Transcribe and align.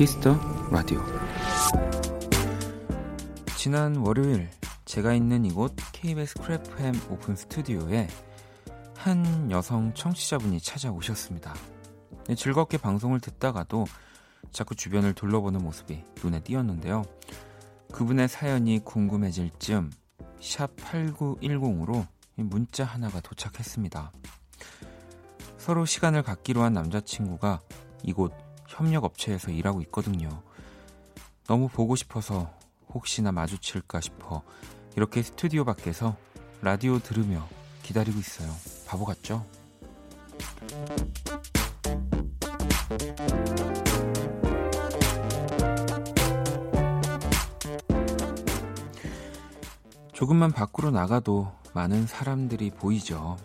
키스 0.00 0.21
더 0.21 0.34
라디오 0.70 0.98
지난 3.58 3.96
월요일 3.96 4.48
제가 4.86 5.12
있는 5.12 5.44
이곳 5.44 5.74
KBS 5.92 6.38
Cool 6.40 6.76
FM 6.76 6.94
오픈 7.10 7.36
스튜디오에 7.36 8.08
한 8.96 9.50
여성 9.50 9.92
청취자분이 9.92 10.62
찾아오셨습니다. 10.62 11.54
네, 12.28 12.34
즐겁게 12.34 12.78
방송을 12.78 13.20
듣다가도 13.20 13.84
자꾸 14.52 14.74
주변을 14.74 15.12
둘러보는 15.12 15.62
모습이 15.62 16.02
눈에 16.24 16.40
띄었는데요. 16.44 17.04
그분의 17.92 18.28
사연이 18.28 18.78
궁금해질 18.82 19.50
즈음 19.58 19.92
샵 20.40 20.74
8910으로 20.76 22.06
문자 22.36 22.84
하나가 22.86 23.20
도착했습니다. 23.20 24.12
서로 25.58 25.84
시간을 25.84 26.22
갖기로 26.22 26.62
한 26.62 26.72
남자친구가 26.72 27.60
이곳 28.02 28.32
협력업체에서 28.70 29.50
일하고 29.50 29.80
있거든요. 29.82 30.42
너무 31.46 31.68
보고 31.68 31.96
싶어서 31.96 32.50
혹시나 32.88 33.32
마주칠까 33.32 34.00
싶어 34.00 34.42
이렇게 34.96 35.22
스튜디오 35.22 35.64
밖에서 35.64 36.16
라디오 36.62 36.98
들으며 36.98 37.46
기다리고 37.82 38.18
있어요. 38.18 38.50
바보 38.86 39.04
같죠? 39.04 39.44
조금만 50.12 50.52
밖으로 50.52 50.90
나가도 50.90 51.50
많은 51.72 52.06
사람들이 52.06 52.70
보이죠. 52.70 53.38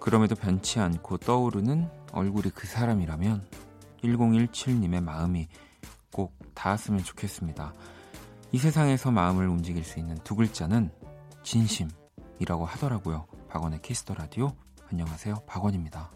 그럼에도 0.00 0.34
변치 0.34 0.80
않고 0.80 1.18
떠오르는 1.18 1.88
얼굴이 2.10 2.50
그 2.50 2.66
사람이라면 2.66 3.61
1017님의 4.02 5.02
마음이 5.02 5.48
꼭 6.10 6.36
닿았으면 6.54 7.02
좋겠습니다. 7.04 7.72
이 8.52 8.58
세상에서 8.58 9.10
마음을 9.10 9.48
움직일 9.48 9.84
수 9.84 9.98
있는 9.98 10.16
두 10.24 10.36
글자는 10.36 10.90
진심이라고 11.42 12.66
하더라고요. 12.66 13.26
박원의 13.48 13.80
키스 13.82 14.02
더 14.02 14.14
라디오. 14.14 14.54
안녕하세요. 14.90 15.36
박원입니다. 15.46 16.10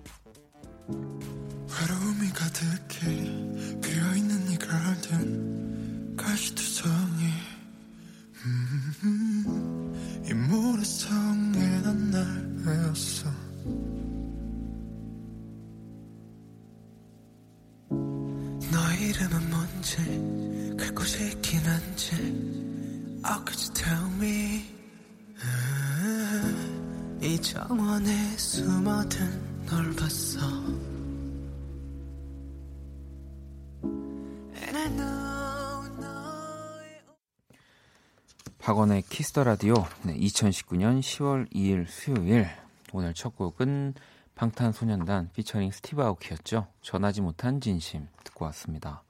외로움이 0.89 2.29
가득히 2.33 3.81
피어있는 3.81 4.51
이 4.53 4.59
가든 4.59 6.17
가시투성이 6.17 7.25
음, 8.45 10.23
이 10.25 10.33
모래성에 10.35 11.81
난날 11.81 12.25
외웠어 12.65 13.16
이름은 19.07 19.51
뭔지 19.51 20.77
갈 20.77 20.93
곳이 20.93 21.29
있긴 21.29 21.61
한지. 21.61 22.11
Oh 23.25 23.45
could 23.47 23.63
you 23.63 23.73
tell 23.73 24.07
me? 24.15 24.65
음, 25.45 27.19
이 27.23 27.41
정원에 27.41 28.37
숨어든 28.37 29.67
널 29.67 29.95
봤어. 29.95 30.41
박원의 38.59 39.03
키스 39.03 39.29
더 39.29 39.45
라디오 39.45 39.75
네, 40.03 40.17
2019년 40.19 40.99
10월 40.99 41.49
2일 41.53 41.87
수요일. 41.87 42.49
오늘 42.93 43.15
첫 43.15 43.37
곡은 43.37 43.95
방탄소년단 44.37 45.31
피처링 45.33 45.71
스티브 45.73 46.03
아오키였죠. 46.03 46.69
전하지 46.83 47.23
못한 47.23 47.61
진심 47.61 48.07
듣고 48.23 48.45
왔습니다. 48.47 49.03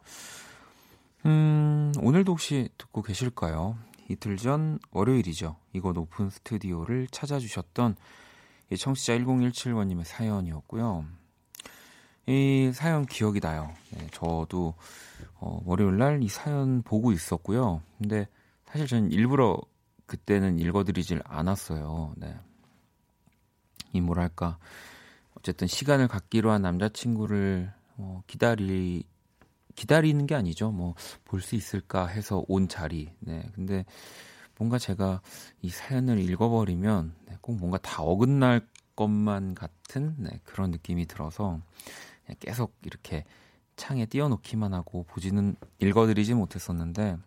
음, 1.26 1.92
오늘도 2.00 2.32
혹시 2.32 2.68
듣고 2.78 3.02
계실까요? 3.02 3.76
이틀 4.08 4.36
전 4.36 4.78
월요일이죠. 4.92 5.56
이곳 5.72 5.98
오픈 5.98 6.30
스튜디오를 6.30 7.08
찾아주셨던 7.10 7.96
이 8.70 8.76
청취자 8.76 9.18
1017번님의 9.18 10.04
사연이었고요. 10.04 11.04
이 12.28 12.70
사연 12.72 13.04
기억이 13.04 13.40
나요. 13.40 13.72
네, 13.90 14.06
저도 14.12 14.74
어, 15.34 15.60
월요일 15.64 15.98
날 15.98 16.22
이 16.22 16.28
사연 16.28 16.82
보고 16.82 17.10
있었고요. 17.12 17.82
근데 17.98 18.28
사실 18.66 18.86
저는 18.86 19.10
일부러 19.10 19.58
그때는 20.06 20.60
읽어드리질 20.60 21.20
않았어요. 21.24 22.14
네. 22.16 22.36
이 23.92 24.00
뭐랄까 24.00 24.58
어쨌든 25.36 25.66
시간을 25.66 26.08
갖기로 26.08 26.50
한 26.50 26.62
남자친구를 26.62 27.72
어, 27.98 28.22
기다리 28.26 29.04
기다리는 29.76 30.26
게 30.26 30.34
아니죠. 30.34 30.70
뭐 30.70 30.94
볼 31.24 31.40
수 31.40 31.54
있을까 31.54 32.06
해서 32.06 32.44
온 32.48 32.68
자리. 32.68 33.10
네. 33.20 33.48
근데 33.54 33.84
뭔가 34.58 34.78
제가 34.78 35.20
이 35.62 35.68
사연을 35.68 36.18
읽어버리면 36.18 37.14
네, 37.26 37.36
꼭 37.42 37.56
뭔가 37.58 37.78
다 37.78 38.02
어긋날 38.02 38.66
것만 38.96 39.54
같은 39.54 40.14
네, 40.18 40.40
그런 40.44 40.70
느낌이 40.70 41.06
들어서 41.06 41.60
계속 42.40 42.74
이렇게 42.82 43.24
창에 43.76 44.06
띄워놓기만 44.06 44.72
하고 44.72 45.04
보지는 45.04 45.54
읽어드리지 45.80 46.32
못했었는데 46.34 47.18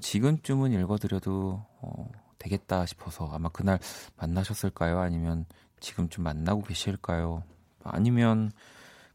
지금쯤은 0.00 0.72
읽어드려도 0.72 1.64
어, 1.80 2.10
되겠다 2.38 2.84
싶어서 2.86 3.30
아마 3.32 3.48
그날 3.48 3.78
만나셨을까요? 4.16 4.98
아니면 4.98 5.46
지금 5.80 6.08
좀 6.08 6.24
만나고 6.24 6.62
계실까요? 6.62 7.42
아니면 7.82 8.52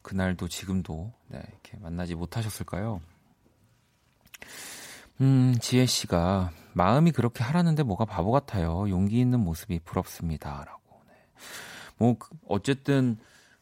그날도 0.01 0.47
지금도 0.47 1.13
네, 1.27 1.41
이렇게 1.49 1.77
만나지 1.77 2.15
못하셨을까요? 2.15 3.01
음, 5.21 5.55
지혜 5.61 5.85
씨가 5.85 6.51
마음이 6.73 7.11
그렇게 7.11 7.43
하라는데 7.43 7.83
뭐가 7.83 8.05
바보 8.05 8.31
같아요. 8.31 8.89
용기 8.89 9.19
있는 9.19 9.39
모습이 9.39 9.79
부럽습니다라고. 9.79 11.01
네. 11.07 11.13
뭐 11.97 12.17
그, 12.17 12.29
어쨌든 12.47 13.17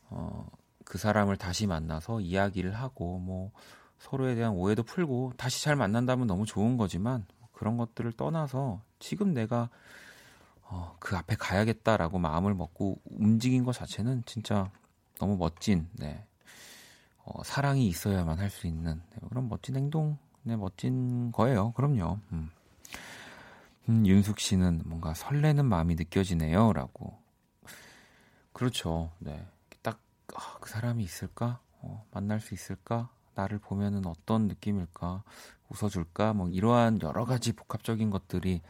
어, 0.10 0.48
그 0.84 0.98
사람을 0.98 1.38
다시 1.38 1.68
만나서 1.68 2.22
이야기를 2.22 2.74
하고 2.74 3.20
뭐 3.20 3.52
서로에 4.00 4.36
대한 4.36 4.54
오해도 4.54 4.84
풀고 4.84 5.34
다시 5.38 5.64
잘 5.64 5.76
만난다면 5.76 6.28
너무 6.28 6.46
좋은 6.46 6.76
거지만 6.76 7.26
그런 7.52 7.78
것들을 7.78 8.12
떠나서 8.14 8.82
지금 9.00 9.34
내가 9.34 9.70
어, 10.66 10.96
그 11.00 11.16
앞에 11.16 11.36
가야겠다라고 11.36 12.20
마음을 12.20 12.54
먹고 12.54 13.00
움직인 13.06 13.64
것 13.64 13.74
자체는 13.74 14.24
진짜 14.26 14.72
너무 15.20 15.38
멋진 15.38 15.88
네. 15.94 16.26
어, 17.26 17.44
사랑이 17.44 17.88
있어야만 17.88 18.40
할 18.40 18.50
수 18.50 18.68
있는 18.68 19.02
네, 19.12 19.18
그런 19.30 19.48
멋진 19.48 19.76
행동, 19.76 20.18
네, 20.44 20.56
멋진 20.56 21.32
거예요. 21.32 21.72
그럼요. 21.74 22.20
음. 22.32 22.52
음, 23.90 24.06
윤숙 24.08 24.40
씨는 24.40 24.84
뭔가 24.86 25.14
설레는 25.14 25.66
마음이 25.66 25.96
느껴지네요라고. 25.96 27.18
그렇죠. 28.54 29.12
네. 29.20 29.46
딱그 29.82 30.36
아, 30.36 30.58
사람이 30.66 31.04
있을까? 31.04 31.60
어, 31.82 32.06
만날 32.12 32.40
수 32.40 32.54
있을까? 32.54 33.10
나를 33.36 33.60
보면은 33.60 34.06
어떤 34.06 34.48
느낌일까? 34.48 35.24
웃어줄까? 35.70 36.34
뭐 36.34 36.48
이러한 36.50 37.02
여러 37.02 37.26
가지 37.26 37.52
복합적인 37.54 38.10
것들이 38.10 38.62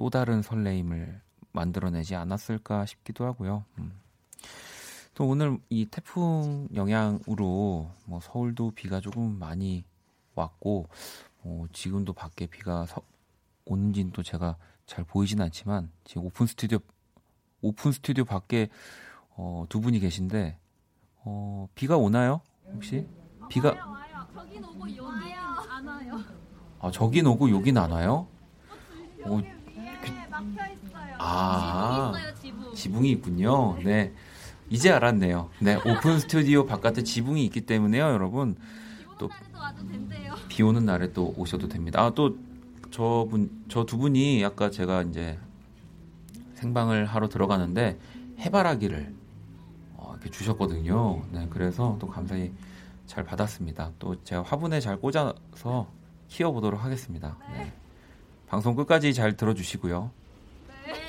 또 0.00 0.08
다른 0.08 0.40
설레임을 0.40 1.20
만들어내지 1.52 2.14
않았을까 2.14 2.86
싶기도 2.86 3.26
하고요. 3.26 3.66
음. 3.76 4.00
또 5.12 5.28
오늘 5.28 5.58
이 5.68 5.84
태풍 5.84 6.68
영향으로 6.74 7.90
뭐 8.06 8.20
서울도 8.22 8.70
비가 8.70 9.02
조금 9.02 9.38
많이 9.38 9.84
왔고 10.34 10.88
어, 11.42 11.66
지금도 11.74 12.14
밖에 12.14 12.46
비가 12.46 12.86
서, 12.86 13.02
오는지는 13.66 14.12
또 14.12 14.22
제가 14.22 14.56
잘 14.86 15.04
보이진 15.04 15.42
않지만 15.42 15.90
지금 16.04 16.24
오픈 16.24 16.46
스튜디오 16.46 16.78
오픈 17.60 17.92
스튜디오 17.92 18.24
밖에 18.24 18.70
어, 19.36 19.66
두 19.68 19.82
분이 19.82 20.00
계신데 20.00 20.58
어, 21.26 21.68
비가 21.74 21.98
오나요? 21.98 22.40
혹시? 22.72 23.06
비가 23.50 23.72
와요, 23.72 23.84
와요. 23.90 24.26
저긴 24.32 24.64
오고 24.64 24.96
여기 24.96 25.34
안 25.34 25.86
와요. 25.86 26.24
아 26.78 26.90
저긴 26.90 27.26
오고 27.26 27.50
여긴 27.50 27.76
안 27.76 27.90
와요? 27.90 28.26
어, 29.24 29.40
네, 29.40 29.59
막혀 30.40 30.72
있어요. 30.72 31.14
아. 31.18 32.12
지붕 32.12 32.20
있어요, 32.20 32.34
지붕. 32.62 32.74
지붕이 32.74 33.10
있군요. 33.12 33.76
네. 33.84 34.12
이제 34.68 34.90
알았네요. 34.90 35.50
네, 35.60 35.76
오픈 35.84 36.18
스튜디오 36.20 36.64
바깥에 36.64 37.02
지붕이 37.02 37.44
있기 37.46 37.62
때문에요, 37.62 38.04
여러분. 38.04 38.56
또. 39.18 39.28
비 40.48 40.62
오는 40.62 40.84
날에 40.84 41.12
또 41.12 41.32
오셔도 41.36 41.68
됩니다. 41.68 42.00
아, 42.02 42.10
또 42.14 42.36
저분 42.90 43.64
저 43.68 43.84
두 43.84 43.98
분이 43.98 44.44
아까 44.44 44.70
제가 44.70 45.02
이제 45.02 45.38
생방을 46.54 47.04
하러 47.06 47.28
들어가는데 47.28 47.98
해바라기를 48.40 49.14
어, 49.94 50.12
이렇게 50.14 50.30
주셨거든요. 50.30 51.22
네, 51.30 51.46
그래서 51.50 51.96
또 52.00 52.08
감사히 52.08 52.52
잘 53.06 53.22
받았습니다. 53.24 53.92
또 53.98 54.22
제가 54.24 54.42
화분에 54.42 54.80
잘 54.80 54.96
꽂아서 54.98 55.88
키워보도록 56.28 56.82
하겠습니다. 56.84 57.36
네. 57.52 57.72
방송 58.48 58.74
끝까지 58.74 59.14
잘 59.14 59.36
들어주시고요. 59.36 60.10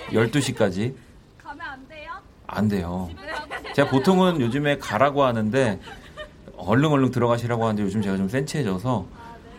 네. 0.10 0.18
12시까지 0.18 0.96
가면 1.38 1.62
안 1.66 1.88
돼요? 1.88 2.12
안 2.48 2.68
돼요. 2.68 3.10
제가 3.74 3.90
보통은 3.90 4.42
요즘에 4.42 4.78
가라고 4.78 5.24
하는데 5.24 5.80
얼른 6.58 6.90
얼른 6.90 7.12
들어가시라고 7.12 7.64
하는데 7.64 7.84
요즘 7.84 8.02
제가 8.02 8.18
좀 8.18 8.28
센치해져서 8.30 9.06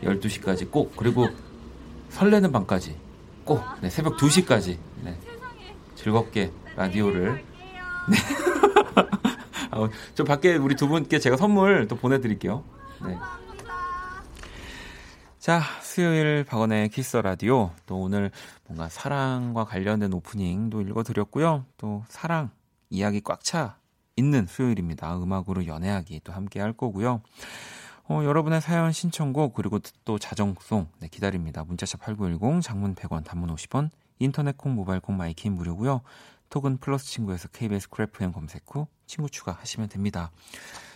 12시까지 0.02 0.70
꼭 0.70 0.94
그리고 0.96 1.28
설레는 2.10 2.52
밤까지 2.52 2.96
꼭 3.44 3.62
네, 3.80 3.90
새벽 3.90 4.16
2시까지 4.16 4.76
네, 5.02 5.18
즐겁게 5.94 6.52
라디오를 6.76 7.42
네. 8.08 8.16
아, 9.70 9.88
저 10.14 10.24
밖에 10.24 10.56
우리 10.56 10.76
두 10.76 10.86
분께 10.86 11.18
제가 11.18 11.36
선물 11.36 11.88
또 11.88 11.96
보내드릴게요. 11.96 12.62
네. 13.06 13.16
자, 15.38 15.60
수요일 15.80 16.44
박원의 16.44 16.90
키스 16.90 17.16
라디오. 17.16 17.70
또 17.86 18.00
오늘 18.00 18.30
뭔가 18.72 18.88
사랑과 18.88 19.64
관련된 19.64 20.14
오프닝도 20.14 20.80
읽어드렸고요. 20.80 21.66
또 21.76 22.04
사랑 22.08 22.50
이야기 22.88 23.20
꽉 23.20 23.44
차 23.44 23.76
있는 24.16 24.46
수요일입니다. 24.46 25.14
음악으로 25.22 25.66
연애하기 25.66 26.22
또 26.24 26.32
함께 26.32 26.58
할 26.58 26.72
거고요. 26.72 27.20
어, 28.04 28.24
여러분의 28.24 28.62
사연 28.62 28.90
신청곡 28.90 29.52
그리고 29.52 29.78
또 30.06 30.18
자정송 30.18 30.88
네, 31.00 31.08
기다립니다. 31.08 31.64
문자샵 31.64 32.00
8910 32.00 32.62
장문 32.62 32.94
100원 32.94 33.24
단문 33.24 33.54
50원 33.54 33.90
인터넷 34.18 34.56
콩 34.56 34.74
모바일 34.74 35.00
콩 35.00 35.18
마이 35.18 35.36
케이 35.36 35.54
무료고요. 35.54 36.00
톡은 36.48 36.78
플러스 36.78 37.06
친구에서 37.06 37.48
KBS 37.48 37.90
Cool 37.90 38.18
FM 38.18 38.32
검색 38.32 38.64
후 38.70 38.86
친구 39.06 39.28
추가하시면 39.28 39.90
됩니다. 39.90 40.30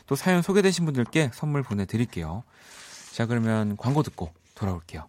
또 0.06 0.14
사연 0.16 0.40
소개되신 0.40 0.86
분들께 0.86 1.30
선물 1.34 1.62
보내드릴게요. 1.62 2.42
자, 3.12 3.26
그러면 3.26 3.76
광고 3.76 4.02
듣고 4.02 4.32
돌아올게요. 4.54 5.08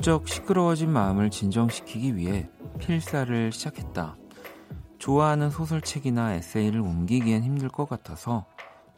부쩍 0.00 0.28
시끄러워진 0.28 0.90
마음을 0.90 1.28
진정시키기 1.28 2.16
위해 2.16 2.48
필사를 2.78 3.52
시작했다. 3.52 4.16
좋아하는 4.98 5.50
소설책이나 5.50 6.36
에세이를 6.36 6.80
옮기기엔 6.80 7.42
힘들 7.42 7.68
것 7.68 7.86
같아서 7.86 8.46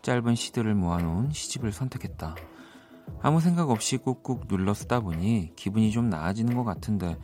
짧은 0.03 0.37
시들을 0.37 0.77
모아놓은 0.77 1.33
시집을 1.33 1.73
선택했다. 1.73 2.37
아무 3.21 3.41
생각 3.41 3.71
없이 3.71 3.97
꾹꾹 3.97 4.47
눌러 4.47 4.75
쓰다 4.75 5.01
보니 5.01 5.55
기분이 5.57 5.91
좀 5.91 6.09
나아지는 6.09 6.55
것 6.55 6.63
같은데 6.63 7.19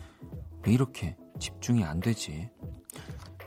왜 0.66 0.72
이렇게 0.72 1.16
집중이 1.38 1.84
안 1.84 2.00
되지. 2.00 2.50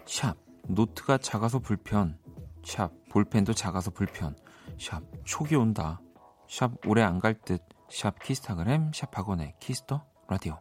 샵, 0.05 0.37
노트가 0.69 1.17
작아서 1.17 1.59
불편. 1.59 2.17
샵, 2.63 2.93
볼펜도 3.09 3.53
작아서 3.53 3.91
불편. 3.91 4.37
샵, 4.79 5.01
촉이 5.25 5.55
온다. 5.55 5.99
샵, 6.47 6.71
오래 6.87 7.01
안 7.01 7.19
갈 7.19 7.33
듯. 7.33 7.61
샵, 7.89 8.17
키스타그램, 8.23 8.93
샵, 8.93 9.17
학원의 9.17 9.55
키스터 9.59 10.05
라디오. 10.30 10.58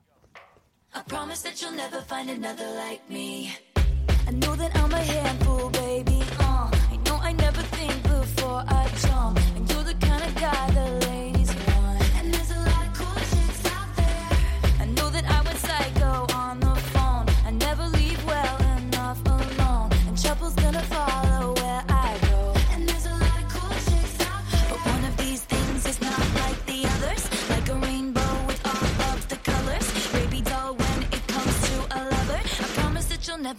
I 0.93 1.01
promise 1.07 1.41
that 1.43 1.61
you'll 1.61 1.75
never 1.75 2.01
find 2.01 2.29
another 2.29 2.67
like 2.77 3.01
me. 3.09 3.51
I 4.27 4.31
know 4.31 4.55
that 4.55 4.71
I'm 4.75 4.91
a 4.93 5.03
handful, 5.03 5.69
baby. 5.69 6.23
Uh, 6.39 6.69
I 6.91 6.97
know 7.05 7.17
I 7.21 7.33
never 7.33 7.61
think 7.75 8.01
before 8.03 8.63
I 8.67 8.87
jump. 9.01 9.58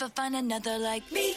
Never 0.01 0.11
find 0.11 0.35
another 0.35 0.83
like 0.83 1.07
me. 1.11 1.35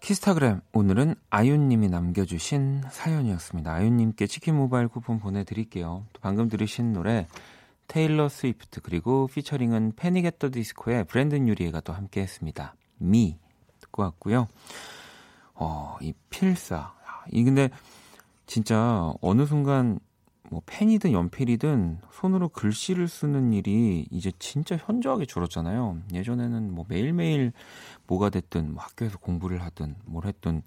키스타그램 0.00 0.60
오늘은 0.72 1.14
아윤님이 1.30 1.88
남겨주신 1.88 2.82
사연이었습니다. 2.90 3.72
아윤님께 3.72 4.26
치킨 4.26 4.56
모바일 4.56 4.88
쿠폰 4.88 5.20
보내드릴게요. 5.20 6.06
또 6.12 6.20
방금 6.20 6.48
들으신 6.48 6.92
노래 6.92 7.28
테일러 7.86 8.28
스위프트 8.28 8.80
그리고 8.80 9.28
피처링은 9.28 9.92
패닉 9.94 10.24
앳더 10.24 10.50
디스코의 10.50 11.04
브랜든 11.04 11.46
유리가 11.46 11.80
또 11.82 11.92
함께했습니다. 11.92 12.74
ME 12.98 13.38
듣고 13.80 14.02
왔고요. 14.02 14.48
어, 15.54 15.98
이 16.00 16.12
필사 16.30 16.94
이 17.30 17.44
근데 17.44 17.70
진짜 18.46 19.12
어느 19.20 19.46
순간 19.46 20.00
뭐 20.52 20.60
펜이든 20.66 21.12
연필이든 21.12 22.00
손으로 22.10 22.50
글씨를 22.50 23.08
쓰는 23.08 23.54
일이 23.54 24.06
이제 24.10 24.30
진짜 24.38 24.76
현저하게 24.76 25.24
줄었잖아요. 25.24 26.02
예전에는 26.12 26.74
뭐 26.74 26.84
매일매일 26.88 27.54
뭐가 28.06 28.28
됐든 28.28 28.74
뭐 28.74 28.82
학교에서 28.82 29.16
공부를 29.16 29.62
하든 29.62 29.96
뭘 30.04 30.26
했든 30.26 30.62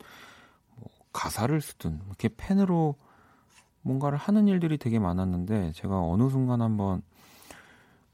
뭐 0.77 0.89
가사를 1.13 1.61
쓰든 1.61 2.01
이렇게 2.07 2.29
펜으로 2.35 2.95
뭔가를 3.83 4.17
하는 4.17 4.47
일들이 4.47 4.79
되게 4.79 4.97
많았는데 4.97 5.73
제가 5.73 6.01
어느 6.01 6.31
순간 6.31 6.63
한번 6.63 7.03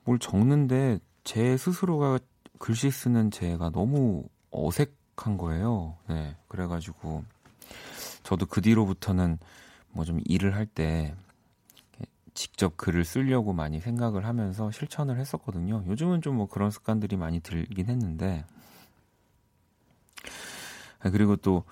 뭘 0.03 0.19
적는데 0.19 0.99
제 1.23 1.55
스스로가 1.55 2.19
글씨 2.59 2.91
쓰는 2.91 3.31
제가 3.31 3.69
너무 3.69 4.25
어색한 4.51 5.37
거예요. 5.37 5.95
네. 6.09 6.35
그래가지고 6.49 7.23
저도 8.23 8.45
그 8.45 8.59
뒤로부터는 8.59 9.37
뭐 9.93 10.03
좀 10.03 10.19
일을 10.25 10.53
할 10.53 10.65
때 10.65 11.15
직접 12.41 12.75
글을 12.75 13.05
쓰려고 13.05 13.53
많이 13.53 13.79
생각을 13.79 14.25
하면서 14.25 14.71
실천을 14.71 15.19
했었거든요. 15.19 15.83
요즘은 15.85 16.21
좀 16.23 16.35
뭐 16.35 16.47
그런 16.47 16.71
습관들이 16.71 17.15
많이 17.15 17.39
들긴 17.39 17.85
했는데. 17.87 18.45
아, 21.03 21.09
그리고 21.11 21.35
또 21.35 21.63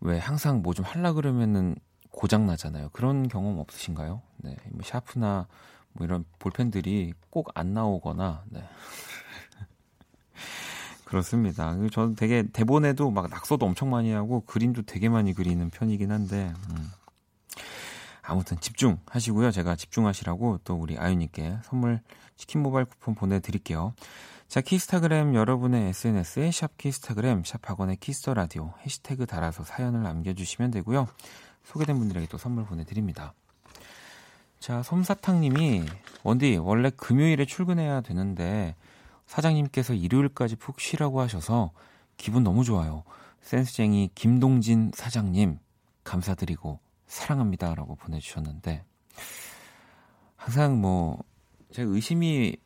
왜 0.00 0.18
항상 0.18 0.62
뭐 0.62 0.72
좀 0.74 0.84
하려 0.86 1.12
그러면은 1.14 1.76
고장 2.10 2.46
나잖아요. 2.46 2.88
그런 2.92 3.28
경험 3.28 3.58
없으신가요? 3.58 4.20
네. 4.38 4.56
뭐 4.70 4.82
샤프나 4.84 5.46
뭐 5.92 6.06
이런 6.06 6.24
볼펜들이 6.38 7.12
꼭 7.30 7.50
안 7.54 7.72
나오거나 7.74 8.44
네. 8.50 8.62
그렇습니다. 11.04 11.74
저는 11.92 12.14
되게 12.16 12.44
대본에도 12.52 13.10
막 13.10 13.28
낙서도 13.28 13.64
엄청 13.66 13.90
많이 13.90 14.12
하고 14.12 14.40
그림도 14.46 14.82
되게 14.82 15.08
많이 15.08 15.32
그리는 15.34 15.68
편이긴 15.70 16.10
한데 16.12 16.52
음. 16.70 16.90
아무튼 18.26 18.58
집중하시고요. 18.58 19.50
제가 19.50 19.76
집중하시라고 19.76 20.60
또 20.64 20.74
우리 20.74 20.98
아윤님께 20.98 21.58
선물 21.62 22.00
치킨 22.36 22.62
모바일 22.62 22.86
쿠폰 22.86 23.14
보내드릴게요. 23.14 23.94
자, 24.48 24.60
키스타그램 24.60 25.34
여러분의 25.34 25.88
SNS에 25.88 26.50
샵 26.50 26.76
키스타그램, 26.78 27.44
샵 27.44 27.68
박원의 27.68 27.96
키스 27.96 28.20
더 28.20 28.34
라디오 28.34 28.72
해시태그 28.84 29.26
달아서 29.26 29.64
사연을 29.64 30.02
남겨주시면 30.02 30.70
되고요. 30.70 31.08
소개된 31.64 31.98
분들에게 31.98 32.26
또 32.28 32.38
선물 32.38 32.64
보내드립니다. 32.64 33.34
자, 34.58 34.82
솜사탕님이 34.82 35.84
원디 36.22 36.56
원래 36.56 36.90
금요일에 36.90 37.44
출근해야 37.44 38.00
되는데 38.00 38.74
사장님께서 39.26 39.94
일요일까지 39.94 40.56
푹 40.56 40.80
쉬라고 40.80 41.20
하셔서 41.20 41.72
기분 42.16 42.44
너무 42.44 42.64
좋아요. 42.64 43.04
센스쟁이 43.42 44.10
김동진 44.14 44.92
사장님 44.94 45.58
감사드리고 46.04 46.78
사랑합니다 47.14 47.74
라고 47.74 47.94
보내주셨는데 47.94 48.84
항상 50.36 50.80
뭐 50.80 51.22
제가 51.72 51.90
의심이 51.90 52.56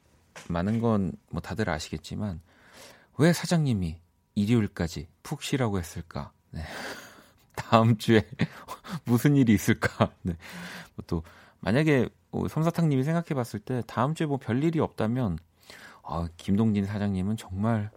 많은 0.49 0.81
건 0.81 1.12
뭐 1.31 1.40
다들 1.40 1.69
아시겠지만 1.71 2.40
왜 3.19 3.33
사장님이 3.33 4.00
일요일까지 4.35 5.09
푹 5.23 5.43
쉬라고 5.43 5.78
했을까? 5.78 6.33
네. 6.50 6.62
다음 7.55 7.99
주에 7.99 8.28
무슨 9.05 9.37
일이 9.37 9.52
있을까? 9.52 10.12
네. 10.23 10.37
뭐또 10.97 11.23
만약에 11.61 12.09
뭐 12.31 12.47
솜사탕님이 12.49 13.02
생각해 13.02 13.35
봤을 13.35 13.59
때 13.59 13.83
다음 13.87 14.14
주에 14.14 14.26
뭐 14.26 14.38
별일이 14.38 14.78
없다면 14.81 15.38
아, 16.05 16.28
김동진 16.37 16.87
사장님은 16.87 17.37
정말 17.37 17.90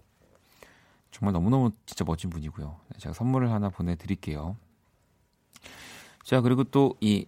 정말 1.12 1.34
너무너무 1.34 1.72
진짜 1.86 2.03
멋진 2.03 2.29
분이고요. 2.29 2.79
네, 2.89 3.00
제가 3.00 3.13
선물을 3.13 3.51
하나 3.51 3.70
보내드릴게요. 3.70 4.58
자, 6.24 6.42
그리고 6.42 6.63
또 6.63 6.96
이 7.01 7.25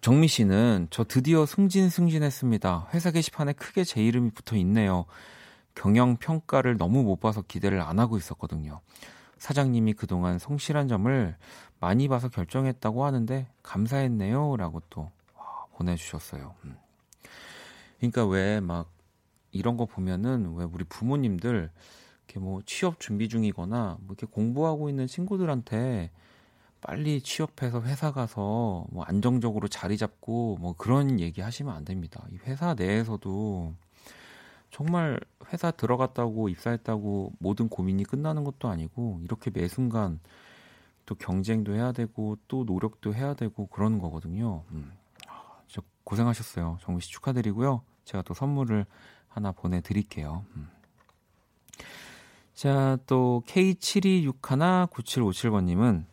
정미 0.00 0.28
씨는 0.28 0.86
저 0.90 1.02
드디어 1.02 1.46
승진 1.46 1.90
승진했습니다. 1.90 2.90
회사 2.94 3.10
게시판에 3.10 3.54
크게 3.54 3.82
제 3.82 4.04
이름이 4.04 4.30
붙어 4.30 4.54
있네요. 4.56 5.04
경영 5.74 6.16
평가를 6.16 6.76
너무 6.76 7.02
못 7.02 7.18
봐서 7.18 7.42
기대를 7.42 7.80
안 7.80 7.98
하고 7.98 8.16
있었거든요. 8.16 8.80
사장님이 9.38 9.94
그동안 9.94 10.38
성실한 10.38 10.86
점을 10.88 11.36
많이 11.80 12.06
봐서 12.08 12.28
결정했다고 12.28 13.04
하는데 13.04 13.48
감사했네요 13.62 14.56
라고 14.56 14.80
또 14.90 15.10
보내주셨어요. 15.74 16.54
음. 16.64 16.76
그러니까 17.98 18.24
왜 18.26 18.60
막 18.60 18.90
이런 19.50 19.76
거 19.76 19.86
보면은 19.86 20.54
왜 20.54 20.64
우리 20.64 20.84
부모님들 20.84 21.70
이렇게 22.26 22.40
뭐 22.40 22.60
취업 22.64 23.00
준비 23.00 23.28
중이거나 23.28 23.98
뭐 24.00 24.14
이렇게 24.16 24.26
공부하고 24.26 24.88
있는 24.88 25.06
친구들한테 25.06 26.10
빨리 26.80 27.20
취업해서 27.20 27.82
회사 27.82 28.12
가서 28.12 28.86
뭐 28.90 29.04
안정적으로 29.04 29.68
자리 29.68 29.96
잡고 29.96 30.58
뭐 30.60 30.74
그런 30.74 31.20
얘기 31.20 31.40
하시면 31.40 31.74
안 31.74 31.84
됩니다. 31.84 32.24
이 32.30 32.38
회사 32.44 32.74
내에서도 32.74 33.74
정말 34.70 35.20
회사 35.52 35.70
들어갔다고 35.70 36.48
입사했다고 36.48 37.32
모든 37.38 37.68
고민이 37.68 38.04
끝나는 38.04 38.44
것도 38.44 38.68
아니고 38.68 39.20
이렇게 39.24 39.50
매 39.50 39.68
순간 39.68 40.20
또 41.06 41.14
경쟁도 41.14 41.74
해야 41.74 41.92
되고 41.92 42.36
또 42.48 42.64
노력도 42.64 43.14
해야 43.14 43.34
되고 43.34 43.66
그러는 43.66 43.98
거거든요. 43.98 44.64
음. 44.72 44.92
진짜 45.66 45.86
고생하셨어요. 46.04 46.78
정우 46.82 47.00
씨 47.00 47.10
축하드리고요. 47.10 47.82
제가 48.04 48.22
또 48.22 48.34
선물을 48.34 48.84
하나 49.28 49.52
보내드릴게요. 49.52 50.44
음. 50.56 50.68
자, 52.54 52.98
또 53.06 53.42
K72619757번님은 53.46 56.04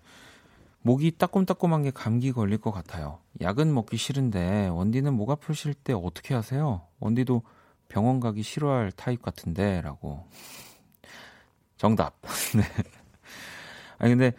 목이 0.84 1.18
따끔따끔한 1.18 1.84
게 1.84 1.92
감기 1.92 2.32
걸릴 2.34 2.58
것 2.58 2.72
같아요. 2.72 3.20
약은 3.42 3.74
먹기 3.74 3.96
싫은데 3.98 4.68
원디는 4.68 5.14
목 5.14 5.32
아프실 5.32 5.74
때 5.74 5.94
어떻게 5.94 6.34
하세요? 6.34 6.82
원디도 7.00 7.42
병원 7.88 8.20
가기 8.20 8.44
싫어할 8.44 8.92
타입 8.92 9.22
같은데 9.22 9.82
라고. 9.82 10.28
정답. 11.78 12.22
네. 12.56 12.64
아니 13.98 14.12
근데 14.12 14.34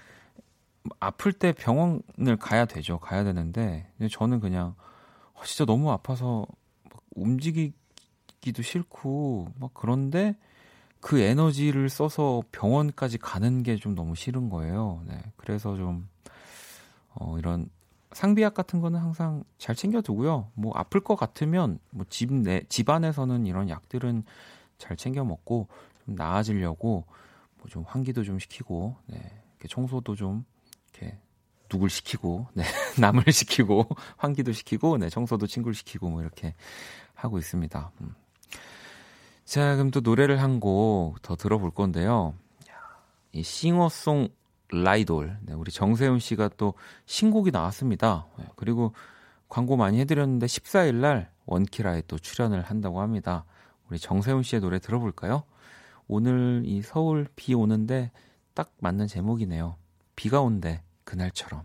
아플 1.00 1.32
때 1.32 1.52
병원을 1.52 2.36
가야 2.38 2.66
되죠. 2.66 2.98
가야 2.98 3.24
되는데 3.24 3.90
저는 4.10 4.40
그냥 4.40 4.74
어, 5.32 5.42
진짜 5.44 5.64
너무 5.64 5.90
아파서 5.92 6.46
움직이기도 7.14 8.62
싫고 8.62 9.48
막 9.58 9.70
그런데 9.72 10.36
그 11.00 11.20
에너지를 11.20 11.88
써서 11.88 12.42
병원까지 12.52 13.16
가는 13.18 13.62
게 13.62 13.76
좀 13.76 13.94
너무 13.94 14.14
싫은 14.14 14.50
거예요. 14.50 15.02
네. 15.06 15.22
그래서 15.36 15.74
좀 15.76 16.06
어, 17.14 17.38
이런 17.38 17.68
상비약 18.12 18.54
같은 18.54 18.80
거는 18.80 19.00
항상 19.00 19.44
잘 19.58 19.74
챙겨두고요. 19.74 20.50
뭐 20.54 20.72
아플 20.76 21.00
것 21.00 21.16
같으면 21.16 21.78
뭐 21.90 22.04
집 22.08 22.32
내 22.32 22.62
집안에서는 22.68 23.46
이런 23.46 23.68
약들은 23.68 24.24
잘 24.78 24.96
챙겨 24.96 25.24
먹고 25.24 25.68
좀 26.06 26.14
나아지려고 26.14 27.04
뭐 27.58 27.66
좀 27.68 27.82
환기도 27.86 28.22
좀 28.24 28.38
시키고 28.38 28.94
네. 29.06 29.16
이렇게 29.52 29.68
청소도 29.68 30.14
좀 30.16 30.44
이렇게 30.92 31.18
누굴 31.68 31.88
시키고 31.90 32.46
네. 32.54 32.62
남을 33.00 33.24
시키고 33.32 33.88
환기도 34.18 34.52
시키고 34.52 34.98
네. 34.98 35.08
청소도 35.08 35.46
친구를 35.46 35.74
시키고 35.74 36.08
뭐 36.10 36.20
이렇게 36.22 36.54
하고 37.14 37.38
있습니다. 37.38 37.90
음. 38.02 38.14
자, 39.44 39.74
그럼 39.76 39.90
또 39.90 40.00
노래를 40.00 40.40
한 40.42 40.60
곡 40.60 41.16
더 41.22 41.36
들어볼 41.36 41.70
건데요. 41.72 42.34
이 43.32 43.42
싱어송 43.42 44.28
라이돌. 44.82 45.38
네, 45.42 45.54
우리 45.54 45.70
정세훈 45.70 46.18
씨가 46.18 46.50
또 46.56 46.74
신곡이 47.06 47.50
나왔습니다. 47.50 48.26
네, 48.38 48.44
그리고 48.56 48.92
광고 49.48 49.76
많이 49.76 50.00
해드렸는데 50.00 50.46
14일 50.46 50.96
날 50.96 51.30
원키라에 51.46 52.02
또 52.08 52.18
출연을 52.18 52.62
한다고 52.62 53.00
합니다. 53.00 53.44
우리 53.88 53.98
정세훈 53.98 54.42
씨의 54.42 54.60
노래 54.60 54.78
들어볼까요? 54.78 55.44
오늘 56.08 56.62
이 56.64 56.82
서울 56.82 57.26
비 57.36 57.54
오는데 57.54 58.10
딱 58.54 58.72
맞는 58.78 59.06
제목이네요. 59.06 59.76
비가 60.16 60.40
온대 60.40 60.82
그날처럼. 61.04 61.62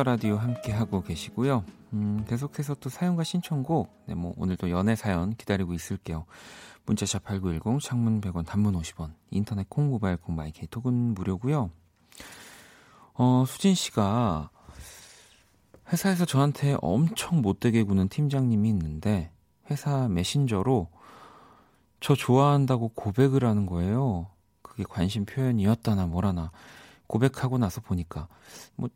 키스 0.00 0.01
더 0.01 0.02
라디오 0.02 0.36
함께 0.36 0.72
하고 0.72 1.02
계시고요. 1.02 1.64
음, 1.92 2.24
계속해서 2.26 2.74
또 2.76 2.88
사연과 2.88 3.22
신청곡, 3.22 4.04
네, 4.06 4.14
뭐 4.14 4.32
오늘도 4.36 4.70
연애 4.70 4.96
사연 4.96 5.34
기다리고 5.34 5.74
있을게요. 5.74 6.24
문자샵 6.86 7.24
8910, 7.24 7.80
장문 7.82 8.20
100원, 8.20 8.46
단문 8.46 8.74
50원, 8.80 9.12
인터넷 9.30 9.68
콩, 9.68 9.90
모바일 9.90 10.16
콩, 10.16 10.36
마이 10.36 10.52
케이 10.52 10.66
톡은 10.68 10.92
무료고요. 11.14 11.70
어, 13.14 13.44
수진 13.46 13.74
씨가 13.74 14.50
회사에서 15.92 16.24
저한테 16.24 16.76
엄청 16.80 17.42
못되게 17.42 17.82
구는 17.82 18.08
팀장님이 18.08 18.70
있는데 18.70 19.30
회사 19.70 20.08
메신저로 20.08 20.88
저 22.00 22.14
좋아한다고 22.14 22.88
고백을 22.94 23.44
하는 23.44 23.66
거예요. 23.66 24.28
그게 24.62 24.84
관심 24.88 25.26
표현이었다나 25.26 26.06
뭐라나 26.06 26.52
고백하고 27.06 27.58
나서 27.58 27.80
보니까 27.80 28.28
뭐 28.76 28.88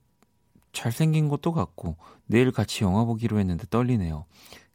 잘생긴 0.74 1.28
것도 1.28 1.52
같고 1.52 1.96
내일 2.26 2.52
같이 2.52 2.84
영화 2.84 3.04
보기로 3.04 3.38
했는데 3.38 3.64
떨리네요. 3.70 4.26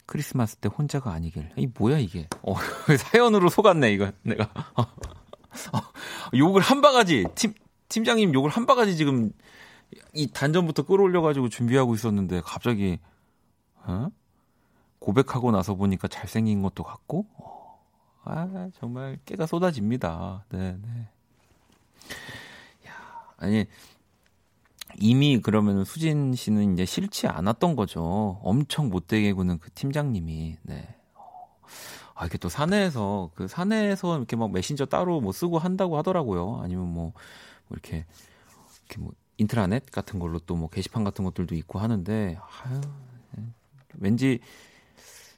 크리스마스 0.07 0.55
때 0.55 0.69
혼자가 0.69 1.11
아니길. 1.11 1.51
이 1.55 1.67
뭐야 1.77 1.99
이게? 1.99 2.27
어, 2.41 2.55
사연으로 2.97 3.49
속았네 3.49 3.91
이거 3.91 4.11
내가. 4.23 4.49
어, 4.75 4.81
어, 4.81 6.35
욕을 6.35 6.61
한 6.63 6.81
바가지 6.81 7.25
팀 7.35 7.53
팀장님 7.89 8.33
욕을 8.33 8.49
한 8.49 8.65
바가지 8.65 8.97
지금 8.97 9.31
이 10.13 10.27
단전부터 10.31 10.83
끌어올려가지고 10.83 11.49
준비하고 11.49 11.93
있었는데 11.93 12.41
갑자기 12.43 12.99
어? 13.83 14.09
고백하고 14.99 15.51
나서 15.51 15.75
보니까 15.75 16.07
잘생긴 16.07 16.61
것도 16.61 16.83
같고 16.83 17.27
어, 17.37 17.79
아 18.23 18.69
정말 18.79 19.19
깨가 19.25 19.45
쏟아집니다. 19.45 20.45
네, 20.49 20.77
네. 20.81 21.09
야, 22.87 22.93
아니 23.37 23.65
이미 24.99 25.39
그러면 25.41 25.85
수진 25.85 26.33
씨는 26.33 26.73
이제 26.73 26.85
싫지 26.85 27.27
않았던 27.27 27.75
거죠. 27.75 28.39
엄청 28.43 28.89
못되게 28.89 29.33
구는 29.33 29.59
그 29.59 29.71
팀장님이. 29.71 30.57
네. 30.63 30.95
아, 32.15 32.25
이게 32.25 32.37
또 32.37 32.49
사내에서, 32.49 33.31
그 33.33 33.47
사내에서 33.47 34.17
이렇게 34.17 34.35
막 34.35 34.51
메신저 34.51 34.85
따로 34.85 35.21
뭐 35.21 35.31
쓰고 35.31 35.57
한다고 35.57 35.97
하더라고요. 35.97 36.59
아니면 36.61 36.87
뭐, 36.87 37.13
뭐 37.13 37.13
이렇게, 37.71 38.05
이렇게 38.89 39.01
뭐 39.01 39.13
인트라넷 39.37 39.89
같은 39.89 40.19
걸로 40.19 40.39
또 40.39 40.55
뭐 40.55 40.67
게시판 40.69 41.05
같은 41.05 41.23
것들도 41.23 41.55
있고 41.55 41.79
하는데 41.79 42.37
아유, 42.63 42.81
왠지 43.95 44.39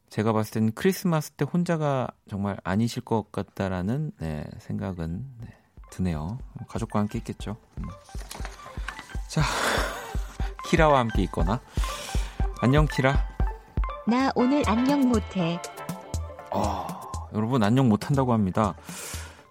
제가 0.10 0.34
봤을 0.34 0.54
때는 0.54 0.72
크리스마스 0.74 1.32
때 1.32 1.46
혼자가 1.46 2.08
정말 2.28 2.58
아니실 2.64 3.04
것 3.04 3.32
같다라는 3.32 4.12
네, 4.20 4.44
생각은 4.60 5.24
네, 5.42 5.48
드네요. 5.92 6.40
가족과 6.68 7.00
함께 7.00 7.20
있겠죠. 7.20 7.58
음. 7.78 7.84
자, 9.32 9.42
키라와 10.68 11.00
함께 11.00 11.24
있거나 11.24 11.62
안녕 12.60 12.86
키라. 12.86 13.30
나 14.06 14.30
오늘 14.36 14.62
안녕 14.68 15.08
못해. 15.08 15.58
어, 16.52 16.86
여러분 17.34 17.64
안녕 17.64 17.88
못한다고 17.88 18.34
합니다. 18.34 18.76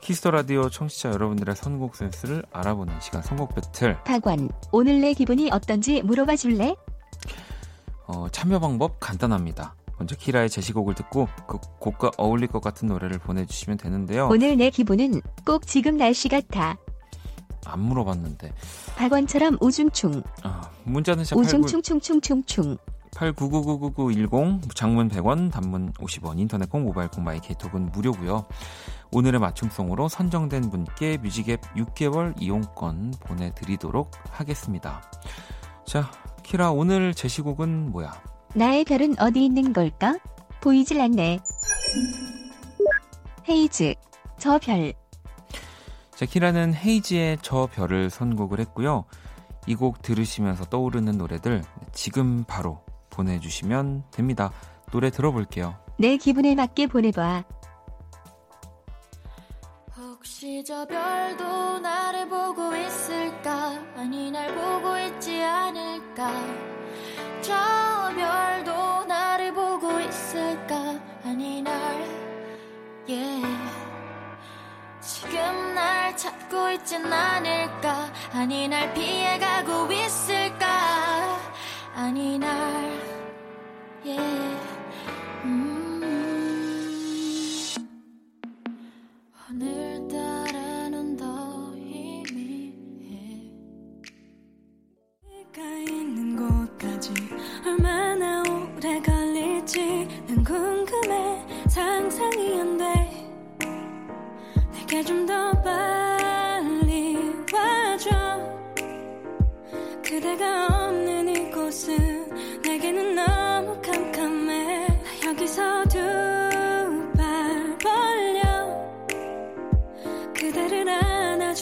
Kiss 0.03 0.20
the 0.20 0.33
Radio 0.33 0.69
청취자 0.69 1.09
여러분들의 1.13 1.57
선곡 1.57 1.97
센스를 1.97 2.45
알아보는 2.53 3.01
시간 3.01 3.23
선곡 3.23 3.55
배틀. 3.55 3.97
박원, 4.05 4.51
오늘 4.71 5.01
내 5.01 5.15
기분이 5.15 5.51
어떤지 5.51 6.03
물어봐 6.03 6.37
줄래? 6.37 6.77
어, 8.07 8.27
참여 8.31 8.59
방법 8.59 9.01
간단합니다. 9.01 9.77
먼저 9.97 10.15
키라의 10.15 10.51
제시곡을 10.51 10.95
듣고 10.95 11.27
그 11.47 11.57
곡과 11.79 12.11
어울릴 12.19 12.49
것 12.49 12.61
같은 12.61 12.87
노래를 12.87 13.19
보내주시면 13.19 13.79
되는데요. 13.79 14.29
오늘 14.31 14.59
내 14.59 14.69
기분은 14.69 15.23
꼭 15.47 15.67
지금 15.67 15.97
날씨 15.97 16.29
같아. 16.29 16.77
안 17.67 17.81
물어봤는데. 17.81 18.53
박원처럼 18.97 19.59
우중충. 19.61 20.23
아, 20.43 20.71
문자는 20.85 21.25
샵 21.25 21.37
89, 21.37 21.65
우중충충충충충. 21.65 22.77
89999910 23.13 24.75
장문 24.75 25.09
100원 25.09 25.51
단문 25.51 25.93
50원 25.95 26.39
인터넷 26.39 26.71
콩 26.71 26.85
모바일 26.85 27.09
콩 27.09 27.25
my 27.25 27.41
K 27.41 27.48
톡은 27.48 27.91
무료고요. 27.93 28.47
오늘의 29.13 29.41
맞춤송으로 29.41 30.09
선정된 30.09 30.71
분께 30.71 31.17
뮤직앱 31.19 31.61
6개월 31.75 32.41
이용권 32.41 33.15
보내드리도록 33.21 34.13
하겠습니다. 34.31 35.03
자 35.85 36.11
키라 36.45 36.71
오늘 36.71 37.13
제시곡은 37.13 37.91
뭐야? 37.91 38.13
나의 38.55 38.85
별은 38.85 39.19
어디 39.19 39.45
있는 39.45 39.73
걸까? 39.73 40.19
보이질 40.61 41.01
않네. 41.01 41.41
헤이즈. 43.49 43.95
저 44.39 44.59
별. 44.59 44.93
자, 46.21 46.27
키라는 46.27 46.75
헤이지의 46.75 47.39
저 47.41 47.67
별을 47.73 48.11
선곡을 48.11 48.61
했고요. 48.61 49.07
이 49.67 49.75
곡 49.75 50.03
들으시면서 50.03 50.67
떠오르는 50.67 51.17
노래들 51.17 51.63
지금 51.93 52.45
바로 52.45 52.85
보내주시면 53.09 54.05
됩니다. 54.11 54.53
노래 54.93 55.09
들어볼게요. 55.09 55.77
내 55.97 56.19
기분에 56.19 56.55
맞게 56.55 56.89
보내봐. 56.89 57.45
혹시 59.97 60.63
저 60.63 60.85
별도 60.87 61.79
나를 61.79 62.29
보고 62.29 62.77
있을까 62.77 63.83
아니 63.97 64.31
날 64.31 64.55
보고 64.55 64.99
있지 64.99 65.43
않을까 65.43 66.31
저 67.41 67.55
별도 68.15 69.07
나를 69.07 69.55
보고 69.55 69.99
있을까 70.01 71.01
아니 71.25 71.63
날 71.63 71.73
yeah. 73.09 73.90
지금 75.13 75.75
날 75.75 76.17
찾고 76.17 76.71
있진 76.71 77.13
않을까 77.13 78.09
아니 78.33 78.69
날 78.69 78.95
피해가고 78.95 79.93
있을까 79.93 81.37
아니 81.97 82.39
날 82.39 82.49
yeah. 84.05 84.80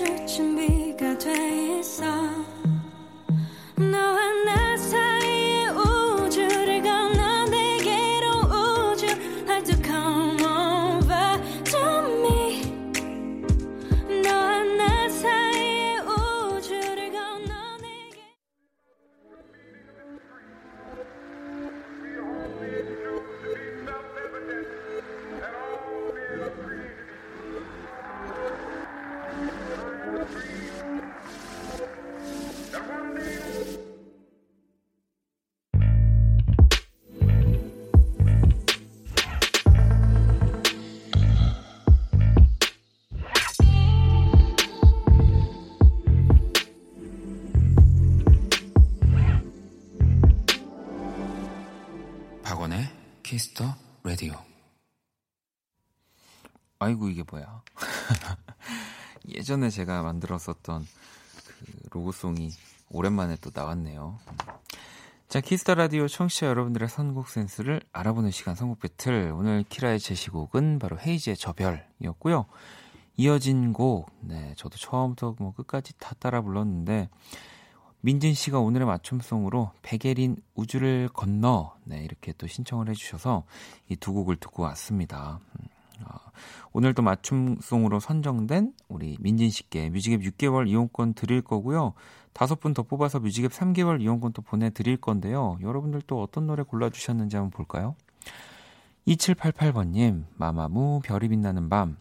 안아줄 0.01 0.55
아이고 56.89 57.11
이게 57.11 57.23
뭐야? 57.31 57.63
예전에 59.29 59.69
제가 59.69 60.03
만들었었던 60.03 60.87
그 61.59 61.89
로고송이 61.91 62.51
오랜만에 62.89 63.37
또 63.43 63.51
나왔네요. 63.53 64.19
자, 65.29 65.43
Kiss 65.43 65.61
the 65.61 65.75
Radio 65.75 66.09
청취자 66.09 66.47
여러분들의 66.47 66.89
선곡 66.89 67.29
센스를 67.29 67.83
알아보는 67.93 68.31
시간 68.31 68.55
선곡 68.55 68.81
배틀. 68.81 69.33
오늘 69.37 69.65
키라의 69.69 70.01
제시곡은 70.01 70.79
바로 70.79 70.99
헤이즈의 70.99 71.37
저 71.37 71.55
별이었고요. 71.55 72.47
이어진 73.19 73.75
곡, 73.75 74.11
네, 74.21 74.55
저도 74.57 74.79
처음부터 74.79 75.37
뭐 75.39 75.53
끝까지 75.53 75.93
다 75.99 76.15
따라 76.19 76.41
불렀는데 76.41 77.11
민진 78.01 78.33
씨가 78.33 78.61
오늘의 78.61 78.87
맞춤송으로 78.87 79.73
백예린 79.83 80.37
우주를 80.55 81.11
건너 81.13 81.77
네, 81.85 82.03
이렇게 82.03 82.33
또 82.39 82.47
신청을 82.47 82.89
해주셔서 82.89 83.45
이 83.91 83.97
두 83.97 84.15
곡을 84.15 84.37
듣고 84.37 84.63
왔습니다. 84.63 85.41
음, 85.61 85.67
아, 85.67 85.78
오늘 86.73 86.95
또 86.95 87.03
맞춤송으로 87.03 88.01
선정된 88.01 88.73
우리 88.89 89.17
민진 89.21 89.51
씨께 89.51 89.91
뮤직앱 89.91 90.21
6개월 90.23 90.69
이용권 90.69 91.15
드릴 91.15 91.43
거고요. 91.43 91.95
다섯 92.33 92.61
분 92.61 92.75
더 92.75 92.83
뽑아서 92.83 93.19
뮤직앱 93.21 93.51
3개월 93.53 94.01
이용권 94.01 94.33
또 94.33 94.43
보내드릴 94.43 94.99
건데요. 94.99 95.59
여러분들 95.61 96.03
또 96.07 96.23
어떤 96.23 96.47
노래 96.47 96.63
골라주셨는지 96.63 97.37
한번 97.37 97.51
볼까요? 97.51 97.97
2788번님, 99.07 100.25
마마무 100.37 101.01
별이 101.03 101.29
빛나는 101.29 101.69
밤. 101.69 101.97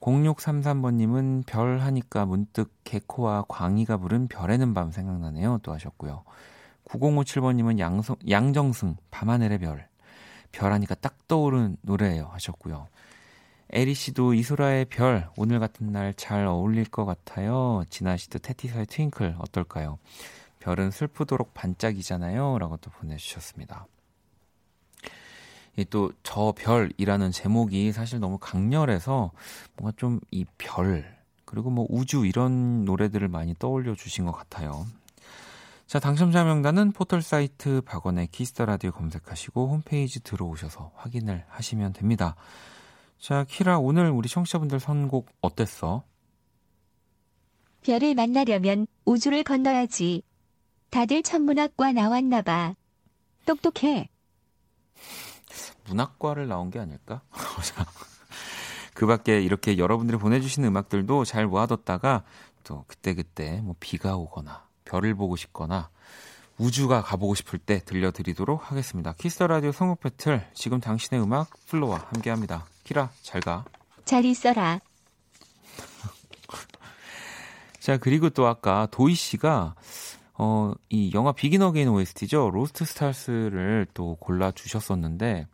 0633번님은 0.00 1.44
별 1.46 1.78
하니까 1.78 2.26
문득 2.26 2.72
개코와 2.84 3.44
광희가 3.48 3.98
부른 3.98 4.28
별에는 4.28 4.74
밤 4.74 4.90
생각나네요. 4.90 5.60
또 5.62 5.72
하셨고요. 5.72 6.24
9057번님은 6.86 7.78
양성, 7.78 8.16
양정승 8.28 8.96
밤하늘의 9.10 9.58
별. 9.58 9.88
별 10.52 10.72
하니까 10.72 10.96
딱 10.96 11.28
떠오른 11.28 11.76
노래예요. 11.82 12.28
하셨고요. 12.32 12.88
에리 13.72 13.94
씨도 13.94 14.34
이소라의 14.34 14.86
별 14.86 15.28
오늘 15.36 15.60
같은 15.60 15.92
날 15.92 16.12
잘 16.14 16.44
어울릴 16.46 16.84
것 16.86 17.04
같아요. 17.04 17.84
진아 17.88 18.16
씨도 18.16 18.40
테티사의 18.40 18.86
트윙클 18.86 19.36
어떨까요? 19.38 19.98
별은 20.58 20.90
슬프도록 20.90 21.54
반짝이잖아요. 21.54 22.58
라고 22.58 22.76
또 22.78 22.90
보내주셨습니다. 22.90 23.86
또 25.88 26.10
저 26.22 26.52
별이라는 26.56 27.30
제목이 27.30 27.92
사실 27.92 28.18
너무 28.20 28.38
강렬해서 28.38 29.30
뭔가 29.76 29.96
좀 29.96 30.20
이 30.30 30.44
별 30.58 31.16
그리고 31.44 31.70
뭐 31.70 31.86
우주 31.88 32.26
이런 32.26 32.84
노래들을 32.84 33.26
많이 33.28 33.54
떠올려 33.58 33.94
주신 33.94 34.26
것 34.26 34.32
같아요. 34.32 34.86
자 35.86 35.98
당첨자 35.98 36.44
명단은 36.44 36.92
포털 36.92 37.22
사이트 37.22 37.80
박원의 37.82 38.28
Kiss 38.28 38.50
the 38.50 38.66
Radio 38.66 38.90
검색하시고 38.92 39.68
홈페이지 39.68 40.20
들어오셔서 40.22 40.92
확인을 40.96 41.44
하시면 41.48 41.92
됩니다. 41.94 42.36
자 43.20 43.44
키라 43.44 43.78
오늘 43.78 44.10
우리 44.10 44.28
청취자분들 44.30 44.80
선곡 44.80 45.28
어땠어? 45.42 46.04
별을 47.82 48.14
만나려면 48.14 48.86
우주를 49.04 49.44
건너야지. 49.44 50.22
다들 50.88 51.22
천문학과 51.22 51.92
나왔나 51.92 52.40
봐. 52.40 52.74
똑똑해. 53.44 54.08
문학과를 55.86 56.48
나온 56.48 56.70
게 56.70 56.78
아닐까? 56.78 57.20
그 58.94 59.06
밖에 59.06 59.40
이렇게 59.40 59.76
여러분들이 59.76 60.18
보내주시는 60.18 60.68
음악들도 60.68 61.24
잘 61.24 61.46
모아뒀다가 61.46 62.24
또 62.64 62.84
그때그때 62.86 63.60
뭐 63.62 63.74
비가 63.80 64.16
오거나 64.16 64.66
별을 64.84 65.14
보고 65.14 65.36
싶거나 65.36 65.90
우주가 66.60 67.02
가보고 67.02 67.34
싶을 67.34 67.58
때 67.58 67.80
들려드리도록 67.84 68.70
하겠습니다. 68.70 69.14
Kiss 69.14 69.42
the 69.42 69.53
Radio 69.53 69.72
선곡 69.72 70.00
배틀 70.00 70.46
지금 70.52 70.78
당신의 70.78 71.22
음악 71.22 71.48
FLO와 71.66 72.06
함께합니다. 72.12 72.66
키라 72.84 73.10
잘 73.22 73.40
가. 73.40 73.64
잘 74.04 74.26
있어라. 74.26 74.78
자 77.80 77.96
그리고 77.96 78.28
또 78.28 78.46
아까 78.46 78.86
도희 78.90 79.14
씨가 79.14 79.74
어, 80.34 80.72
이 80.90 81.10
영화 81.14 81.32
Begin 81.32 81.62
Again 81.62 81.88
OST죠. 81.88 82.50
Lost 82.50 82.84
Stars를 82.84 83.86
또 83.94 84.16
골라 84.16 84.50
주셨었는데 84.50 85.46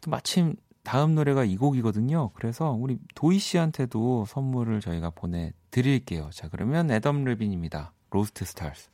또 0.00 0.10
마침 0.10 0.54
다음 0.84 1.16
노래가 1.16 1.44
이 1.44 1.56
곡이거든요. 1.56 2.30
그래서 2.34 2.70
우리 2.70 2.98
도희 3.16 3.40
씨한테도 3.40 4.26
선물을 4.26 4.80
저희가 4.80 5.10
보내 5.10 5.52
드릴게요. 5.72 6.30
자, 6.32 6.48
그러면 6.48 6.92
Adam 6.92 7.24
Levine입니다. 7.24 7.92
Lost 8.10 8.44
Stars. 8.44 8.88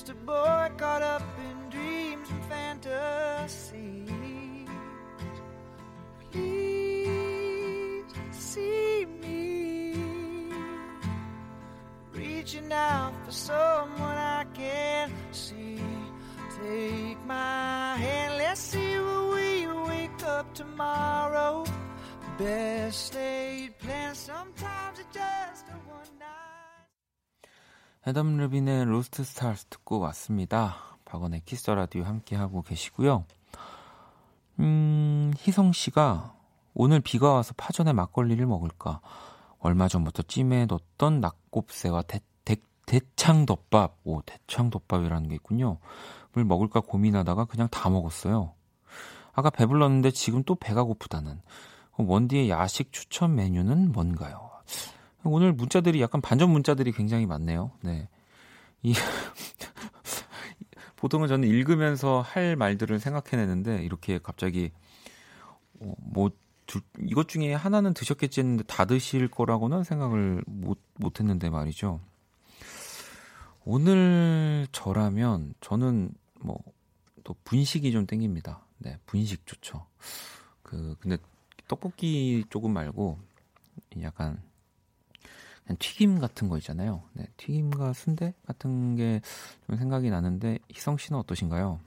Just 0.00 0.12
a 0.12 0.14
boy 0.14 0.70
caught 0.78 1.02
up 1.02 1.39
Adam 28.06 28.38
Levine의 28.38 28.86
Lost 28.86 29.24
Stars 29.24 29.66
듣고 29.66 29.98
왔습니다. 29.98 30.74
박원의 31.04 31.42
Kiss 31.44 31.70
the 31.70 31.83
Radio 31.83 32.04
함께 32.04 32.34
하고 32.34 32.62
계시고요. 32.62 33.26
음, 34.58 35.34
희성 35.36 35.72
씨가 35.72 36.34
오늘 36.72 37.00
비가 37.00 37.34
와서 37.34 37.52
파전에 37.58 37.92
막걸리를 37.92 38.44
먹을까? 38.46 39.02
얼마 39.58 39.86
전부터 39.86 40.22
찜에 40.22 40.64
넣었던 40.64 41.20
낙곱새와 41.20 42.00
대, 42.02 42.20
대, 42.42 42.56
대창덮밥, 42.86 43.98
오, 44.04 44.22
대창덮밥이라는 44.22 45.28
게 45.28 45.34
있군요. 45.34 45.76
을 46.38 46.44
먹을까 46.44 46.80
고민하다가 46.80 47.44
그냥 47.44 47.68
다 47.70 47.90
먹었어요. 47.90 48.54
아까 49.32 49.50
배불렀는데 49.50 50.12
지금 50.12 50.42
또 50.44 50.54
배가 50.54 50.84
고프다는. 50.84 51.42
원디의 51.98 52.48
야식 52.48 52.92
추천 52.92 53.34
메뉴는 53.34 53.92
뭔가요? 53.92 54.50
오늘 55.24 55.52
문자들이 55.52 56.00
약간 56.00 56.20
반전 56.20 56.50
문자들이 56.50 56.92
굉장히 56.92 57.26
많네요. 57.26 57.72
네. 57.82 58.08
이 58.82 58.94
보통은 60.96 61.28
저는 61.28 61.48
읽으면서 61.48 62.20
할 62.20 62.56
말들을 62.56 62.98
생각해내는데 62.98 63.84
이렇게 63.84 64.18
갑자기 64.18 64.70
어, 65.80 65.94
뭐 65.98 66.30
두, 66.66 66.80
이것 67.00 67.28
중에 67.28 67.54
하나는 67.54 67.94
드셨겠지 67.94 68.40
했는데 68.40 68.64
다 68.64 68.84
드실 68.84 69.28
거라고는 69.28 69.84
생각을 69.84 70.42
못 70.46 70.78
못 70.96 71.18
했는데 71.18 71.48
말이죠. 71.48 71.98
오늘 73.64 74.66
저라면 74.72 75.54
저는 75.60 76.12
뭐 76.40 76.58
또 77.24 77.34
분식이 77.44 77.92
좀 77.92 78.06
땡깁니다. 78.06 78.64
네, 78.78 78.98
분식 79.06 79.46
좋죠. 79.46 79.86
그 80.62 80.96
근데 81.00 81.18
떡볶이 81.68 82.44
조금 82.50 82.72
말고 82.72 83.18
약간 84.02 84.42
튀김 85.78 86.18
같은 86.20 86.48
거 86.48 86.56
있잖아요. 86.58 87.02
네, 87.12 87.26
튀김과 87.36 87.92
순대 87.92 88.34
같은 88.46 88.96
게 88.96 89.20
좀 89.66 89.76
생각이 89.76 90.10
나는데 90.10 90.58
희성 90.72 90.96
씨는 90.98 91.18
어떠신가요? 91.20 91.80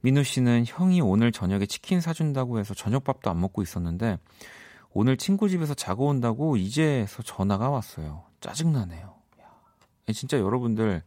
민우 0.00 0.22
씨는 0.22 0.64
형이 0.66 1.00
오늘 1.00 1.32
저녁에 1.32 1.66
치킨 1.66 2.00
사준다고 2.00 2.58
해서 2.58 2.72
저녁밥도 2.72 3.28
안 3.30 3.40
먹고 3.40 3.62
있었는데 3.62 4.18
오늘 4.92 5.16
친구 5.16 5.48
집에서 5.48 5.74
자고 5.74 6.06
온다고 6.06 6.56
이제서 6.56 7.22
전화가 7.22 7.68
왔어요. 7.68 8.24
짜증나네요. 8.40 9.14
야, 9.40 10.12
진짜 10.12 10.38
여러분들 10.38 11.02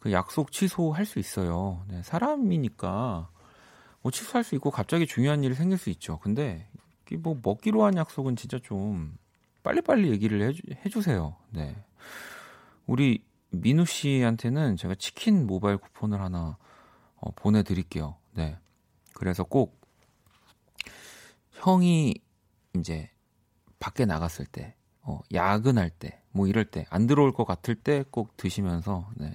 그 0.00 0.12
약속 0.12 0.50
취소할 0.52 1.06
수 1.06 1.18
있어요. 1.18 1.84
네, 1.88 2.02
사람이니까 2.02 3.30
뭐 4.02 4.12
취소할 4.12 4.44
수 4.44 4.54
있고 4.56 4.70
갑자기 4.70 5.06
중요한 5.06 5.44
일이 5.44 5.54
생길 5.54 5.78
수 5.78 5.90
있죠. 5.90 6.18
근데 6.18 6.68
이뭐 7.12 7.38
먹기로 7.42 7.84
한 7.84 7.96
약속은 7.96 8.36
진짜 8.36 8.58
좀 8.62 9.16
빨리빨리 9.62 10.10
얘기를 10.10 10.46
해주, 10.48 10.62
해주세요. 10.84 11.36
네. 11.50 11.76
우리 12.86 13.24
민우 13.50 13.84
씨한테는 13.84 14.76
제가 14.76 14.94
치킨 14.94 15.46
모바일 15.46 15.76
쿠폰을 15.78 16.20
하나 16.20 16.56
어, 17.16 17.30
보내드릴게요. 17.32 18.16
네. 18.32 18.56
그래서 19.14 19.44
꼭 19.44 19.80
형이 21.52 22.14
이제 22.76 23.10
밖에 23.78 24.06
나갔을 24.06 24.46
때, 24.46 24.74
어, 25.02 25.20
야근할 25.32 25.90
때, 25.90 26.22
뭐 26.30 26.46
이럴 26.46 26.64
때, 26.64 26.86
안 26.90 27.06
들어올 27.06 27.32
것 27.32 27.44
같을 27.44 27.74
때 27.74 28.04
꼭 28.10 28.36
드시면서, 28.36 29.10
네. 29.16 29.32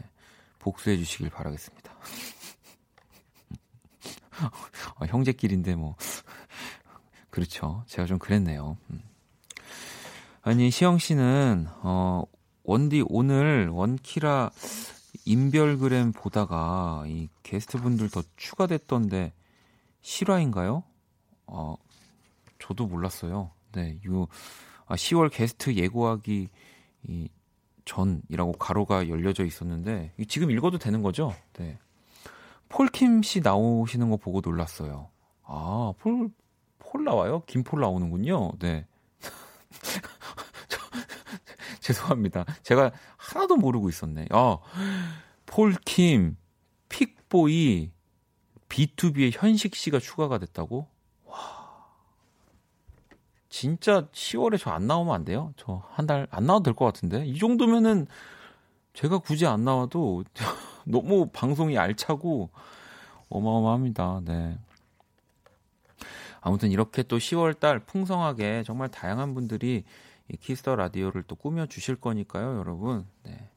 복수해 0.60 0.98
주시길 0.98 1.30
바라겠습니다. 1.30 1.92
어, 5.00 5.06
형제끼리인데 5.06 5.76
뭐 5.76 5.96
그렇죠. 7.30 7.84
제가 7.88 8.06
좀 8.08 8.18
그랬네요. 8.18 8.78
음. 8.90 9.04
아니 10.48 10.70
시영 10.70 11.00
씨는 11.00 11.66
어 11.82 12.22
원디 12.62 13.04
오늘 13.10 13.68
원키라 13.70 14.52
인별그램 15.26 16.12
보다가 16.12 17.06
이 17.08 17.30
게스트분들 17.42 18.12
더 18.12 18.22
추가됐던데 18.38 19.34
실화인가요? 20.02 20.84
어 21.48 21.76
저도 22.60 22.86
몰랐어요. 22.86 23.50
네, 23.72 24.00
요 24.08 24.28
아, 24.86 24.94
10월 24.94 25.32
게스트 25.34 25.74
예고하기 25.74 26.50
이 27.08 27.30
전이라고 27.86 28.52
가로가 28.52 29.10
열려져 29.10 29.46
있었는데 29.46 30.14
지금 30.28 30.52
읽어도 30.52 30.78
되는 30.78 31.02
거죠? 31.02 31.34
네. 31.54 31.80
폴킴 32.70 33.24
씨 33.24 33.42
나오시는 33.42 34.12
거 34.12 34.18
보고 34.18 34.42
놀랐어요. 34.42 35.10
아, 35.42 35.92
폴, 35.98 36.30
폴 36.78 37.04
나와요? 37.04 37.42
김폴 37.48 37.82
나오는군요. 37.82 38.52
네. 38.60 38.86
저, 41.86 41.94
죄송합니다. 41.94 42.46
제가 42.64 42.92
하나도 43.18 43.58
모르고 43.58 43.90
있었네. 43.90 44.28
아, 44.32 44.58
폴킴, 45.46 46.38
픽보이, 46.90 47.92
B2B의 48.70 49.32
현식 49.34 49.76
씨가 49.76 50.00
추가가 50.00 50.38
됐다고? 50.38 50.88
와. 51.26 51.38
진짜 53.50 54.08
10월에 54.12 54.60
저 54.60 54.72
안 54.72 54.88
나오면 54.88 55.14
안 55.14 55.26
돼요? 55.26 55.54
저 55.58 55.84
한 55.94 56.08
달 56.08 56.28
안 56.32 56.46
나와도 56.46 56.64
될 56.64 56.74
것 56.74 56.86
같은데? 56.86 57.26
이 57.26 57.38
정도면은 57.38 58.08
제가 58.94 59.20
굳이 59.20 59.46
안 59.46 59.64
나와도 59.64 60.24
너무 60.86 61.28
방송이 61.32 61.78
알차고 61.78 62.50
어마어마합니다. 63.30 64.22
네. 64.26 64.58
아무튼 66.42 66.72
이렇게 66.72 67.02
또 67.04 67.18
10월 67.18 67.60
달 67.60 67.80
풍성하게 67.80 68.64
정말 68.66 68.90
다양한 68.90 69.34
분들이 69.34 69.78
이 69.78 69.84
Kiss 70.40 70.60
the 70.60 70.76
Radio를 70.76 71.24
또 71.24 71.36
꾸며 71.36 71.66
주실 71.66 71.96
거니까요, 71.96 72.58
여러분. 72.58 73.06
네. 73.24 73.50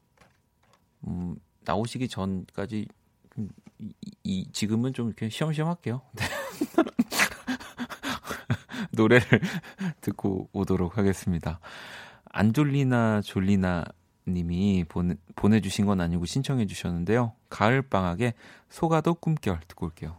음, 1.06 1.36
나오시기 1.64 2.08
전까지 2.08 2.86
음, 3.38 3.50
이, 3.78 3.92
이 4.24 4.52
지금은 4.52 4.92
좀 4.92 5.08
이렇게 5.08 5.28
쉬엄쉬엄 5.28 5.68
할게요. 5.68 6.02
네. 6.12 6.24
노래를 8.92 9.40
듣고 10.00 10.48
오도록 10.52 10.98
하겠습니다. 10.98 11.60
안졸리나 12.24 13.22
졸리나 13.22 13.84
님이 14.26 14.84
보내, 14.88 15.14
보내주신 15.36 15.86
건 15.86 16.00
아니고 16.00 16.26
신청해 16.26 16.66
주셨는데요. 16.66 17.32
가을방학에 17.48 18.34
소가도 18.68 19.14
꿈결 19.14 19.60
듣고 19.66 19.86
올게요. 19.86 20.16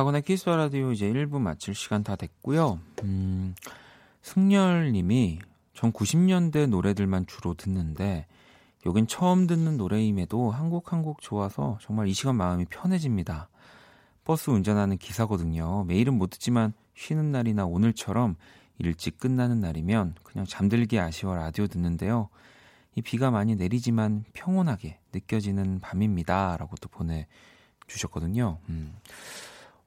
박원의 0.00 0.22
Kiss 0.22 0.41
the 0.41 0.56
Radio 0.56 0.92
이제 0.92 1.12
1부 1.12 1.40
마칠 1.42 1.74
시간 1.74 2.02
다 2.02 2.16
됐고요. 2.16 2.78
음, 3.02 3.54
승열님이 4.22 5.40
전 5.74 5.92
90년대 5.92 6.68
노래들만 6.70 7.26
주로 7.26 7.52
듣는데 7.52 8.26
여긴 8.86 9.06
처음 9.06 9.46
듣는 9.46 9.76
노래임에도 9.76 10.50
한 10.52 10.70
곡 10.70 10.94
한 10.94 11.02
곡 11.02 11.20
좋아서 11.20 11.76
정말 11.82 12.08
이 12.08 12.14
시간 12.14 12.36
마음이 12.36 12.64
편해집니다. 12.70 13.50
버스 14.24 14.48
운전하는 14.48 14.96
기사거든요. 14.96 15.84
매일은 15.84 16.14
못 16.14 16.30
듣지만 16.30 16.72
쉬는 16.94 17.30
날이나 17.30 17.66
오늘처럼 17.66 18.36
일찍 18.78 19.18
끝나는 19.18 19.60
날이면 19.60 20.14
그냥 20.22 20.46
잠들기 20.46 20.98
아쉬워 20.98 21.34
라디오 21.34 21.66
듣는데요. 21.66 22.30
이 22.94 23.02
비가 23.02 23.30
많이 23.30 23.54
내리지만 23.54 24.24
평온하게 24.32 24.98
느껴지는 25.12 25.80
밤입니다. 25.80 26.56
라고 26.56 26.74
또 26.80 26.88
보내주셨거든요. 26.88 28.60
음. 28.70 28.94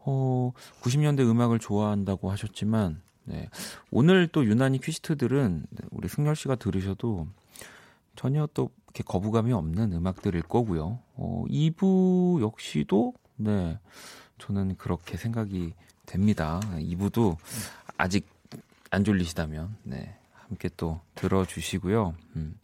어, 0.05 0.51
90년대 0.81 1.19
음악을 1.21 1.59
좋아한다고 1.59 2.31
하셨지만, 2.31 3.01
네. 3.25 3.49
오늘 3.91 4.27
또 4.27 4.45
유난히 4.45 4.79
퀴스트들은 4.79 5.65
우리 5.91 6.07
승열 6.07 6.35
씨가 6.35 6.55
들으셔도 6.55 7.27
전혀 8.15 8.47
또 8.53 8.69
이렇게 8.87 9.03
거부감이 9.03 9.53
없는 9.53 9.93
음악들일 9.93 10.43
거고요. 10.43 10.99
어, 11.15 11.45
2부 11.49 12.41
역시도, 12.41 13.13
네. 13.37 13.79
저는 14.39 14.75
그렇게 14.77 15.17
생각이 15.17 15.73
됩니다. 16.05 16.59
2부도 16.75 17.37
아직 17.97 18.27
안 18.91 19.03
졸리시다면, 19.03 19.77
네. 19.83 20.15
함께 20.33 20.69
또 20.77 20.99
들어주시고요. 21.15 22.13
음. 22.35 22.55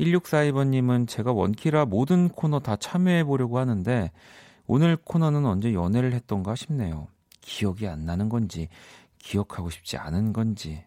1642번님은 0.00 1.08
제가 1.08 1.32
원키라 1.32 1.86
모든 1.86 2.28
코너 2.28 2.60
다 2.60 2.76
참여해 2.76 3.24
보려고 3.24 3.58
하는데 3.58 4.10
오늘 4.70 4.98
코너는 4.98 5.46
언제 5.46 5.72
연애를 5.72 6.12
했던가 6.12 6.54
싶네요. 6.54 7.08
기억이 7.40 7.88
안 7.88 8.04
나는 8.04 8.28
건지 8.28 8.68
기억하고 9.18 9.70
싶지 9.70 9.96
않은 9.96 10.34
건지 10.34 10.84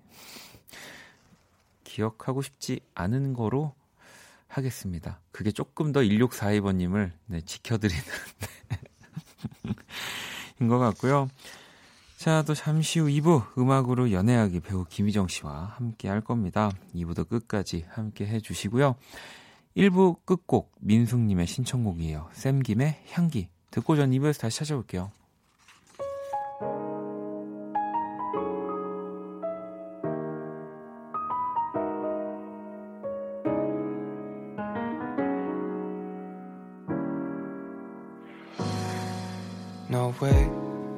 기억하고 1.83 2.43
싶지 2.43 2.79
않은 2.93 3.33
거로 3.33 3.73
하겠습니다. 4.47 5.19
그게 5.31 5.51
조금 5.51 5.91
더 5.91 6.01
1642번님을 6.01 7.11
네, 7.25 7.41
지켜드리는 7.41 8.03
인것 10.61 10.79
같고요. 10.79 11.27
자, 12.17 12.43
또 12.43 12.53
잠시 12.53 12.99
후 12.99 13.07
2부 13.07 13.57
음악으로 13.57 14.11
연애하기 14.11 14.59
배우 14.59 14.85
김희정 14.85 15.27
씨와 15.27 15.73
함께 15.75 16.07
할 16.07 16.21
겁니다. 16.21 16.71
2부도 16.93 17.27
끝까지 17.27 17.85
함께 17.89 18.27
해주시고요. 18.27 18.95
1부 19.75 20.23
끝곡 20.23 20.71
민숙님의 20.81 21.47
신청곡이에요. 21.47 22.29
샘김의 22.33 23.05
향기. 23.09 23.49
듣고 23.71 23.95
전 23.95 24.11
2부에서 24.11 24.41
다시 24.41 24.59
찾아올게요. 24.59 25.11
너왜 39.87 40.49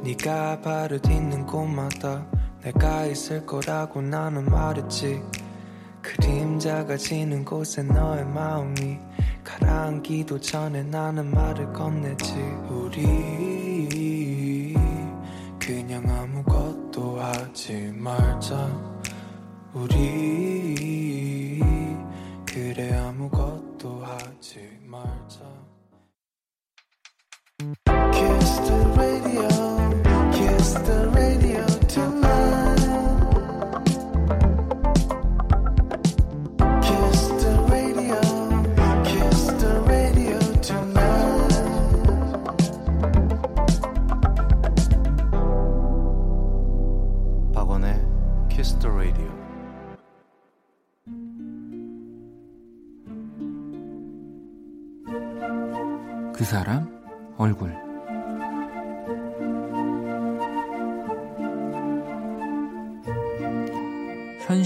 네가 0.03 0.62
발을 0.62 0.99
딛는 0.99 1.45
곳마다 1.47 2.25
내가 2.62 3.05
있을 3.05 3.45
거라고 3.45 4.01
나는 4.01 4.45
말했지 4.45 5.21
그림자가 6.01 6.97
지는 6.97 7.43
곳에 7.43 7.81
너의 7.81 8.25
마음이 8.25 8.99
가라앉기도 9.43 10.39
전에 10.39 10.84
나는 10.84 11.29
말을 11.32 11.73
건네지. 11.73 12.34
우리 12.69 13.13
그냥 15.60 16.10
아무것도 16.10 17.19
하지 17.19 17.91
말자. 17.95 18.69
우리 19.73 21.60
그래 22.45 22.93
아 22.93 23.02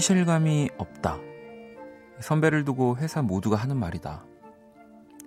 현실감이 0.08 0.70
없다. 0.78 1.18
선배를 2.20 2.64
두고 2.64 2.96
회사 2.96 3.20
모두가 3.20 3.56
하는 3.56 3.76
말이다. 3.76 4.24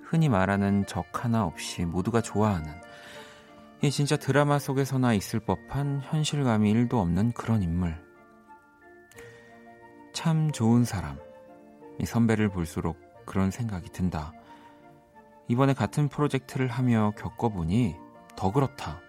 흔히 0.02 0.28
말하는 0.28 0.88
적 0.88 1.24
하나 1.24 1.46
없이 1.46 1.86
모두가 1.86 2.22
좋아하는 2.22 2.74
이 3.84 3.91
진짜 3.91 4.17
드라마 4.17 4.58
속에서나 4.58 5.13
있을 5.13 5.39
법한 5.39 6.02
현실감이 6.02 6.74
1도 6.74 6.96
없는 6.96 7.34
그런 7.34 7.62
인물. 7.62 7.96
참 10.13 10.52
좋은 10.52 10.84
사람. 10.84 11.20
이 12.00 12.06
선배를 12.08 12.50
볼수록 12.50 12.98
그런 13.28 13.52
생각이 13.52 13.91
든다. 13.91 14.34
이번에 15.48 15.76
같은 15.76 16.08
프로젝트를 16.10 16.70
하며 16.70 17.13
겪어보니 17.20 17.98
더 18.36 18.52
그렇다. 18.52 19.00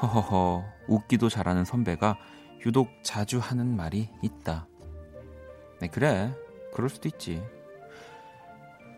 허허허, 0.00 0.64
웃기도 0.86 1.28
잘하는 1.28 1.64
선배가 1.64 2.16
유독 2.64 2.90
자주 3.02 3.38
하는 3.38 3.76
말이 3.76 4.08
있다. 4.22 4.66
네, 5.80 5.88
그래. 5.88 6.34
그럴 6.72 6.88
수도 6.88 7.08
있지. 7.08 7.42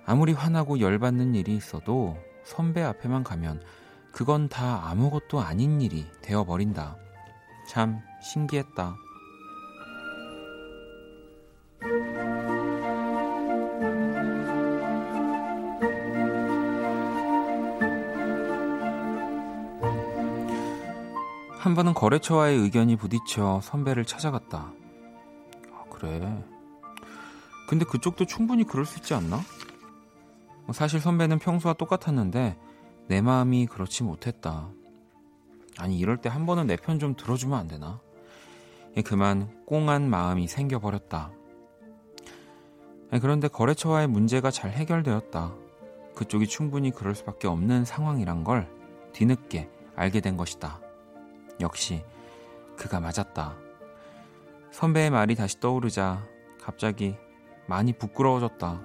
아무리 0.04 0.32
화나고 0.32 0.80
열받는 0.80 1.34
일이 1.34 1.54
있어도 1.56 2.16
선배 2.44 2.82
앞에만 2.82 3.24
가면 3.24 3.62
그건 4.12 4.48
다 4.48 4.88
아무것도 4.88 5.40
아닌 5.40 5.80
일이 5.80 6.06
되어버린다. 6.22 6.96
참 7.68 8.00
신기했다. 8.22 8.96
한 21.78 21.84
번은 21.84 21.94
거래처와의 21.94 22.58
의견이 22.58 22.96
부딪혀 22.96 23.60
선배를 23.62 24.04
찾아갔다. 24.04 24.72
아, 25.72 25.84
그래. 25.88 26.44
근데 27.68 27.84
그쪽도 27.84 28.24
충분히 28.24 28.64
그럴 28.64 28.84
수 28.84 28.98
있지 28.98 29.14
않나? 29.14 29.38
뭐 30.64 30.72
사실 30.72 30.98
선배는 30.98 31.38
평소와 31.38 31.74
똑같았는데 31.74 32.58
내 33.06 33.20
마음이 33.20 33.66
그렇지 33.66 34.02
못했다. 34.02 34.70
아니 35.78 35.96
이럴 35.96 36.16
때 36.16 36.28
한 36.28 36.46
번은 36.46 36.66
내 36.66 36.74
편 36.74 36.98
좀 36.98 37.14
들어주면 37.14 37.56
안 37.56 37.68
되나? 37.68 38.00
예, 38.96 39.02
그만 39.02 39.48
꽁한 39.64 40.10
마음이 40.10 40.48
생겨버렸다. 40.48 41.30
아니, 43.12 43.20
그런데 43.20 43.46
거래처와의 43.46 44.08
문제가 44.08 44.50
잘 44.50 44.72
해결되었다. 44.72 45.54
그쪽이 46.16 46.48
충분히 46.48 46.90
그럴 46.90 47.14
수밖에 47.14 47.46
없는 47.46 47.84
상황이란 47.84 48.42
걸 48.42 48.68
뒤늦게 49.12 49.70
알게 49.94 50.20
된 50.20 50.36
것이다. 50.36 50.80
역시 51.60 52.04
그가 52.76 53.00
맞았다. 53.00 53.56
선배의 54.70 55.10
말이 55.10 55.34
다시 55.34 55.58
떠오르자 55.60 56.24
갑자기 56.60 57.16
많이 57.66 57.92
부끄러워졌다. 57.92 58.80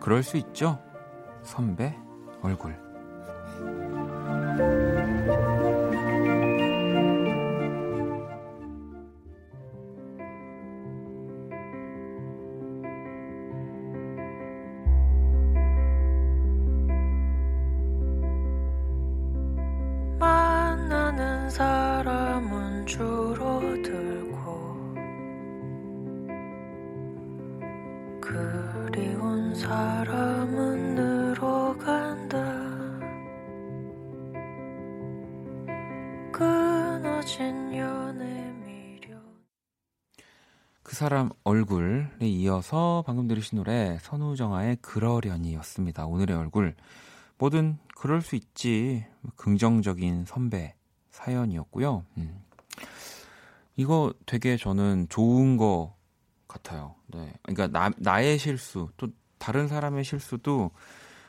그럴 0.00 0.22
수 0.22 0.36
있죠? 0.36 0.78
선배 1.42 1.96
얼굴. 2.42 2.74
그 40.84 40.94
사람 40.94 41.30
얼굴에 41.44 42.06
이어서 42.20 43.02
방금 43.06 43.26
들으신 43.26 43.56
노래 43.56 43.98
선우정아의 44.02 44.76
그러려니였습니다. 44.82 46.06
오늘의 46.06 46.36
얼굴. 46.36 46.76
뭐든 47.38 47.78
그럴 47.96 48.20
수 48.20 48.36
있지. 48.36 49.04
긍정적인 49.34 50.26
선배 50.26 50.76
사연이었고요. 51.10 52.04
음. 52.18 52.44
이거 53.76 54.12
되게 54.26 54.58
저는 54.58 55.06
좋은 55.08 55.56
거 55.56 55.96
같아요. 56.46 56.94
네. 57.08 57.32
그러니까 57.42 57.66
나, 57.66 57.90
나의 57.96 58.38
실수, 58.38 58.88
또 58.98 59.08
다른 59.38 59.66
사람의 59.66 60.04
실수도 60.04 60.70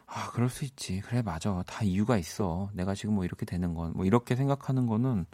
아, 0.05 0.31
그럴 0.31 0.49
수 0.49 0.65
있지. 0.65 0.99
그래, 0.99 1.21
맞아. 1.21 1.63
다 1.65 1.83
이유가 1.83 2.17
있어. 2.17 2.69
내가 2.73 2.93
지금 2.93 3.15
뭐 3.15 3.23
이렇게 3.23 3.45
되는 3.45 3.73
건, 3.73 3.93
뭐 3.95 4.05
이렇게 4.05 4.35
생각하는 4.35 4.85
거는 4.85 5.25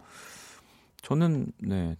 저는, 1.02 1.52
네, 1.58 1.96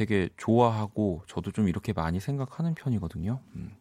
되게 0.00 0.30
좋아하고 0.38 1.24
저도 1.26 1.50
좀 1.50 1.68
이렇게 1.68 1.92
많이 1.92 2.20
생각하는 2.20 2.74
편이거든요. 2.74 3.38
음. 3.54 3.76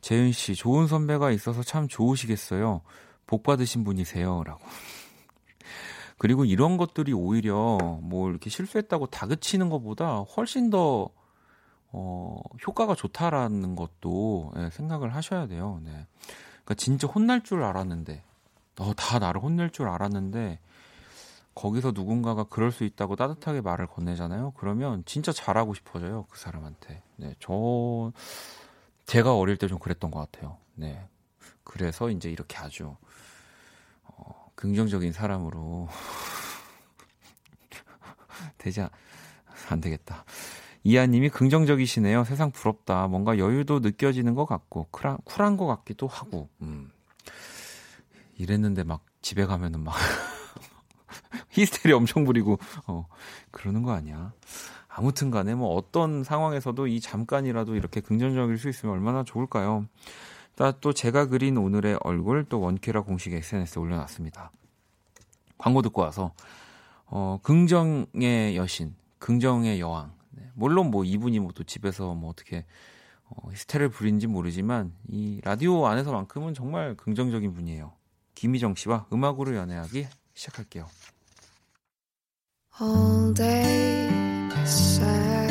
재은 0.00 0.32
씨, 0.32 0.54
좋은 0.54 0.86
선배가 0.86 1.32
있어서 1.32 1.62
참 1.62 1.86
좋으시겠어요. 1.86 2.80
복 3.26 3.42
받으신 3.42 3.84
분이세요 3.84 4.42
라고. 4.42 4.62
그리고 6.16 6.46
이런 6.46 6.78
것들이 6.78 7.12
오히려 7.12 7.76
뭐 8.00 8.30
이렇게 8.30 8.48
실수했다고 8.48 9.08
다그치는 9.08 9.68
것보다 9.68 10.20
훨씬 10.20 10.70
더 10.70 11.10
어, 11.92 12.40
효과가 12.66 12.94
좋다라는 12.94 13.76
것도 13.76 14.54
예, 14.56 14.70
생각을 14.72 15.14
하셔야 15.14 15.46
돼요. 15.46 15.82
네. 15.84 15.90
그러니까 16.64 16.74
진짜 16.76 17.06
혼날 17.06 17.44
줄 17.44 17.62
알았는데, 17.62 18.24
어, 18.80 18.94
다 18.94 19.18
나를 19.18 19.42
혼낼 19.42 19.68
줄 19.68 19.88
알았는데, 19.88 20.58
거기서 21.54 21.92
누군가가 21.92 22.44
그럴 22.44 22.72
수 22.72 22.84
있다고 22.84 23.16
따뜻하게 23.16 23.60
말을 23.60 23.86
건네잖아요. 23.86 24.52
그러면 24.56 25.02
진짜 25.06 25.32
잘하고 25.32 25.74
싶어져요. 25.74 26.26
그 26.30 26.38
사람한테. 26.38 27.02
네, 27.16 27.34
저, 27.40 28.12
제가 29.06 29.36
어릴 29.36 29.56
때 29.56 29.66
좀 29.68 29.78
그랬던 29.78 30.10
것 30.10 30.30
같아요. 30.30 30.58
네. 30.74 31.08
그래서 31.62 32.10
이제 32.10 32.30
이렇게 32.30 32.56
아주, 32.58 32.96
어, 34.04 34.50
긍정적인 34.56 35.12
사람으로 35.12 35.88
되지 38.58 38.82
않, 38.82 38.88
안 39.70 39.80
되겠다. 39.80 40.24
이하님이 40.82 41.30
긍정적이시네요. 41.30 42.24
세상 42.24 42.50
부럽다. 42.50 43.06
뭔가 43.08 43.38
여유도 43.38 43.80
느껴지는 43.80 44.34
것 44.34 44.44
같고 44.44 44.88
쿨한, 44.90 45.16
쿨한 45.24 45.56
것 45.56 45.66
같기도 45.66 46.06
하고. 46.06 46.50
음. 46.60 46.90
이랬는데 48.36 48.82
막 48.84 49.04
집에 49.22 49.46
가면은 49.46 49.82
막 49.84 49.94
히스테리 51.50 51.92
엄청 51.92 52.24
부리고 52.24 52.58
어 52.86 53.06
그러는 53.50 53.82
거 53.82 53.92
아니야. 53.92 54.32
아무튼 54.88 55.30
간에 55.30 55.54
뭐 55.54 55.74
어떤 55.74 56.22
상황에서도 56.22 56.86
이 56.86 57.00
잠깐이라도 57.00 57.74
이렇게 57.74 58.00
긍정적일 58.00 58.58
수 58.58 58.68
있으면 58.68 58.94
얼마나 58.94 59.24
좋을까요? 59.24 59.86
또 60.80 60.92
제가 60.92 61.26
그린 61.26 61.56
오늘의 61.56 61.98
얼굴 62.02 62.44
또 62.48 62.60
원키라 62.60 63.02
공식 63.02 63.32
SNS에 63.32 63.80
올려놨습니다. 63.80 64.52
광고 65.58 65.82
듣고 65.82 66.02
와서 66.02 66.32
어 67.06 67.40
긍정의 67.42 68.56
여신, 68.56 68.94
긍정의 69.18 69.80
여왕. 69.80 70.12
네, 70.30 70.48
물론 70.54 70.90
뭐 70.90 71.04
이분이 71.04 71.40
뭐 71.40 71.50
또 71.54 71.64
집에서 71.64 72.14
뭐 72.14 72.30
어떻게 72.30 72.64
어, 73.28 73.50
히스테리를 73.50 73.90
부린지 73.90 74.26
모르지만 74.26 74.92
이 75.08 75.40
라디오 75.42 75.86
안에서만큼은 75.86 76.54
정말 76.54 76.94
긍정적인 76.96 77.52
분이에요. 77.54 77.92
김희정 78.34 78.74
씨와 78.74 79.06
음악으로 79.12 79.56
연애하기 79.56 80.06
시작할게요. 80.34 80.88
All 82.80 83.32
day 83.34 84.10
sad 84.64 85.50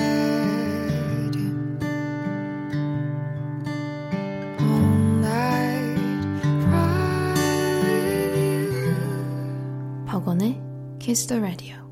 All 4.60 4.98
night 5.22 6.42
cry 6.66 7.34
with 7.84 8.36
you 8.36 10.06
박원의 10.06 10.62
Kiss 11.00 11.28
the 11.28 11.40
Radio 11.42 11.83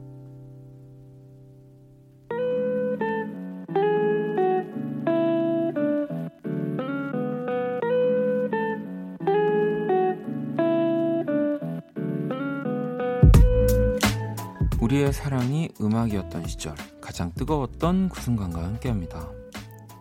우리의 15.11 15.13
사랑이 15.13 15.69
음악이었던 15.79 16.47
시절 16.47 16.73
가장 17.01 17.31
뜨거웠던 17.33 18.09
그 18.09 18.21
순간과 18.21 18.63
함께합니다. 18.63 19.27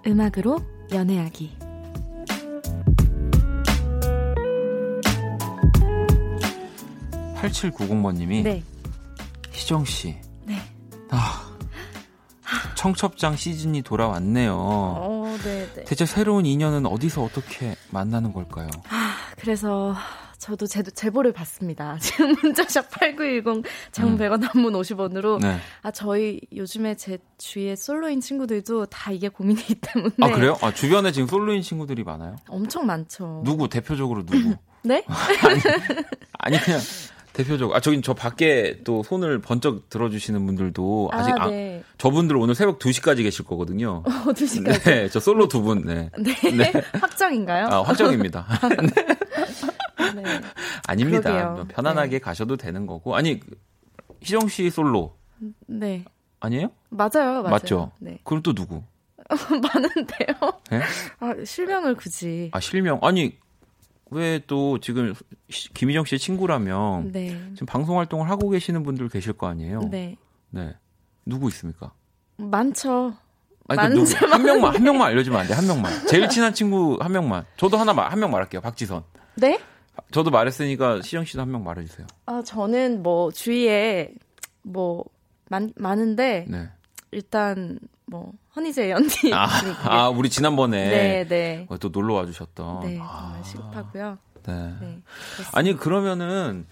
음악으로 0.06 0.60
연애하기. 0.92 1.58
팔7 7.36 7.74
9 7.74 7.88
0번님이 7.88 8.42
네. 8.42 8.62
희정 9.52 9.84
씨, 9.84 10.16
네. 10.44 10.56
아, 11.10 11.50
청첩장 12.76 13.36
시즌이 13.36 13.82
돌아왔네요. 13.82 14.54
어, 14.56 15.36
네, 15.42 15.66
네. 15.74 15.84
대체 15.84 16.06
새로운 16.06 16.46
인연은 16.46 16.86
어디서 16.86 17.22
어떻게 17.24 17.74
만나는 17.90 18.32
걸까요? 18.32 18.68
아, 18.88 19.16
그래서 19.38 19.94
저도 20.40 20.66
제, 20.66 20.82
제보를 20.82 21.32
받습니다. 21.32 21.98
지금 22.00 22.34
문자샵 22.42 22.90
8910 22.90 23.70
장문 23.92 24.14
음. 24.14 24.18
100원 24.18 24.40
단문 24.40 24.72
50원으로 24.72 25.38
네. 25.40 25.58
아, 25.82 25.90
저희 25.90 26.40
요즘에 26.56 26.96
제 26.96 27.18
주위에 27.36 27.76
솔로인 27.76 28.20
친구들도 28.20 28.86
다 28.86 29.12
이게 29.12 29.28
고민이기 29.28 29.76
때문에 29.76 30.14
아 30.22 30.30
그래요? 30.30 30.56
아 30.62 30.72
주변에 30.72 31.12
지금 31.12 31.28
솔로인 31.28 31.60
친구들이 31.62 32.02
많아요? 32.04 32.36
엄청 32.48 32.86
많죠. 32.86 33.42
누구 33.44 33.68
대표적으로 33.68 34.24
누구? 34.24 34.56
네? 34.82 35.04
아니, 35.44 35.60
아니 36.38 36.58
그냥 36.58 36.80
대표적으로 37.34 37.76
아 37.76 37.80
저기 37.80 38.00
저 38.00 38.14
밖에 38.14 38.80
또 38.82 39.02
손을 39.02 39.40
번쩍 39.40 39.90
들어주시는 39.90 40.46
분들도 40.46 41.10
아직 41.12 41.32
아, 41.32 41.44
아, 41.44 41.50
네. 41.50 41.84
저분들 41.98 42.36
오늘 42.38 42.54
새벽 42.54 42.78
2시까지 42.78 43.22
계실 43.24 43.44
거거든요. 43.44 44.02
어, 44.06 44.32
두 44.32 44.46
시간. 44.46 44.72
네, 44.80 45.10
저 45.10 45.20
솔로 45.20 45.48
두 45.48 45.60
분. 45.60 45.82
네. 45.84 46.08
네. 46.18 46.34
네. 46.50 46.72
확정인가요? 46.98 47.66
아, 47.66 47.82
확정입니다. 47.82 48.46
네. 50.14 50.22
아닙니다. 50.86 51.50
뭐 51.50 51.64
편안하게 51.68 52.18
가셔도 52.18 52.56
되는 52.56 52.86
거고. 52.86 53.16
아니, 53.16 53.40
희정 54.20 54.48
씨 54.48 54.70
솔로 54.70 55.16
네. 55.66 56.04
아니에요? 56.40 56.70
맞아요, 56.90 57.10
맞아요. 57.42 57.42
맞죠? 57.42 57.92
네. 57.98 58.18
그럼 58.24 58.42
또 58.42 58.54
누구? 58.54 58.82
많은데요? 59.30 60.60
네? 60.70 60.80
아, 61.20 61.34
실명을 61.44 61.94
굳이. 61.94 62.50
아, 62.52 62.60
실명. 62.60 62.98
아니, 63.02 63.38
왜 64.10 64.40
또 64.48 64.80
지금 64.80 65.14
시- 65.50 65.72
김희정 65.72 66.04
씨의 66.04 66.18
친구라면 66.18 67.12
네. 67.12 67.28
지금 67.54 67.66
방송 67.66 67.98
활동을 67.98 68.28
하고 68.28 68.48
계시는 68.50 68.82
분들 68.82 69.08
계실 69.08 69.32
거 69.34 69.46
아니에요? 69.46 69.82
네. 69.90 70.16
네. 70.50 70.74
누구 71.24 71.48
있습니까? 71.48 71.92
많죠. 72.36 73.14
아니, 73.68 73.94
그 73.94 74.00
누구, 74.00 74.26
한 74.26 74.42
명만, 74.42 74.74
한 74.74 74.82
명만 74.82 75.06
알려주면 75.12 75.40
안 75.42 75.46
돼, 75.46 75.54
한 75.54 75.64
명만. 75.64 75.92
제일 76.08 76.28
친한 76.28 76.52
친구 76.52 76.98
한 77.00 77.12
명만. 77.12 77.44
저도 77.56 77.76
하나, 77.76 77.92
말- 77.92 78.10
한명 78.10 78.32
말할게요. 78.32 78.60
박지선. 78.62 79.04
네? 79.36 79.60
저도 80.10 80.30
말했으니까 80.30 81.02
시정 81.02 81.24
씨도 81.24 81.40
한 81.40 81.50
명 81.50 81.64
말해주세요. 81.64 82.06
아, 82.26 82.42
저는 82.42 83.02
뭐 83.02 83.30
주위에 83.30 84.12
뭐 84.62 85.04
많, 85.48 85.72
많은데 85.76 86.44
네. 86.48 86.68
일단 87.10 87.78
뭐 88.06 88.32
허니제 88.56 88.90
연디 88.90 89.32
아, 89.32 89.48
아, 89.84 90.08
우리 90.08 90.28
지난번에 90.30 90.88
네, 90.90 91.28
네. 91.28 91.66
어, 91.68 91.78
또 91.78 91.88
놀러 91.88 92.14
와주셨던. 92.14 92.80
네, 92.80 92.98
아, 93.00 93.30
정말 93.32 93.44
시급하고요. 93.44 94.18
네. 94.46 94.74
네. 94.80 94.98
아니 95.52 95.76
그러면은 95.76 96.66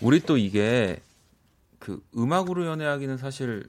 우리 0.00 0.20
또 0.20 0.36
이게 0.36 1.00
그 1.78 2.02
음악으로 2.16 2.66
연애하기는 2.66 3.16
사실 3.18 3.68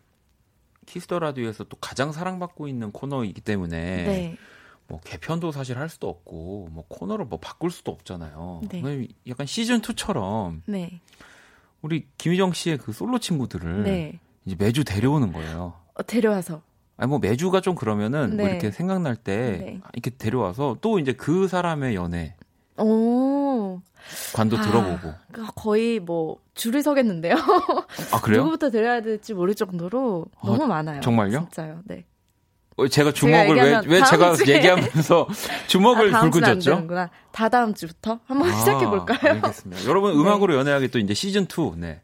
Kiss 0.85 1.05
the 1.05 1.19
Radio에서 1.19 1.63
또 1.65 1.77
가장 1.77 2.11
사랑받고 2.11 2.67
있는 2.67 2.91
코너이기 2.91 3.41
때문에 3.41 3.77
네. 4.03 4.37
뭐 4.91 4.99
개편도 5.05 5.53
사실 5.53 5.77
할 5.77 5.87
수도 5.87 6.09
없고 6.09 6.67
뭐 6.69 6.83
코너를 6.89 7.23
뭐 7.25 7.39
바꿀 7.39 7.71
수도 7.71 7.93
없잖아요. 7.93 8.61
네. 8.69 9.07
약간 9.25 9.47
시즌 9.47 9.79
2처럼 9.81 10.61
네. 10.65 10.99
우리 11.81 12.07
김희정 12.17 12.51
씨의 12.51 12.77
그 12.77 12.91
솔로 12.91 13.17
친구들을 13.17 13.83
네. 13.83 14.19
이제 14.45 14.57
매주 14.59 14.83
데려오는 14.83 15.31
거예요. 15.31 15.75
어, 15.93 16.03
데려와서. 16.03 16.61
아니 16.97 17.09
뭐 17.09 17.19
매주가 17.19 17.61
좀 17.61 17.73
그러면은 17.73 18.35
뭐 18.35 18.45
네. 18.45 18.51
이렇게 18.51 18.69
생각날 18.69 19.15
때 19.15 19.57
네. 19.63 19.81
이렇게 19.93 20.09
데려와서 20.11 20.77
또 20.81 20.99
이제 20.99 21.13
그 21.13 21.47
사람의 21.47 21.95
연애 21.95 22.35
오. 22.77 23.81
관도 24.35 24.57
아. 24.57 24.61
들어보고 24.61 25.13
그러니까 25.31 25.53
거의 25.55 26.01
뭐 26.01 26.37
줄을 26.53 26.83
서겠는데요. 26.83 27.35
아 28.11 28.19
그래요? 28.21 28.41
누구부터 28.43 28.71
드려야 28.71 29.01
될지 29.01 29.33
모를 29.33 29.55
정도로 29.55 30.25
너무 30.43 30.65
아, 30.65 30.67
많아요. 30.67 30.99
정말요? 30.99 31.39
진짜요. 31.39 31.79
네. 31.85 32.03
어, 32.81 32.87
제가 32.87 33.11
주먹을 33.11 33.55
왜, 33.55 33.61
얘기하면 33.63 33.89
왜 33.89 33.99
다음 33.99 34.09
제가 34.11 34.33
주에- 34.35 34.55
얘기하면서 34.55 35.27
주먹을 35.67 36.09
아, 36.09 36.11
다음 36.11 36.21
불고 36.23 36.33
주는 36.39 36.49
안 36.49 36.59
졌죠? 36.59 36.71
되는구나. 36.75 37.09
다 37.31 37.49
다음 37.49 37.73
주부터 37.73 38.19
한번 38.27 38.49
아, 38.49 38.55
시작해 38.59 38.85
볼까요? 38.85 39.19
알겠습니다. 39.35 39.85
여러분 39.85 40.13
음악으로 40.19 40.55
연애하기 40.55 40.89
또 40.89 40.99
이제 40.99 41.13
시즌 41.13 41.43
2. 41.43 41.73
네. 41.77 42.01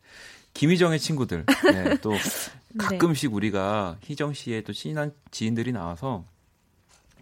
김희정의 0.53 0.99
친구들. 0.99 1.45
네, 1.71 1.97
또 2.01 2.13
가끔씩 2.77 3.33
우리가 3.33 3.97
희정 4.01 4.33
씨의 4.33 4.63
또 4.63 4.73
친한 4.73 5.11
지인들이 5.31 5.71
나와서 5.71 6.23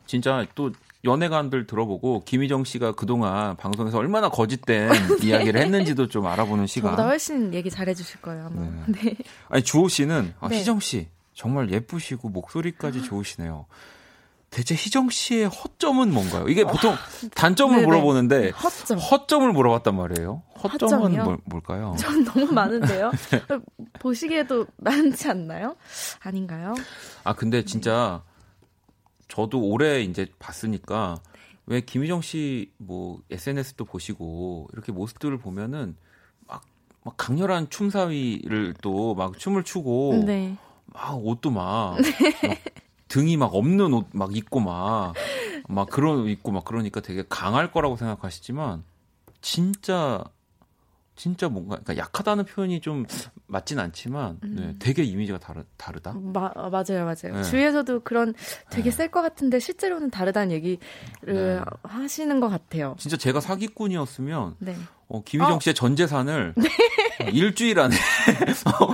진짜 0.06 0.46
또 0.56 0.72
연애관들 1.04 1.68
들어보고 1.68 2.24
김희정 2.26 2.64
씨가 2.64 2.94
그동안 2.94 3.56
방송에서 3.58 3.98
얼마나 3.98 4.30
거짓된 4.30 4.92
이야기를 5.22 5.60
했는지도 5.62 6.08
좀 6.08 6.26
알아보는 6.26 6.66
시간. 6.68 6.92
저보다 6.92 7.08
훨씬 7.10 7.54
얘기 7.54 7.70
잘해 7.70 7.94
주실 7.94 8.22
거예요, 8.22 8.46
아마. 8.48 8.62
네. 8.88 9.16
아니 9.50 9.64
주호 9.64 9.88
씨는 9.88 10.34
아, 10.40 10.48
네. 10.48 10.60
희정 10.60 10.80
씨 10.80 11.08
정말 11.36 11.70
예쁘시고 11.70 12.30
목소리까지 12.30 13.04
좋으시네요. 13.04 13.68
대체 14.50 14.74
희정 14.74 15.10
씨의 15.10 15.50
허점은 15.50 16.14
뭔가요? 16.14 16.48
이게 16.48 16.64
보통 16.64 16.96
단점을 17.36 17.74
아, 17.74 17.78
네네. 17.78 17.88
물어보는데 17.88 18.50
허점. 18.52 18.98
허점 19.00 19.44
을 19.44 19.52
물어봤단 19.52 19.94
말이에요. 19.98 20.44
허점은? 20.64 21.24
뭘, 21.24 21.38
뭘까요? 21.44 21.94
전 22.00 22.24
너무 22.24 22.46
많은데요. 22.54 23.12
보시기에도 24.00 24.66
많지 24.78 25.28
않나요? 25.30 25.76
아닌가요? 26.22 26.74
아 27.26 27.34
근데 27.34 27.66
진짜 27.66 28.24
저도 29.28 29.62
올해 29.62 30.02
이제 30.04 30.28
봤으니까 30.40 31.18
왜 31.66 31.82
김희정 31.82 32.22
씨 32.22 32.72
뭐 32.78 33.20
SNS도 33.30 33.84
보시고 33.84 34.70
이렇게 34.72 34.92
모습들을 34.94 35.38
보면은 35.40 35.98
막, 36.48 36.62
막 37.04 37.16
강렬한 37.18 37.70
춤사위를 37.70 38.76
또 38.82 39.16
막 39.16 39.38
춤을 39.38 39.64
추고 39.64 40.24
네. 40.26 40.56
막 40.96 41.18
옷도 41.26 41.50
막, 41.52 41.98
막 41.98 42.58
등이 43.08 43.38
막 43.38 43.54
없는 43.54 43.94
옷 43.94 44.08
막 44.14 44.36
입고 44.36 44.60
막 44.60 45.14
막 45.68 45.90
그런 45.90 46.20
옷 46.20 46.28
입고 46.28 46.52
막 46.52 46.64
그러니까 46.64 47.02
되게 47.02 47.24
강할 47.28 47.72
거라고 47.72 47.96
생각하시지만 47.98 48.84
진짜 49.42 50.24
진짜 51.16 51.48
뭔가 51.48 51.78
그러니까 51.78 51.98
약하다는 51.98 52.46
표현이 52.46 52.82
좀 52.82 53.06
맞진 53.48 53.80
않지만 53.80 54.38
네, 54.44 54.76
되게 54.80 55.02
이미지가 55.04 55.40
다르 55.40 55.64
다르다. 55.78 56.14
마, 56.14 56.52
어, 56.56 56.70
맞아요, 56.70 57.06
맞아요. 57.06 57.36
네. 57.38 57.44
주위에서도 57.44 58.02
그런 58.02 58.34
되게 58.70 58.92
셀 58.92 59.10
것 59.10 59.22
같은데 59.22 59.60
실제로는 59.60 60.12
다르다는 60.12 60.52
얘기를 60.52 60.80
네. 61.26 61.62
하시는 61.84 62.40
것 62.42 62.50
같아요. 62.50 62.96
진짜 63.00 63.16
제가 63.18 63.40
사기꾼이었으면 63.40 64.58
네. 64.60 64.76
어, 65.08 65.24
김희정 65.24 65.62
씨의 65.62 65.74
전 65.74 65.96
재산을 65.96 66.54
일주일 67.32 67.80
안에 67.80 67.96
어, 68.82 68.94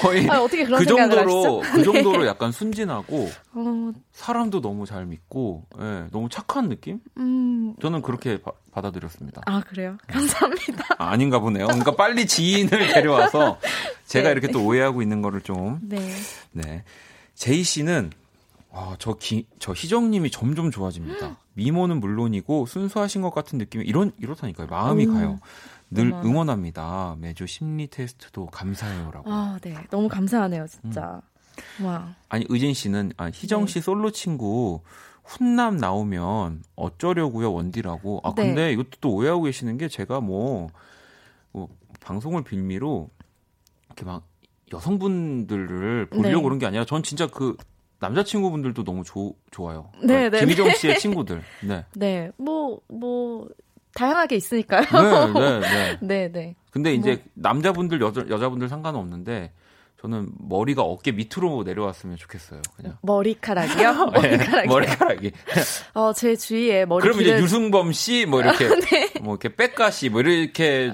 거의 0.00 0.28
아, 0.30 0.40
어떻게 0.42 0.64
그런 0.64 0.78
그 0.80 0.86
정도로? 0.86 1.60
그 1.60 1.82
정도로 1.82 2.26
약간 2.26 2.52
순진하고 2.52 3.30
어, 3.54 3.92
사람도 4.12 4.60
너무 4.60 4.86
잘 4.86 5.06
믿고 5.06 5.64
예, 5.80 6.04
너무 6.12 6.28
착한 6.28 6.68
느낌? 6.68 7.00
음, 7.16 7.74
저는 7.80 8.02
그렇게 8.02 8.40
바- 8.40 8.52
받아들였습니다. 8.72 9.42
아, 9.46 9.60
그래요? 9.60 9.96
감사합니다. 10.08 10.84
아, 10.98 11.10
아닌가 11.10 11.38
보네요. 11.40 11.66
그러니까 11.66 11.96
빨리 11.96 12.26
지인을 12.26 12.88
데려와서 12.94 13.58
제가 14.06 14.28
네. 14.28 14.32
이렇게 14.32 14.48
또 14.48 14.64
오해하고 14.64 15.02
있는 15.02 15.22
거를 15.22 15.40
좀 15.40 15.78
네. 15.82 15.98
네. 16.52 16.84
제이 17.34 17.62
씨는 17.62 18.10
아, 18.70 18.96
저, 18.98 19.14
기, 19.14 19.46
저 19.58 19.72
희정님이 19.72 20.30
점점 20.30 20.70
좋아집니다. 20.70 21.36
미모는 21.54 21.98
물론이고 22.00 22.66
순수하신 22.66 23.22
것 23.22 23.34
같은 23.34 23.58
느낌이 23.58 23.84
이런 23.84 24.12
이렇다니까요. 24.20 24.66
마음이 24.68 25.06
음, 25.06 25.14
가요. 25.14 25.38
늘. 25.90 26.12
응원합니다. 26.12 27.16
매주 27.18 27.46
심리 27.46 27.86
테스트도 27.86 28.46
감사해요라고. 28.46 29.30
아, 29.30 29.58
네. 29.62 29.74
너무 29.90 30.08
감사하네요, 30.08 30.66
진짜. 30.66 31.20
와. 31.82 32.14
아니 32.28 32.44
의진 32.48 32.74
씨는 32.74 33.12
아, 33.16 33.30
희정 33.32 33.62
네. 33.62 33.72
씨 33.72 33.80
솔로 33.80 34.10
친구 34.10 34.80
훈남 35.24 35.76
나오면 35.76 36.62
어쩌려고요 36.76 37.52
원디라고. 37.52 38.20
아 38.24 38.34
네. 38.34 38.46
근데 38.46 38.72
이것도 38.72 38.90
또 39.00 39.14
오해하고 39.14 39.42
계시는 39.42 39.76
게 39.76 39.88
제가 39.88 40.20
뭐, 40.20 40.70
뭐 41.52 41.68
방송을 42.00 42.44
빌미로 42.44 43.10
이렇게 43.86 44.04
막 44.04 44.24
여성분들을 44.72 46.06
보려고 46.06 46.36
네. 46.36 46.42
그런 46.42 46.58
게 46.58 46.66
아니라 46.66 46.84
전 46.84 47.02
진짜 47.02 47.26
그 47.26 47.56
남자친구분들도 48.00 48.84
너무 48.84 49.02
조, 49.02 49.34
좋아요. 49.50 49.90
네, 50.00 50.28
그러니까 50.28 50.30
네, 50.30 50.40
김희정 50.40 50.70
씨의 50.70 50.98
친구들. 51.00 51.42
네. 51.66 51.84
네. 51.94 52.30
뭐, 52.36 52.80
뭐, 52.88 53.48
다양하게 53.98 54.36
있으니까요. 54.36 54.84
네, 55.34 55.58
네, 55.60 55.60
네. 55.60 55.98
네, 56.00 56.32
네. 56.32 56.56
근데 56.70 56.94
이제 56.94 57.10
뭐. 57.16 57.18
남자분들 57.34 58.00
여자 58.00 58.24
여자분들 58.28 58.68
상관은 58.68 59.00
없는데 59.00 59.52
저는 60.00 60.28
머리가 60.38 60.82
어깨 60.82 61.10
밑으로 61.10 61.64
내려왔으면 61.64 62.16
좋겠어요. 62.16 62.62
그냥. 62.76 62.96
머리카락이요? 63.02 64.10
네? 64.22 64.64
머리카락이. 64.68 65.32
어, 65.94 66.12
제 66.12 66.36
주위에 66.36 66.84
머리 66.84 67.02
그럼 67.02 67.16
이제 67.16 67.24
기른 67.30 67.42
류승범 67.42 67.92
씨 67.92 68.24
뭐 68.24 68.40
이렇게 68.40 68.68
네. 68.86 69.10
뭐 69.20 69.34
이렇게 69.34 69.56
백가 69.56 69.90
씨 69.90 70.03
뭐 70.03 70.20
이렇게 70.20 70.92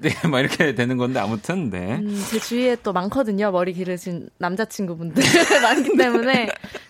네, 0.00 0.28
막 0.30 0.40
이렇게 0.40 0.74
되는 0.74 0.96
건데 0.96 1.20
아무튼 1.20 1.68
네. 1.68 1.96
음, 1.96 2.24
제 2.30 2.38
주위에 2.38 2.76
또 2.82 2.94
많거든요. 2.94 3.50
머리 3.50 3.74
기르신 3.74 4.30
남자친구분들 4.38 5.22
많기 5.62 5.94
때문에 5.98 6.48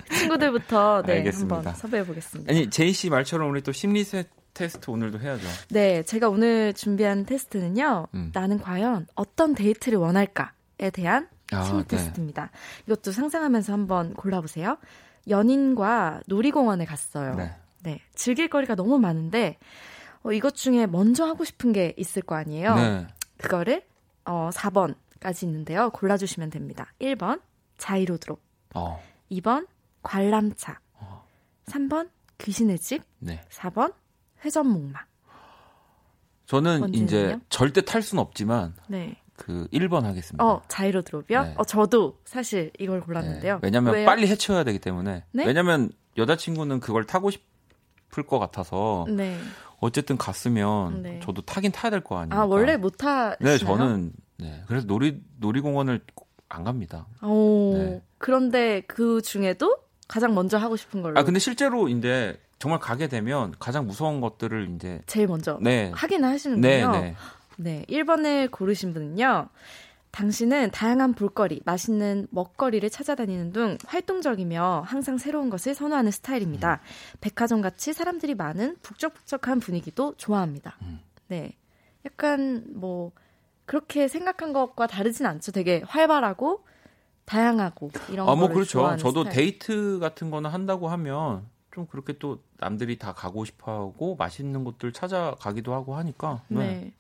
그 0.09 0.17
친구들부터 0.17 1.03
네, 1.07 1.15
알겠습니다. 1.15 1.57
한번 1.57 1.75
섭외해 1.75 2.05
보겠습니다. 2.07 2.53
아니 2.53 2.71
제이 2.71 2.93
씨 2.93 3.11
말처럼 3.11 3.51
우리 3.51 3.63
또 3.63 3.73
심리 3.73 4.05
세- 4.05 4.27
테스트 4.59 4.91
오늘도 4.91 5.21
해야죠. 5.21 5.47
네, 5.71 6.03
제가 6.03 6.29
오늘 6.29 6.75
준비한 6.75 7.25
테스트는요. 7.25 8.09
음. 8.13 8.31
나는 8.35 8.59
과연 8.59 9.07
어떤 9.15 9.55
데이트를 9.55 9.99
원할까에 9.99 10.91
대한 10.93 11.29
아, 11.53 11.63
심리 11.63 11.83
네. 11.83 11.97
테스트입니다. 11.97 12.51
이것도 12.87 13.13
상상하면서 13.13 13.73
한번 13.73 14.15
골라보세요. 14.15 14.79
연인과 15.29 16.23
놀이공원에 16.27 16.85
갔어요. 16.87 17.37
네. 17.37 17.55
네, 17.85 18.01
즐길 18.17 18.49
거리가 18.49 18.75
너무 18.75 18.99
많은데 18.99 19.59
어, 20.25 20.33
이것 20.33 20.57
중에 20.57 20.87
먼저 20.87 21.25
하고 21.25 21.45
싶은 21.45 21.73
게 21.73 21.95
있을 21.97 22.23
거 22.23 22.35
아니에요. 22.35 22.75
네. 22.75 23.07
그거를 23.37 23.85
어, 24.25 24.51
4번까지 24.53 25.45
있는데요. 25.45 25.91
골라주시면 25.91 26.51
됩니다. 26.51 26.93
1번 27.01 27.41
자이로 27.77 28.17
드롭, 28.17 28.41
어. 28.75 29.01
2번 29.31 29.69
관람차, 30.03 30.81
어. 30.95 31.25
3번 31.67 32.11
귀신의 32.39 32.81
집, 32.81 33.05
네. 33.21 33.41
4번 33.51 33.95
회전목마. 34.45 35.01
저는 36.47 36.81
원진은요? 36.81 37.05
이제 37.05 37.39
절대 37.51 37.83
탈 37.83 38.03
수는 38.03 38.23
없지만 38.23 38.75
네. 38.89 39.17
그 39.37 39.69
1번 39.73 40.03
하겠습니다. 40.03 40.45
어, 40.45 40.63
자이로 40.69 41.03
드롭이요? 41.03 41.43
네. 41.43 41.55
어, 41.57 41.65
저도 41.65 42.19
사실 42.25 42.73
이걸 42.79 43.01
골랐는데요. 43.01 43.55
네. 43.57 43.61
왜냐면 43.63 43.95
왜요? 43.95 44.07
빨리 44.07 44.27
해쳐야 44.27 44.65
되기 44.65 44.79
때문에. 44.79 45.25
네? 45.33 45.45
왜냐면 45.45 45.91
여자친구는 46.17 46.81
그걸 46.81 47.05
타고 47.05 47.31
싶을 47.31 48.25
것 48.27 48.39
같아서 48.39 49.07
네. 49.09 49.39
어쨌든 49.79 50.17
갔으면 50.17 51.03
네. 51.03 51.21
저도 51.23 51.43
타긴 51.43 51.71
타야 51.71 51.91
될 51.91 52.01
거 52.01 52.19
아니에요. 52.19 52.41
아, 52.41 52.45
원래 52.47 52.77
못 52.77 52.97
타시나요? 52.97 53.37
네, 53.41 53.59
저는 53.59 54.13
네. 54.39 54.65
그래서 54.67 54.87
놀이 54.87 55.21
놀이공원을 55.39 56.01
꼭안 56.15 56.65
갑니다. 56.65 57.07
오, 57.23 57.75
네. 57.77 58.03
그런데 58.17 58.81
그 58.89 59.21
중에도 59.23 59.77
가장 60.09 60.35
먼저 60.35 60.57
하고 60.57 60.77
싶은 60.77 61.03
걸로 61.03 61.21
아 61.21 61.23
근데 61.23 61.39
실제로 61.39 61.89
이제 61.89 62.41
정말 62.59 62.81
가게 62.81 63.09
되면 63.09 63.55
가장 63.59 63.87
무서운 63.87 64.21
것들을 64.21 64.75
이제 64.75 65.01
제일 65.07 65.29
먼저 65.29 65.59
네. 65.63 65.93
하긴 65.95 66.25
하시는군요. 66.25 66.93
네, 66.93 67.01
네. 67.01 67.17
네, 67.57 67.85
1번을 67.89 68.51
고르신 68.51 68.93
분은요. 68.93 69.49
당신은 70.11 70.71
다양한 70.71 71.13
볼거리, 71.15 71.61
맛있는 71.65 72.27
먹거리를 72.31 72.89
찾아다니는 72.89 73.53
등 73.53 73.79
활동적이며 73.87 74.85
항상 74.87 75.19
새로운 75.19 75.51
것을 75.51 75.75
선호하는 75.75 76.11
스타일입니다. 76.11 76.81
음. 76.83 77.19
백화점 77.21 77.61
같이 77.61 77.93
사람들이 77.93 78.35
많은 78.35 78.77
북적북적한 78.83 79.61
분위기도 79.61 80.15
좋아합니다. 80.17 80.77
음. 80.83 81.01
네. 81.29 81.53
약간 82.07 82.65
뭐 82.75 83.13
그렇게 83.67 84.09
생각한 84.09 84.53
것과 84.53 84.87
다르진 84.87 85.27
않죠. 85.27 85.53
되게 85.53 85.83
활발하고 85.87 86.65
다양하고 87.27 87.91
이런 88.11 88.29
아, 88.29 88.35
뭐 88.35 88.49
그렇죠. 88.49 88.97
저도 88.97 89.25
스타일. 89.25 89.37
데이트 89.37 89.99
같은 90.01 90.31
거는 90.31 90.49
한다고 90.51 90.89
하면 90.89 91.47
좀 91.79 91.87
그렇게 91.87 92.13
또 92.19 92.41
남들이 92.59 92.99
다 92.99 93.13
가고 93.13 93.45
싶어 93.45 93.73
하고 93.73 94.17
맛있는 94.17 94.65
곳들 94.65 94.93
찾아가기도 94.93 95.73
하고 95.75 95.95
하니까. 95.95 96.43
네. 96.49 96.59
네. 96.59 96.93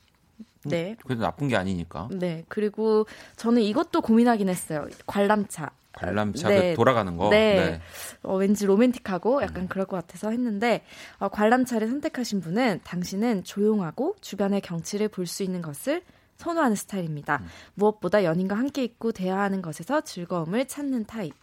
네. 0.64 0.96
그래도 1.04 1.22
나쁜 1.22 1.48
게 1.48 1.56
아니니까. 1.56 2.08
네. 2.12 2.44
그리고 2.46 3.06
저는 3.34 3.62
이것도 3.62 4.02
고민하긴 4.02 4.48
했어요. 4.48 4.86
관람차. 5.06 5.70
관람차 5.94 6.48
네. 6.48 6.70
그 6.70 6.76
돌아가는 6.76 7.16
거. 7.16 7.28
네. 7.30 7.80
어, 8.22 8.36
왠지 8.36 8.66
로맨틱하고 8.66 9.42
약간 9.42 9.66
그럴 9.66 9.84
것 9.84 9.96
같아서 9.96 10.30
했는데 10.30 10.84
어, 11.18 11.28
관람차를 11.28 11.88
선택하신 11.88 12.40
분은 12.40 12.80
당신은 12.84 13.42
조용하고 13.42 14.14
주변의 14.20 14.60
경치를 14.60 15.08
볼 15.08 15.26
수 15.26 15.42
있는 15.42 15.60
것을 15.60 16.02
선호하는 16.36 16.76
스타일입니다. 16.76 17.42
무엇보다 17.74 18.22
연인과 18.22 18.54
함께 18.56 18.84
있고 18.84 19.10
대화하는 19.10 19.60
것에서 19.60 20.02
즐거움을 20.02 20.68
찾는 20.68 21.06
타입. 21.06 21.34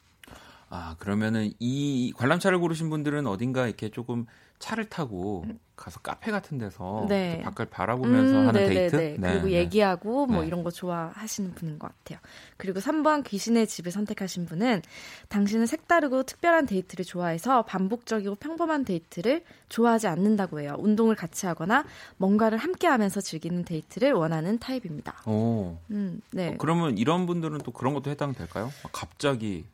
아, 0.75 0.95
그러면은 0.99 1.51
이 1.59 2.11
관람차를 2.17 2.59
고르신 2.59 2.89
분들은 2.89 3.27
어딘가 3.27 3.65
이렇게 3.65 3.89
조금 3.89 4.25
차를 4.59 4.85
타고 4.85 5.45
가서 5.75 5.99
카페 5.99 6.31
같은 6.31 6.57
데서 6.57 7.05
네. 7.09 7.41
바깥 7.43 7.69
바라보면서 7.69 8.39
음, 8.39 8.47
하는 8.47 8.61
네네네. 8.61 8.87
데이트? 8.87 8.95
네, 8.95 9.31
그리고 9.31 9.47
네. 9.47 9.53
얘기하고 9.59 10.25
뭐 10.25 10.41
네. 10.41 10.47
이런 10.47 10.63
거 10.63 10.71
좋아하시는 10.71 11.53
분인 11.55 11.79
것 11.79 11.87
같아요. 11.87 12.19
그리고 12.57 12.79
3번 12.79 13.23
귀신의 13.25 13.67
집을 13.67 13.91
선택하신 13.91 14.45
분은 14.45 14.81
당신은 15.29 15.65
색다르고 15.65 16.23
특별한 16.23 16.65
데이트를 16.65 17.05
좋아해서 17.05 17.63
반복적이고 17.63 18.35
평범한 18.35 18.85
데이트를 18.85 19.43
좋아하지 19.69 20.07
않는다고 20.07 20.61
해요. 20.61 20.75
운동을 20.79 21.15
같이 21.15 21.45
하거나 21.45 21.85
뭔가를 22.17 22.57
함께 22.57 22.87
하면서 22.87 23.19
즐기는 23.21 23.63
데이트를 23.63 24.13
원하는 24.13 24.59
타입입니다. 24.59 25.21
오. 25.25 25.77
음, 25.91 26.21
네. 26.31 26.49
어, 26.49 26.55
그러면 26.57 26.97
이런 26.97 27.25
분들은 27.25 27.59
또 27.59 27.71
그런 27.71 27.93
것도 27.93 28.09
해당될까요? 28.09 28.71
막 28.83 28.91
갑자기 28.93 29.65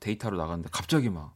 데이트하러 0.00 0.36
나갔는데 0.36 0.68
갑자기 0.72 1.08
막 1.10 1.34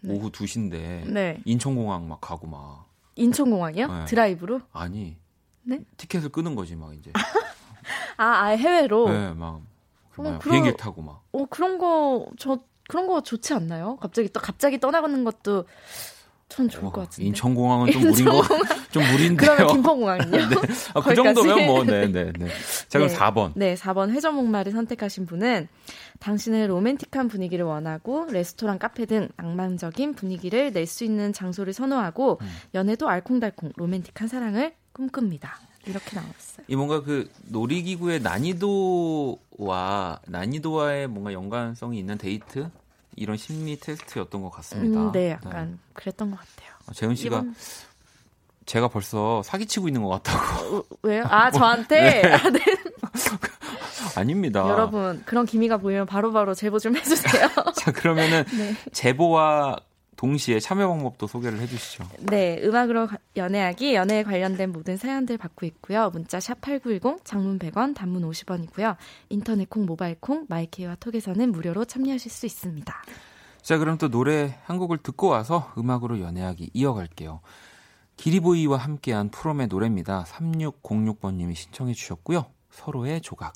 네. 0.00 0.14
오후 0.14 0.30
2시인데 0.30 1.08
네. 1.10 1.40
인천공항 1.44 2.08
막 2.08 2.20
가고 2.20 2.46
막 2.46 2.86
인천공항이요? 3.16 3.86
네. 3.86 4.04
드라이브로? 4.06 4.60
아니 4.72 5.16
네? 5.62 5.80
티켓을 5.96 6.28
끊는 6.30 6.54
거지 6.54 6.76
막 6.76 6.94
이제 6.94 7.12
아, 8.16 8.42
아예 8.44 8.56
해외로? 8.56 9.08
네, 9.08 9.32
막 9.34 9.60
어, 10.16 10.22
막 10.22 10.38
그럼- 10.38 10.38
비행기 10.40 10.76
타고 10.76 11.02
막 11.02 11.22
어, 11.32 11.44
그런 11.46 11.78
거, 11.78 12.28
저, 12.38 12.58
그런 12.88 13.06
거 13.06 13.22
좋지 13.22 13.52
않나요? 13.54 13.96
갑자기 13.96 14.28
또, 14.30 14.40
갑자기 14.40 14.78
떠나가는 14.80 15.22
것도 15.24 15.64
전 16.48 16.68
좋을 16.68 16.90
것 16.90 17.00
어, 17.00 17.04
같은데. 17.04 17.26
인천공항은 17.28 17.92
좀 17.92 18.02
무린 18.02 18.24
거, 18.24 18.42
좀 18.90 19.02
무린데요. 19.12 19.36
그러면 19.56 19.66
김포공항은요? 19.74 20.30
네. 20.48 20.56
아, 20.94 21.00
그? 21.00 21.14
정도면 21.14 21.66
뭐, 21.66 21.84
네, 21.84 22.06
네, 22.10 22.32
네. 22.32 22.48
자, 22.88 22.98
그럼 22.98 23.08
네. 23.08 23.14
4번. 23.16 23.52
네, 23.54 23.74
4번 23.74 24.10
회전목마를 24.10 24.72
선택하신 24.72 25.26
분은 25.26 25.68
당신의 26.20 26.66
로맨틱한 26.68 27.28
분위기를 27.28 27.64
원하고 27.66 28.26
레스토랑, 28.30 28.78
카페 28.78 29.04
등 29.06 29.28
낭만적인 29.36 30.14
분위기를 30.14 30.72
낼 30.72 30.86
수 30.86 31.04
있는 31.04 31.34
장소를 31.34 31.74
선호하고 31.74 32.38
음. 32.40 32.48
연애도 32.74 33.08
알콩달콩 33.10 33.72
로맨틱한 33.76 34.26
사랑을 34.28 34.72
꿈꿉니다. 34.94 35.58
이렇게 35.86 36.16
나왔어요. 36.16 36.64
이 36.66 36.74
뭔가 36.76 37.02
그 37.02 37.30
놀이기구의 37.48 38.20
난이도와, 38.22 40.20
난이도와의 40.26 41.08
뭔가 41.08 41.32
연관성이 41.32 41.98
있는 41.98 42.16
데이트? 42.18 42.68
이런 43.18 43.36
심리 43.36 43.78
테스트였던 43.78 44.42
것 44.42 44.50
같습니다. 44.50 45.00
음, 45.00 45.12
네, 45.12 45.30
약간 45.32 45.78
그랬던 45.94 46.30
것 46.30 46.38
같아요. 46.38 46.74
아, 46.86 46.92
재은 46.92 47.14
씨가 47.14 47.36
이번- 47.38 47.54
제가 48.66 48.88
벌써 48.88 49.42
사기치고 49.44 49.88
있는 49.88 50.02
것 50.02 50.08
같다고. 50.22 50.76
어, 50.76 50.82
왜요? 51.02 51.24
아, 51.28 51.50
저한테? 51.52 52.22
아, 52.32 52.50
네. 52.50 52.60
아닙니다. 54.16 54.60
여러분, 54.68 55.22
그런 55.26 55.46
기미가 55.46 55.78
보이면 55.78 56.06
바로바로 56.06 56.54
제보 56.54 56.78
좀 56.78 56.96
해주세요. 56.96 57.48
자, 57.76 57.92
그러면은 57.92 58.44
네. 58.56 58.74
제보와 58.92 59.76
동시에 60.18 60.58
참여 60.58 60.88
방법도 60.88 61.28
소개를 61.28 61.60
해주시죠. 61.60 62.04
네, 62.22 62.60
음악으로 62.64 63.06
가- 63.06 63.18
연애하기, 63.36 63.94
연애에 63.94 64.24
관련된 64.24 64.72
모든 64.72 64.96
사연들 64.96 65.38
받고 65.38 65.64
있고요. 65.66 66.10
문자 66.10 66.40
샵 66.40 66.60
8910, 66.60 67.24
장문 67.24 67.60
100원, 67.60 67.94
단문 67.94 68.28
50원이고요. 68.28 68.96
인터넷 69.28 69.70
콩, 69.70 69.86
모바일 69.86 70.16
콩, 70.18 70.44
마이케이와 70.48 70.96
톡에서는 70.96 71.52
무료로 71.52 71.84
참여하실 71.84 72.32
수 72.32 72.46
있습니다. 72.46 72.92
자, 73.62 73.78
그럼 73.78 73.96
또 73.96 74.08
노래 74.08 74.58
한 74.64 74.78
곡을 74.78 74.98
듣고 74.98 75.28
와서 75.28 75.72
음악으로 75.78 76.20
연애하기 76.20 76.70
이어갈게요. 76.74 77.40
기리보이와 78.16 78.76
함께한 78.76 79.30
프롬의 79.30 79.68
노래입니다. 79.68 80.24
3606번님이 80.24 81.54
신청해 81.54 81.94
주셨고요. 81.94 82.46
서로의 82.72 83.20
조각. 83.20 83.52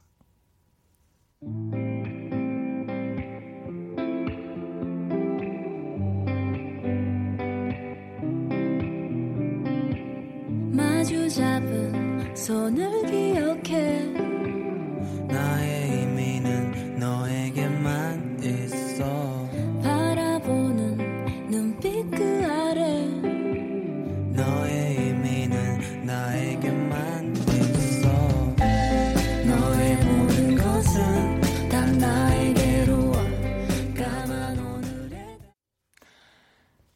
손을 12.34 13.06
기억해 13.06 14.21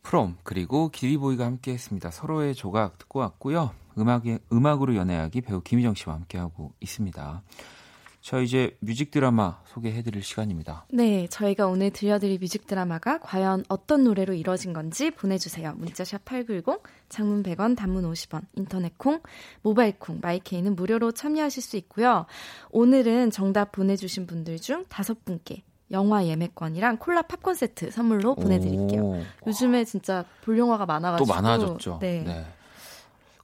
프롬 0.07 0.37
그리고 0.45 0.89
기리보이가 0.89 1.45
함께했습니다. 1.45 2.13
서로의 2.13 2.55
조각 2.55 2.97
듣고 2.99 3.19
왔고요. 3.19 3.73
음악에 3.99 4.39
음악으로 4.53 4.95
연애하기 4.95 5.41
배우 5.41 5.61
김희정 5.61 5.97
씨와 5.97 6.15
함께하고 6.15 6.73
있습니다. 6.79 7.43
자 8.21 8.39
이제 8.39 8.77
뮤직 8.79 9.11
드라마 9.11 9.59
소개해드릴 9.67 10.23
시간입니다. 10.23 10.87
네, 10.93 11.27
저희가 11.27 11.67
오늘 11.67 11.91
들려드릴 11.91 12.39
뮤직 12.39 12.69
드라마가 12.69 13.19
과연 13.19 13.65
어떤 13.69 14.05
노래로 14.05 14.35
이뤄진 14.35 14.73
건지 14.73 15.11
보내주세요. 15.11 15.75
문자샵 15.77 16.25
8910, 16.25 16.83
장문 17.09 17.43
100원, 17.43 17.77
단문 17.77 18.09
50원, 18.09 18.43
인터넷 18.55 18.97
콩, 18.99 19.21
모바일 19.63 19.99
콩, 19.99 20.21
마이케이는 20.23 20.77
무료로 20.77 21.13
참여하실 21.13 21.63
수 21.65 21.77
있고요. 21.79 22.27
오늘은 22.71 23.33
정답 23.33 23.73
보내주신 23.73 24.29
분들 24.29 24.59
중 24.59 24.85
다섯 24.89 25.25
분께 25.25 25.65
영화 25.91 26.27
예매권이랑 26.27 26.99
콜라 26.99 27.23
팝콘 27.23 27.55
세트 27.55 27.91
선물로 27.91 28.35
보내드릴게요. 28.35 29.03
오, 29.03 29.23
요즘에 29.47 29.85
진짜 29.85 30.25
볼 30.43 30.59
영화가 30.59 30.85
또 30.85 30.87
많아가지고 30.93 31.35
많아졌죠. 31.35 31.99
네. 32.01 32.47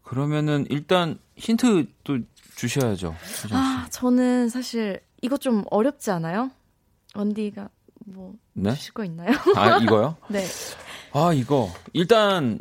그러면은 0.03 0.66
일단 0.68 1.18
힌트 1.36 1.86
또 2.05 2.18
주셔야죠. 2.57 3.14
아 3.53 3.86
저는 3.90 4.49
사실 4.49 5.01
이거 5.22 5.36
좀 5.36 5.64
어렵지 5.70 6.11
않아요? 6.11 6.51
원디가 7.14 7.68
뭐 8.07 8.34
네? 8.53 8.74
주실 8.74 8.93
거 8.93 9.05
있나요? 9.05 9.30
아 9.57 9.78
이거요? 9.78 10.16
네. 10.28 10.45
아 11.12 11.32
이거 11.32 11.68
일단 11.93 12.59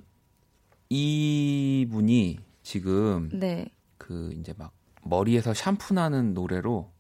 이 0.90 1.88
분이 1.92 2.40
지금 2.64 3.30
네. 3.34 3.68
그 3.98 4.34
이제 4.40 4.54
막 4.58 4.72
머리에서 5.04 5.54
샴푸 5.54 5.94
나는 5.94 6.34
노래로 6.34 6.92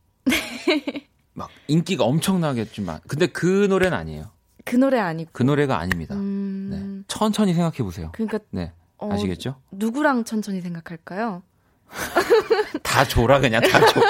막 1.33 1.49
인기가 1.67 2.03
엄청나겠지만 2.03 2.99
근데 3.07 3.27
그 3.27 3.67
노래는 3.69 3.97
아니에요. 3.97 4.31
그 4.65 4.75
노래 4.75 4.99
아니고. 4.99 5.31
그 5.33 5.43
노래가 5.43 5.79
아닙니다. 5.79 6.15
음. 6.15 6.67
네. 6.71 7.03
천천히 7.07 7.53
생각해 7.53 7.77
보세요. 7.77 8.11
그러니까 8.13 8.39
네. 8.51 8.73
어, 8.97 9.11
아시겠죠? 9.11 9.55
누구랑 9.71 10.23
천천히 10.23 10.61
생각할까요? 10.61 11.41
다 12.83 13.03
줘라 13.05 13.39
그냥 13.39 13.61
다 13.61 13.85
줘. 13.85 14.01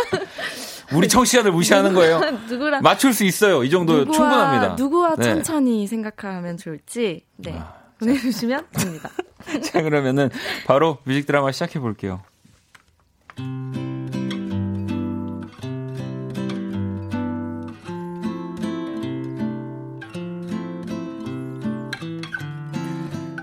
우리 0.93 1.07
청취자들 1.07 1.51
무시하는 1.51 1.93
거예요. 1.93 2.19
누구랑 2.49 2.81
맞출 2.81 3.13
수 3.13 3.23
있어요. 3.23 3.63
이 3.63 3.69
정도 3.69 3.99
누구와, 3.99 4.13
충분합니다. 4.13 4.75
누구와 4.75 5.15
네. 5.15 5.23
천천히 5.23 5.87
생각하면 5.87 6.57
좋을지 6.57 7.25
네 7.37 7.53
아, 7.57 7.73
보내주시면 7.99 8.67
됩니다. 8.71 9.09
자 9.63 9.81
그러면은 9.81 10.29
바로 10.67 10.97
뮤직 11.05 11.25
드라마 11.25 11.51
시작해 11.51 11.79
볼게요. 11.79 12.21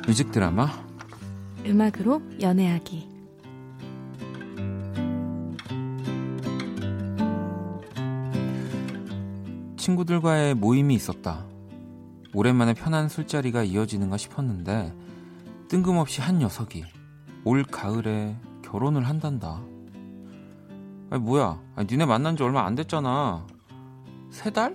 뮤직 0.08 0.32
드라마 0.32 0.70
음악으로 1.66 2.22
연애하기. 2.40 3.06
친구들과의 9.76 10.54
모임이 10.54 10.94
있었다. 10.94 11.44
오랜만에 12.32 12.72
편한 12.72 13.10
술자리가 13.10 13.64
이어지는가 13.64 14.16
싶었는데 14.16 14.94
뜬금없이 15.68 16.22
한 16.22 16.38
녀석이 16.38 16.84
올 17.44 17.62
가을에 17.64 18.34
결혼을 18.62 19.06
한단다. 19.06 19.60
아니 21.10 21.22
뭐야? 21.22 21.60
아니, 21.76 21.86
니네 21.86 22.06
만난 22.06 22.34
지 22.34 22.42
얼마 22.42 22.64
안 22.64 22.74
됐잖아. 22.74 23.46
세 24.30 24.50
달? 24.50 24.74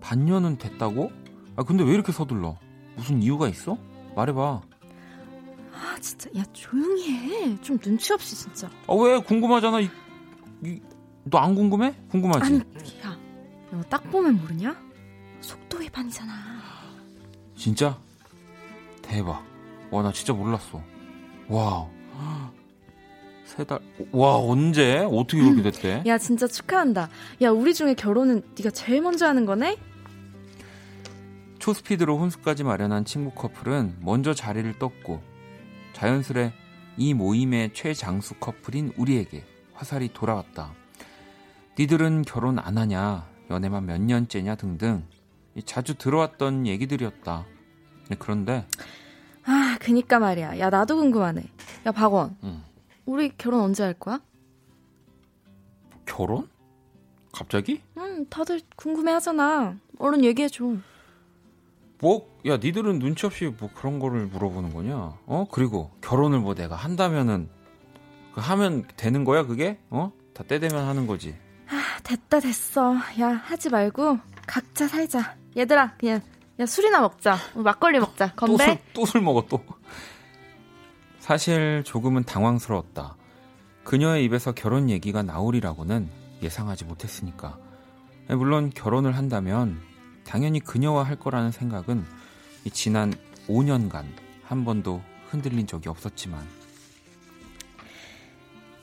반년은 0.00 0.58
됐다고? 0.58 1.10
아 1.56 1.64
근데 1.64 1.82
왜 1.82 1.94
이렇게 1.94 2.12
서둘러? 2.12 2.56
무슨 2.94 3.24
이유가 3.24 3.48
있어? 3.48 3.76
말해봐. 4.16 4.62
아 5.72 5.96
진짜 6.00 6.30
야 6.36 6.42
조용히 6.52 7.10
해. 7.12 7.60
좀 7.60 7.78
눈치 7.78 8.12
없이 8.12 8.34
진짜. 8.34 8.68
아왜 8.88 9.20
궁금하잖아. 9.20 9.78
너 11.24 11.38
안 11.38 11.54
궁금해? 11.54 11.94
궁금하지? 12.10 12.44
아니 12.44 12.58
야, 13.04 13.16
너 13.70 13.80
딱 13.90 14.02
보면 14.10 14.40
모르냐? 14.40 14.74
속도 15.40 15.78
위반이잖아. 15.78 16.32
진짜? 17.56 17.98
대박. 19.02 19.44
와, 19.90 20.02
나 20.02 20.12
진짜 20.12 20.32
몰랐어. 20.32 20.82
와. 21.48 21.86
세 23.44 23.64
달. 23.64 23.78
와, 24.12 24.36
언제? 24.38 24.98
어떻게 25.10 25.42
그렇게 25.42 25.62
됐대? 25.70 26.02
야 26.06 26.16
진짜 26.18 26.46
축하한다. 26.46 27.08
야 27.42 27.50
우리 27.50 27.74
중에 27.74 27.94
결혼은 27.94 28.42
네가 28.58 28.70
제일 28.70 29.02
먼저 29.02 29.26
하는 29.26 29.44
거네? 29.46 29.76
초스피드로 31.66 32.16
혼수까지 32.16 32.62
마련한 32.62 33.04
친구 33.04 33.32
커플은 33.32 33.96
먼저 33.98 34.32
자리를 34.32 34.78
떴고 34.78 35.20
자연스레 35.94 36.52
이 36.96 37.12
모임의 37.12 37.74
최장수 37.74 38.34
커플인 38.34 38.92
우리에게 38.96 39.44
화살이 39.74 40.12
돌아왔다. 40.12 40.72
니들은 41.76 42.22
결혼 42.22 42.60
안 42.60 42.78
하냐, 42.78 43.26
연애만 43.50 43.84
몇 43.84 44.00
년째냐 44.00 44.54
등등 44.54 45.08
자주 45.64 45.96
들어왔던 45.96 46.68
얘기들이었다. 46.68 47.44
네, 48.10 48.16
그런데 48.16 48.64
아, 49.44 49.76
그니까 49.80 50.20
말이야. 50.20 50.60
야, 50.60 50.70
나도 50.70 50.94
궁금하네. 50.94 51.50
야, 51.86 51.90
박원. 51.90 52.36
음. 52.44 52.62
우리 53.06 53.36
결혼 53.36 53.62
언제 53.62 53.82
할 53.82 53.94
거야? 53.94 54.20
결혼? 56.04 56.48
갑자기? 57.32 57.82
응, 57.98 58.24
다들 58.30 58.60
궁금해 58.76 59.10
하잖아. 59.10 59.76
얼른 59.98 60.22
얘기해 60.22 60.48
줘. 60.48 60.76
뭐, 62.00 62.28
야, 62.46 62.56
니들은 62.58 62.98
눈치 62.98 63.26
없이 63.26 63.52
뭐 63.58 63.70
그런 63.74 63.98
거를 63.98 64.26
물어보는 64.26 64.74
거냐? 64.74 64.94
어? 65.26 65.46
그리고 65.50 65.90
결혼을 66.02 66.40
뭐 66.40 66.54
내가 66.54 66.76
한다면은, 66.76 67.48
그 68.34 68.40
하면 68.40 68.84
되는 68.96 69.24
거야, 69.24 69.44
그게? 69.46 69.78
어? 69.90 70.12
다 70.34 70.44
때 70.44 70.58
되면 70.58 70.86
하는 70.86 71.06
거지. 71.06 71.34
아, 71.68 71.98
됐다, 72.02 72.40
됐어. 72.40 72.94
야, 73.20 73.28
하지 73.44 73.70
말고 73.70 74.18
각자 74.46 74.86
살자. 74.86 75.36
얘들아, 75.56 75.94
그냥, 75.96 76.20
야, 76.60 76.66
술이나 76.66 77.00
먹자. 77.00 77.36
우리 77.54 77.62
막걸리 77.64 77.98
먹자. 77.98 78.32
또 78.36 78.46
건배. 78.46 78.64
술, 78.66 78.78
또 78.92 79.06
술 79.06 79.20
먹어, 79.22 79.46
또. 79.48 79.64
사실 81.18 81.82
조금은 81.84 82.24
당황스러웠다. 82.24 83.16
그녀의 83.84 84.24
입에서 84.24 84.52
결혼 84.52 84.90
얘기가 84.90 85.22
나오리라고는 85.22 86.08
예상하지 86.42 86.84
못했으니까. 86.84 87.58
물론 88.28 88.70
결혼을 88.70 89.16
한다면 89.16 89.80
당연히 90.26 90.60
그녀와 90.60 91.04
할 91.04 91.16
거라는 91.16 91.50
생각은 91.52 92.04
이 92.64 92.70
지난 92.70 93.12
5년간 93.48 94.04
한 94.44 94.64
번도 94.64 95.02
흔들린 95.30 95.66
적이 95.66 95.88
없었지만 95.88 96.44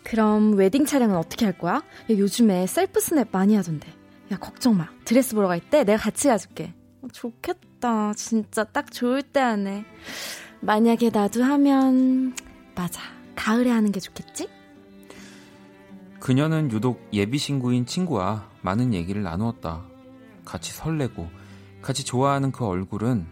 그럼 0.03 0.53
웨딩 0.55 0.85
촬영은 0.85 1.15
어떻게 1.15 1.45
할 1.45 1.57
거야? 1.57 1.75
야, 1.75 1.81
요즘에 2.09 2.67
셀프 2.67 2.99
스냅 2.99 3.29
많이 3.31 3.55
하던데. 3.55 3.87
야, 4.31 4.37
걱정 4.37 4.77
마. 4.77 4.87
드레스 5.05 5.33
보러 5.33 5.47
갈 5.47 5.59
때 5.59 5.83
내가 5.83 5.97
같이 6.01 6.27
가줄게. 6.27 6.73
어, 7.01 7.07
좋겠다. 7.11 8.13
진짜 8.13 8.63
딱 8.65 8.91
좋을 8.91 9.21
때 9.23 9.39
하네. 9.39 9.85
만약에 10.59 11.09
나도 11.09 11.43
하면 11.43 12.35
맞아. 12.75 13.01
가을에 13.35 13.69
하는 13.71 13.91
게 13.91 13.99
좋겠지? 13.99 14.49
그녀는 16.19 16.71
유독 16.71 17.07
예비 17.11 17.37
신부인 17.37 17.85
친구와 17.85 18.49
많은 18.61 18.93
얘기를 18.93 19.23
나누었다. 19.23 19.83
같이 20.45 20.71
설레고 20.71 21.29
같이 21.81 22.03
좋아하는 22.05 22.51
그 22.51 22.65
얼굴은 22.65 23.25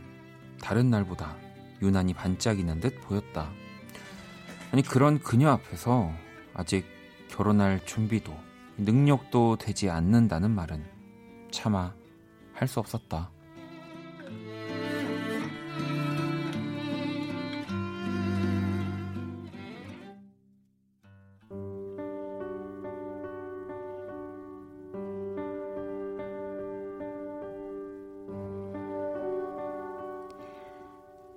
다른 0.62 0.90
날보다 0.90 1.36
유난히 1.82 2.14
반짝이는 2.14 2.80
듯 2.80 3.02
보였다. 3.02 3.50
아니 4.72 4.82
그런 4.82 5.20
그녀 5.20 5.50
앞에서 5.50 6.12
아직 6.54 6.86
결혼할 7.30 7.86
준비도 7.86 8.34
능력도 8.78 9.58
되지 9.58 9.90
않는다는 9.90 10.52
말은 10.52 10.86
차마 11.52 11.94
할 12.54 12.68
수 12.68 12.80
없었다. 12.80 13.32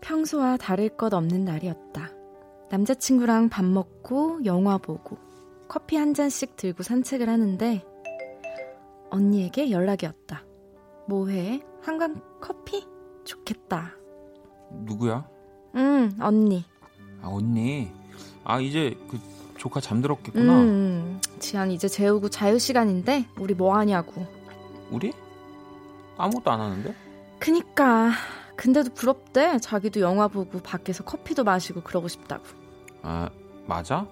평소와 0.04 0.58
다를 0.58 0.90
것 0.90 1.14
없는 1.14 1.46
날이었다. 1.46 2.10
남자친구랑 2.70 3.48
밥 3.48 3.64
먹고 3.64 4.44
영화 4.44 4.76
보고 4.76 5.16
커피 5.66 5.96
한 5.96 6.12
잔씩 6.12 6.56
들고 6.56 6.82
산책을 6.82 7.28
하는데 7.28 7.82
언니에게 9.10 9.70
연락이 9.70 10.04
왔다. 10.04 10.44
뭐해? 11.08 11.62
한강 11.80 12.20
커피? 12.38 12.86
좋겠다. 13.24 13.92
누구야? 14.84 15.26
응, 15.76 16.14
언니. 16.20 16.64
아 17.22 17.28
언니. 17.28 17.90
아 18.44 18.60
이제 18.60 18.94
그 19.08 19.18
조카 19.56 19.80
잠들었겠구나. 19.80 20.60
음, 20.60 21.20
지안 21.38 21.70
이제 21.70 21.88
재우고 21.88 22.28
자유 22.28 22.58
시간인데 22.58 23.26
우리 23.38 23.54
뭐 23.54 23.74
하냐고. 23.74 24.26
우리? 24.90 25.14
아무것도 26.18 26.50
안 26.50 26.60
하는데? 26.60 26.94
그니까 27.38 28.10
근데도 28.56 28.94
부럽대. 28.94 29.58
자기도 29.58 30.00
영화 30.00 30.28
보고 30.28 30.60
밖에서 30.60 31.04
커피도 31.04 31.44
마시고 31.44 31.82
그러고 31.82 32.08
싶다고. 32.08 32.44
아 33.02 33.28
맞아? 33.66 34.06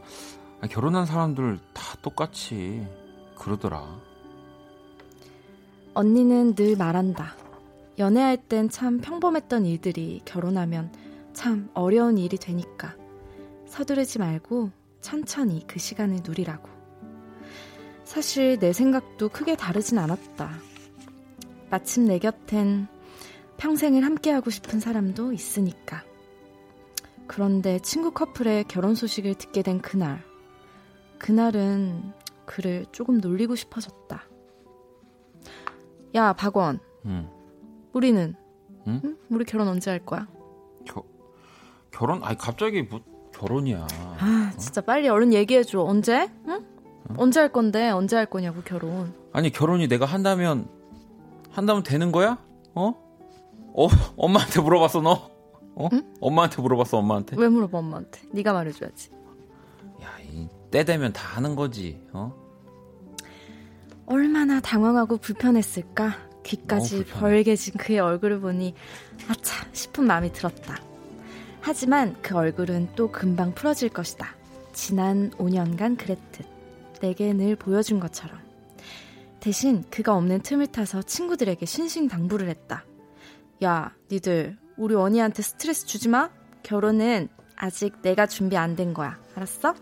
아, 0.61 0.66
결혼한 0.66 1.07
사람들 1.07 1.59
다 1.72 1.97
똑같이 2.03 2.86
그러더라. 3.36 4.01
언니는 5.95 6.55
늘 6.55 6.76
말한다. 6.76 7.34
연애할 7.99 8.36
땐 8.36 8.70
참 8.70 9.01
평범했던 9.01 9.66
일들이 9.66 10.22
결혼하면 10.24 10.93
참 11.34 11.68
어려운 11.74 12.16
일이 12.18 12.38
되니까 12.38 12.95
서두르지 13.66 14.18
말고 14.18 14.70
천천히 15.01 15.66
그 15.66 15.78
시간을 15.78 16.20
누리라고. 16.24 16.68
사실 18.05 18.59
내 18.59 18.72
생각도 18.72 19.28
크게 19.28 19.57
다르진 19.57 19.99
않았다. 19.99 20.51
마침 21.70 22.07
내 22.07 22.18
곁엔 22.18 22.88
평생을 23.63 24.05
함께하고 24.05 24.51
싶은 24.51 24.81
사람도 24.81 25.33
있으니까. 25.33 26.03
그런데 27.29 27.79
친구 27.79 28.11
커플의 28.11 28.65
결혼 28.65 28.97
소식을 28.97 29.37
듣게 29.37 29.63
된 29.63 29.81
그날. 29.81 30.21
그날은 31.21 32.13
그를 32.45 32.87
조금 32.91 33.19
놀리고 33.19 33.55
싶어졌다. 33.55 34.21
야, 36.17 36.33
박원. 36.33 36.81
응. 37.07 37.31
우리는? 37.93 38.35
응? 38.89 39.01
응? 39.05 39.17
우리 39.31 39.45
결혼 39.45 39.69
언제 39.69 39.93
할 39.93 40.05
거야? 40.05 40.27
겨, 40.85 41.05
결혼? 41.93 42.21
아니 42.25 42.37
갑자기 42.37 42.83
뭐 42.83 43.01
결혼이야. 43.33 43.87
아, 44.19 44.53
진짜 44.59 44.81
빨리 44.81 45.09
얼른 45.09 45.33
얘기해 45.33 45.63
줘. 45.63 45.83
언제? 45.83 46.29
응? 46.49 46.67
언제 47.17 47.39
할 47.39 47.53
건데? 47.53 47.91
언제 47.91 48.17
할 48.17 48.27
거냐고, 48.27 48.63
결혼. 48.63 49.15
아니 49.33 49.51
결혼이 49.53 49.87
내가 49.87 50.05
한다면 50.05 50.69
한다면 51.53 51.85
되는 51.85 52.11
거야? 52.11 52.45
어? 52.75 53.02
어 53.75 53.89
엄마한테 54.16 54.61
물어봤어 54.61 55.01
너? 55.01 55.31
어? 55.75 55.89
엄마한테 56.20 56.61
물어봤어 56.61 56.99
엄마한테? 56.99 57.37
왜 57.39 57.49
물어봐, 57.49 57.79
엄마한테? 57.79 58.20
네가 58.33 58.53
말해줘야지. 58.53 59.11
때 60.73 60.85
되면 60.85 61.12
다 61.12 61.37
하는 61.37 61.55
거지. 61.55 62.01
어? 62.12 62.35
얼마나 64.07 64.59
당황하고 64.59 65.18
불편했을까? 65.18 66.16
귀까지. 66.43 67.05
벌게진 67.05 67.75
그의 67.75 68.01
얼굴을 68.01 68.41
보니 68.41 68.75
아차 69.29 69.66
싶은 69.73 70.05
마음이 70.07 70.33
들었다. 70.33 70.79
하지만 71.61 72.16
그 72.23 72.37
얼굴은 72.37 72.89
또 72.97 73.12
금방 73.12 73.55
풀어질 73.55 73.91
것이다. 73.91 74.35
지난 74.73 75.31
5년간 75.33 75.99
그랬듯 75.99 76.47
내게 77.01 77.33
늘 77.33 77.55
보여준 77.55 78.01
것처럼. 78.01 78.39
대신 79.41 79.85
그가 79.91 80.16
없는 80.16 80.41
틈을 80.41 80.68
타서 80.68 81.03
친구들에게 81.03 81.64
신신당부를 81.66 82.49
했다. 82.49 82.85
야, 83.63 83.93
니들 84.11 84.57
우리 84.77 84.95
원희한테 84.95 85.43
스트레스 85.43 85.87
주지 85.87 86.09
마. 86.09 86.31
결혼은 86.63 87.29
아직 87.57 88.01
내가 88.03 88.27
준비 88.27 88.57
안 88.57 88.77
된 88.77 88.95
거야. 88.95 89.19
알았어? 89.37 89.75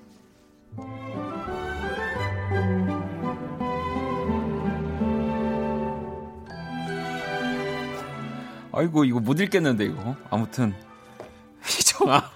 아이고 8.72 9.04
이거 9.04 9.20
못 9.20 9.40
읽겠는데 9.40 9.84
이거. 9.86 10.14
아무튼 10.30 10.74
희정아. 11.64 12.30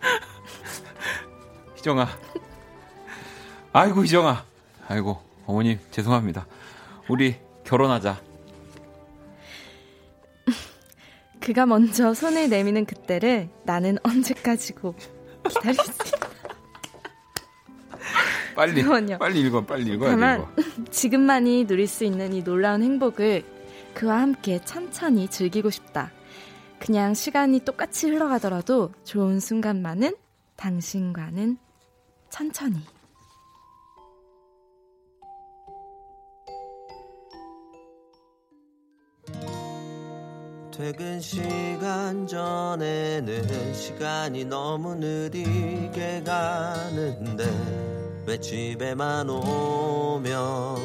희정아. 1.76 2.06
아이고 3.72 4.04
희정아. 4.04 4.44
아이고 4.88 5.20
어머님 5.46 5.78
죄송합니다. 5.90 6.46
우리 7.08 7.36
결혼하자. 7.64 8.27
그가 11.48 11.64
먼저 11.64 12.12
손을 12.12 12.50
내미는 12.50 12.84
그때를 12.84 13.48
나는 13.64 13.96
언제까지고 14.02 14.94
있다. 15.48 15.72
빨리 18.54 18.82
잠깐만요. 18.82 19.18
빨리 19.18 19.40
읽어 19.40 19.64
빨리 19.64 19.94
읽어야 19.94 20.10
돼 20.10 20.20
다만 20.20 20.42
이거. 20.42 20.52
지금만이 20.92 21.66
누릴 21.66 21.86
수 21.86 22.04
있는 22.04 22.34
이 22.34 22.44
놀라운 22.44 22.82
행복을 22.82 23.44
그와 23.94 24.20
함께 24.20 24.60
천천히 24.62 25.28
즐기고 25.28 25.70
싶다. 25.70 26.12
그냥 26.80 27.14
시간이 27.14 27.60
똑같이 27.60 28.10
흘러가더라도 28.10 28.92
좋은 29.04 29.40
순간만은 29.40 30.16
당신과는 30.56 31.56
천천히. 32.28 32.76
퇴근 40.78 41.20
시간 41.20 42.24
전에는 42.24 43.74
시간이 43.74 44.44
너무 44.44 44.94
느리게 44.94 46.22
가는데 46.24 47.44
왜 48.24 48.38
집에만 48.38 49.28
오면 49.28 50.76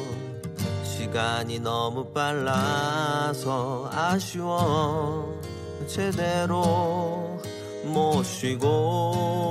시간이 0.82 1.60
너무 1.60 2.12
빨라서 2.12 3.88
아쉬워. 3.92 5.40
제대로 5.86 7.40
못 7.84 8.24
쉬고. 8.24 9.44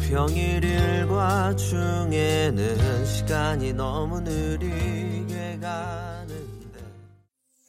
평일 0.00 0.62
일과 0.62 1.56
중에는 1.56 3.06
시간이 3.06 3.72
너무 3.72 4.20
느리 4.20 5.11
게 5.61 5.61
가는데 5.61 6.33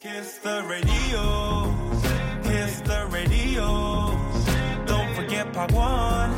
Kiss 0.01 0.39
the 0.41 0.63
radio, 0.67 1.75
kiss 2.41 2.81
the 2.81 3.05
radio. 3.11 4.17
Don't 4.87 5.13
forget 5.13 5.53
part 5.53 5.71
one, 5.73 6.31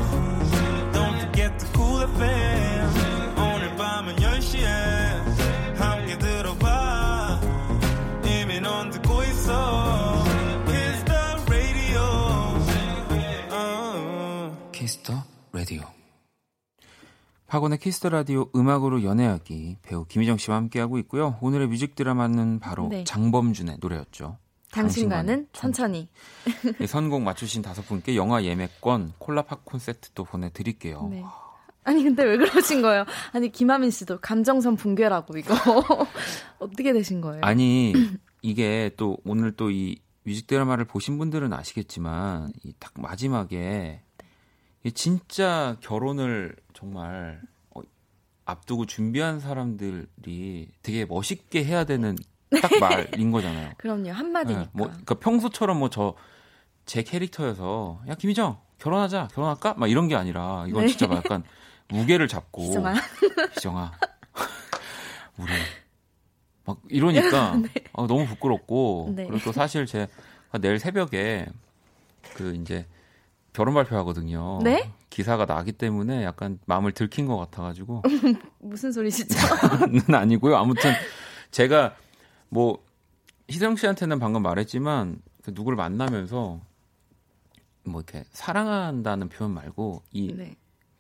don't 0.91 1.17
forget 1.21 1.57
the 1.57 1.67
cool 1.77 1.99
FM. 1.99 2.54
박원의 17.46 17.78
키스 17.78 17.97
더 17.97 18.08
라디오 18.08 18.50
음악으로 18.56 19.04
연애하기 19.04 19.78
배우 19.82 20.04
김희정 20.06 20.36
씨와 20.36 20.56
함께하고 20.56 20.98
있고요. 20.98 21.36
오늘의 21.40 21.68
뮤직 21.68 21.94
드라마는 21.94 22.58
바로 22.58 22.88
네. 22.88 23.04
장범준의 23.04 23.78
노래였죠. 23.80 24.38
당신과는 24.72 25.48
천천히. 25.52 26.08
이 26.80 26.86
선곡 26.86 27.22
맞추신 27.22 27.62
다섯 27.62 27.82
분께 27.86 28.16
영화 28.16 28.42
예매권, 28.42 29.12
콜라 29.18 29.42
팝콘 29.42 29.78
세트도 29.80 30.24
보내드릴게요. 30.24 31.08
네. 31.10 31.22
아니 31.84 32.02
근데 32.02 32.24
왜 32.24 32.36
그러신 32.36 32.82
거예요? 32.82 33.04
아니 33.32 33.50
김하민 33.50 33.90
씨도 33.92 34.18
감정선 34.20 34.74
붕괴라고 34.74 35.38
이거 35.38 35.54
어떻게 36.58 36.92
되신 36.92 37.20
거예요? 37.20 37.42
아니 37.44 37.94
이게 38.42 38.90
또 38.96 39.16
오늘 39.24 39.52
또 39.52 39.70
이 39.70 40.00
뮤직 40.24 40.48
드라마를 40.48 40.84
보신 40.86 41.16
분들은 41.18 41.52
아시겠지만 41.52 42.50
이 42.64 42.72
딱 42.80 42.92
마지막에 42.96 44.02
이 44.02 44.05
진짜 44.92 45.76
결혼을 45.80 46.54
정말 46.74 47.40
어, 47.74 47.80
앞두고 48.44 48.86
준비한 48.86 49.40
사람들이 49.40 50.68
되게 50.82 51.04
멋있게 51.04 51.64
해야 51.64 51.84
되는 51.84 52.16
딱 52.62 52.70
말인 52.80 53.30
거잖아요. 53.32 53.72
그럼요 53.78 54.12
한마디니까. 54.12 54.62
네, 54.64 54.68
뭐 54.72 54.86
그러니까 54.88 55.14
평소처럼 55.16 55.78
뭐 55.78 55.88
저 55.88 56.14
제 56.86 57.02
캐릭터여서 57.02 58.00
야 58.06 58.14
김희정 58.14 58.58
결혼하자 58.78 59.28
결혼할까 59.32 59.74
막 59.74 59.90
이런 59.90 60.06
게 60.06 60.14
아니라 60.14 60.66
이건 60.68 60.82
네. 60.82 60.88
진짜 60.88 61.08
막 61.08 61.16
약간 61.16 61.42
무게를 61.88 62.28
잡고 62.28 62.62
희정아. 62.62 62.94
희정아 63.56 63.92
우리 65.38 65.50
막 66.64 66.78
이러니까 66.88 67.54
아, 67.92 68.06
너무 68.06 68.24
부끄럽고 68.26 69.12
네. 69.16 69.26
그리고 69.26 69.42
또 69.44 69.50
사실 69.52 69.84
제가 69.86 70.06
내일 70.60 70.78
새벽에 70.78 71.46
그 72.34 72.54
이제 72.54 72.86
결혼 73.56 73.72
발표하거든요. 73.72 74.60
네? 74.62 74.92
기사가 75.08 75.46
나기 75.46 75.72
때문에 75.72 76.24
약간 76.24 76.58
마음을 76.66 76.92
들킨 76.92 77.24
것 77.26 77.38
같아가지고 77.38 78.02
무슨 78.60 78.92
소리시죠? 78.92 79.34
는 79.86 80.14
아니고요. 80.14 80.56
아무튼 80.56 80.92
제가 81.52 81.94
뭐 82.50 82.84
희정 83.48 83.76
씨한테는 83.76 84.18
방금 84.18 84.42
말했지만 84.42 85.22
그 85.42 85.52
누구를 85.54 85.74
만나면서 85.74 86.60
뭐 87.84 88.02
이렇게 88.02 88.24
사랑한다는 88.32 89.30
표현 89.30 89.52
말고 89.54 90.02
이 90.12 90.34
네. 90.36 90.54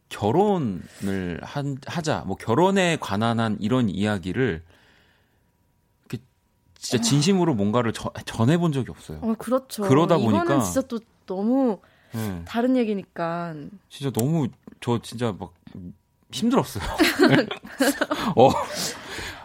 결혼을 0.08 1.38
한, 1.42 1.76
하자 1.86 2.22
뭐 2.26 2.36
결혼에 2.36 2.96
관한 2.98 3.38
한 3.38 3.58
이런 3.60 3.90
이야기를 3.90 4.62
이렇게 6.08 6.24
진짜 6.78 7.02
진심으로 7.02 7.54
뭔가를 7.54 7.92
저- 7.92 8.12
전해본 8.24 8.72
적이 8.72 8.92
없어요. 8.92 9.18
어 9.20 9.34
그렇죠. 9.36 9.82
그러다 9.82 10.16
이거는 10.16 10.40
보니까- 10.40 10.64
진짜 10.64 10.80
또 10.88 10.98
너무 11.26 11.80
네. 12.12 12.42
다른 12.46 12.76
얘기니까. 12.76 13.54
진짜 13.88 14.10
너무 14.12 14.48
저 14.80 15.00
진짜 15.02 15.34
막 15.38 15.52
힘들었어요. 16.32 16.84
어. 18.36 18.50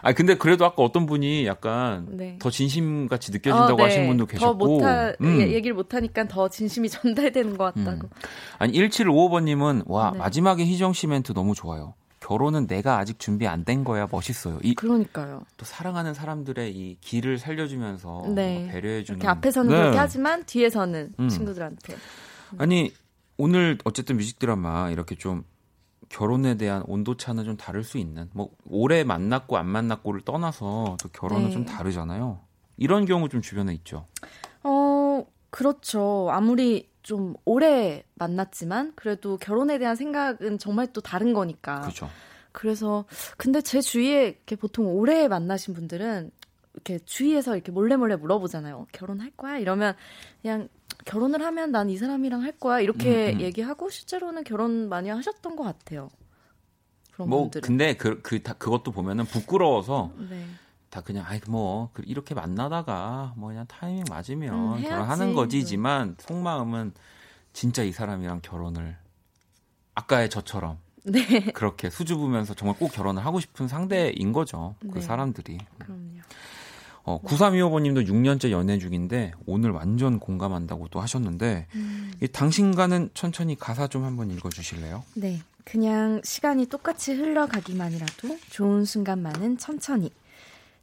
아 0.04 0.12
근데 0.12 0.34
그래도 0.36 0.64
아까 0.64 0.82
어떤 0.82 1.06
분이 1.06 1.46
약간 1.46 2.06
네. 2.10 2.36
더 2.40 2.50
진심 2.50 3.06
같이 3.06 3.30
느껴진다고 3.30 3.74
어, 3.74 3.76
네. 3.76 3.82
하신 3.84 4.08
분도 4.08 4.26
더 4.26 4.32
계셨고. 4.32 4.54
못하 4.54 5.14
음. 5.20 5.40
예- 5.40 5.52
얘기를 5.52 5.74
못 5.74 5.94
하니까 5.94 6.26
더 6.26 6.48
진심이 6.48 6.88
전달되는 6.90 7.56
것 7.56 7.72
같다고. 7.74 8.08
아니 8.58 8.72
1755번님은 8.72 9.84
와 9.86 10.10
네. 10.10 10.18
마지막에 10.18 10.64
희정 10.66 10.92
씨 10.92 11.06
멘트 11.06 11.32
너무 11.34 11.54
좋아요. 11.54 11.94
결혼은 12.18 12.66
내가 12.66 12.98
아직 12.98 13.18
준비 13.20 13.46
안 13.46 13.64
된 13.64 13.84
거야 13.84 14.08
멋있어요. 14.10 14.58
이또 14.62 14.74
그러니까요. 14.80 15.42
사랑하는 15.62 16.14
사람들의 16.14 16.72
이 16.74 16.96
길을 17.00 17.38
살려주면서 17.38 18.24
네. 18.34 18.68
배려해주는. 18.72 19.18
이렇게 19.20 19.28
앞에서는 19.28 19.70
네. 19.70 19.76
그렇게 19.76 19.98
하지만 19.98 20.42
뒤에서는 20.44 21.12
음. 21.18 21.28
친구들한테. 21.28 21.94
아니 22.58 22.92
오늘 23.36 23.78
어쨌든 23.84 24.16
뮤직 24.16 24.38
드라마 24.38 24.90
이렇게 24.90 25.14
좀 25.14 25.44
결혼에 26.08 26.56
대한 26.56 26.82
온도 26.86 27.16
차는 27.16 27.44
좀 27.44 27.56
다를 27.56 27.82
수 27.84 27.98
있는 27.98 28.28
뭐 28.34 28.50
오래 28.68 29.02
만났고 29.02 29.56
안 29.56 29.66
만났고를 29.66 30.20
떠나서 30.22 30.96
또 31.00 31.08
결혼은 31.08 31.46
네. 31.46 31.50
좀 31.50 31.64
다르잖아요. 31.64 32.40
이런 32.76 33.06
경우 33.06 33.28
좀 33.28 33.40
주변에 33.40 33.72
있죠. 33.74 34.06
어, 34.62 35.24
그렇죠. 35.50 36.28
아무리 36.30 36.90
좀 37.02 37.34
오래 37.44 38.04
만났지만 38.14 38.92
그래도 38.94 39.36
결혼에 39.38 39.78
대한 39.78 39.96
생각은 39.96 40.58
정말 40.58 40.92
또 40.92 41.00
다른 41.00 41.32
거니까. 41.32 41.80
그렇죠. 41.80 42.08
그래서 42.52 43.06
근데 43.38 43.60
제 43.60 43.80
주위에 43.80 44.28
이렇게 44.28 44.56
보통 44.56 44.86
오래 44.86 45.26
만나신 45.28 45.74
분들은 45.74 46.30
이렇게 46.74 46.98
주위에서 47.04 47.54
이렇게 47.54 47.72
몰래 47.72 47.96
몰래 47.96 48.16
물어보잖아요. 48.16 48.86
결혼할 48.92 49.30
거야? 49.36 49.58
이러면 49.58 49.94
그냥 50.42 50.68
결혼을 51.04 51.42
하면 51.42 51.70
난 51.72 51.88
이 51.90 51.96
사람이랑 51.96 52.42
할 52.42 52.52
거야 52.52 52.80
이렇게 52.80 53.32
음, 53.32 53.36
음. 53.36 53.40
얘기하고 53.40 53.90
실제로는 53.90 54.44
결혼 54.44 54.88
많이 54.88 55.08
하셨던 55.08 55.56
것 55.56 55.62
같아요. 55.64 56.08
그런 57.12 57.28
뭐 57.28 57.40
분들은. 57.42 57.66
근데 57.66 57.94
그 57.94 58.22
그 58.22 58.42
다 58.42 58.54
그것도 58.54 58.92
보면은 58.92 59.24
부끄러워서 59.26 60.12
네. 60.30 60.44
다 60.90 61.00
그냥 61.00 61.24
아이 61.26 61.40
뭐 61.48 61.90
그- 61.92 62.02
이렇게 62.06 62.34
만나다가 62.34 63.32
뭐 63.36 63.48
그냥 63.48 63.66
타이밍 63.66 64.04
맞으면 64.08 64.76
음. 64.78 64.82
결혼하는 64.82 65.34
거지지만 65.34 66.16
속마음은 66.18 66.92
진짜 67.52 67.82
이 67.82 67.92
사람이랑 67.92 68.40
결혼을 68.42 68.96
아까의 69.94 70.30
저처럼 70.30 70.78
네. 71.04 71.44
그렇게 71.52 71.90
수줍으면서 71.90 72.54
정말 72.54 72.78
꼭 72.78 72.92
결혼을 72.92 73.24
하고 73.26 73.40
싶은 73.40 73.68
상대인 73.68 74.32
거죠. 74.32 74.74
그 74.80 74.94
네. 74.94 75.00
사람들이. 75.00 75.58
그럼요. 75.78 76.20
어, 77.04 77.20
9325번님도 77.22 78.06
6년째 78.06 78.50
연애 78.50 78.78
중인데 78.78 79.32
오늘 79.46 79.70
완전 79.70 80.18
공감한다고 80.18 80.88
또 80.88 81.00
하셨는데 81.00 81.66
음. 81.74 82.12
이 82.22 82.28
당신과는 82.28 83.10
천천히 83.14 83.56
가사 83.56 83.88
좀 83.88 84.04
한번 84.04 84.30
읽어주실래요? 84.30 85.02
네. 85.14 85.40
그냥 85.64 86.20
시간이 86.24 86.66
똑같이 86.66 87.12
흘러가기만이라도 87.12 88.38
좋은 88.50 88.84
순간만은 88.84 89.58
천천히. 89.58 90.10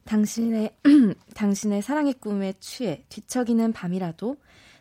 당신의, 0.06 0.72
당신의 1.36 1.82
사랑의 1.82 2.14
꿈에 2.14 2.54
취해 2.60 3.04
뒤척이는 3.10 3.74
밤이라도 3.74 4.38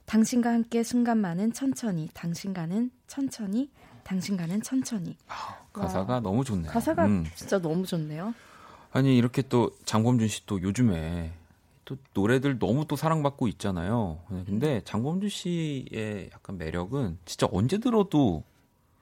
당신과 0.07 0.53
함께 0.53 0.83
순간만은 0.83 1.53
천천히. 1.53 2.09
당신과는 2.15 2.91
천천히. 3.07 3.71
당신과는 4.05 4.63
천천히. 4.63 5.17
가사가 5.73 6.21
너무 6.21 6.45
좋네요. 6.45 6.73
가사가 6.73 7.07
음. 7.07 7.27
진짜 7.35 7.61
너무 7.61 7.85
좋네요. 7.85 8.33
아니 8.91 9.17
이렇게 9.17 9.43
또 9.43 9.71
장범준 9.85 10.29
씨 10.29 10.47
또 10.47 10.61
요즘에 10.63 11.33
또 11.85 11.97
노래들 12.15 12.59
너무 12.59 12.87
또 12.87 12.97
사랑받고 12.97 13.49
있잖아요. 13.49 14.21
네, 14.31 14.45
근데 14.45 14.83
장범준 14.85 15.31
씨의 15.31 16.31
약간 16.33 16.59
매력은 16.59 17.19
진짜 17.25 17.49
언제 17.51 17.79
들어도 17.79 18.45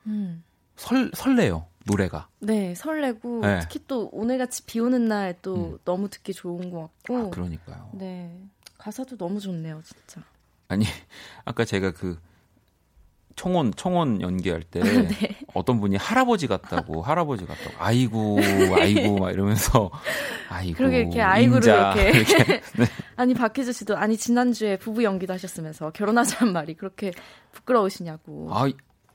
음. 0.06 0.44
설 0.76 1.10
설레요 1.14 1.66
노래가. 1.84 2.28
네, 2.38 2.74
설레고 2.74 3.40
네. 3.40 3.60
특히 3.60 3.80
또 3.86 4.08
오늘같이 4.12 4.66
비 4.66 4.78
오는 4.78 5.06
날또 5.06 5.54
음. 5.54 5.78
너무 5.84 6.08
듣기 6.08 6.32
좋은 6.32 6.70
것 6.70 6.82
같고. 6.82 7.16
아, 7.16 7.30
그러니까요. 7.30 7.90
네. 7.94 8.40
가사도 8.78 9.16
너무 9.16 9.40
좋네요, 9.40 9.82
진짜. 9.84 10.22
아니 10.68 10.84
아까 11.44 11.64
제가 11.64 11.92
그 11.92 12.18
청혼 13.36 13.72
청혼 13.76 14.20
연기할 14.22 14.62
때 14.62 14.80
네. 14.82 15.38
어떤 15.54 15.78
분이 15.78 15.96
할아버지 15.96 16.46
같다고 16.46 17.02
할아버지 17.02 17.46
같다고 17.46 17.74
아이고 17.78 18.38
아이고 18.74 19.18
막 19.18 19.30
이러면서 19.30 19.90
아이고 20.48 20.78
그러게 20.78 21.00
이렇게 21.00 21.20
아이고를 21.20 21.58
인자, 21.58 21.94
이렇게. 21.94 22.60
네. 22.76 22.86
아니 23.16 23.34
박희주 23.34 23.72
씨도 23.72 23.96
아니 23.96 24.16
지난주에 24.16 24.78
부부 24.78 25.04
연기도 25.04 25.32
하셨으면서 25.34 25.90
결혼하자는 25.90 26.52
말이 26.52 26.74
그렇게 26.74 27.12
부끄러우시냐고. 27.52 28.48
아 28.50 28.68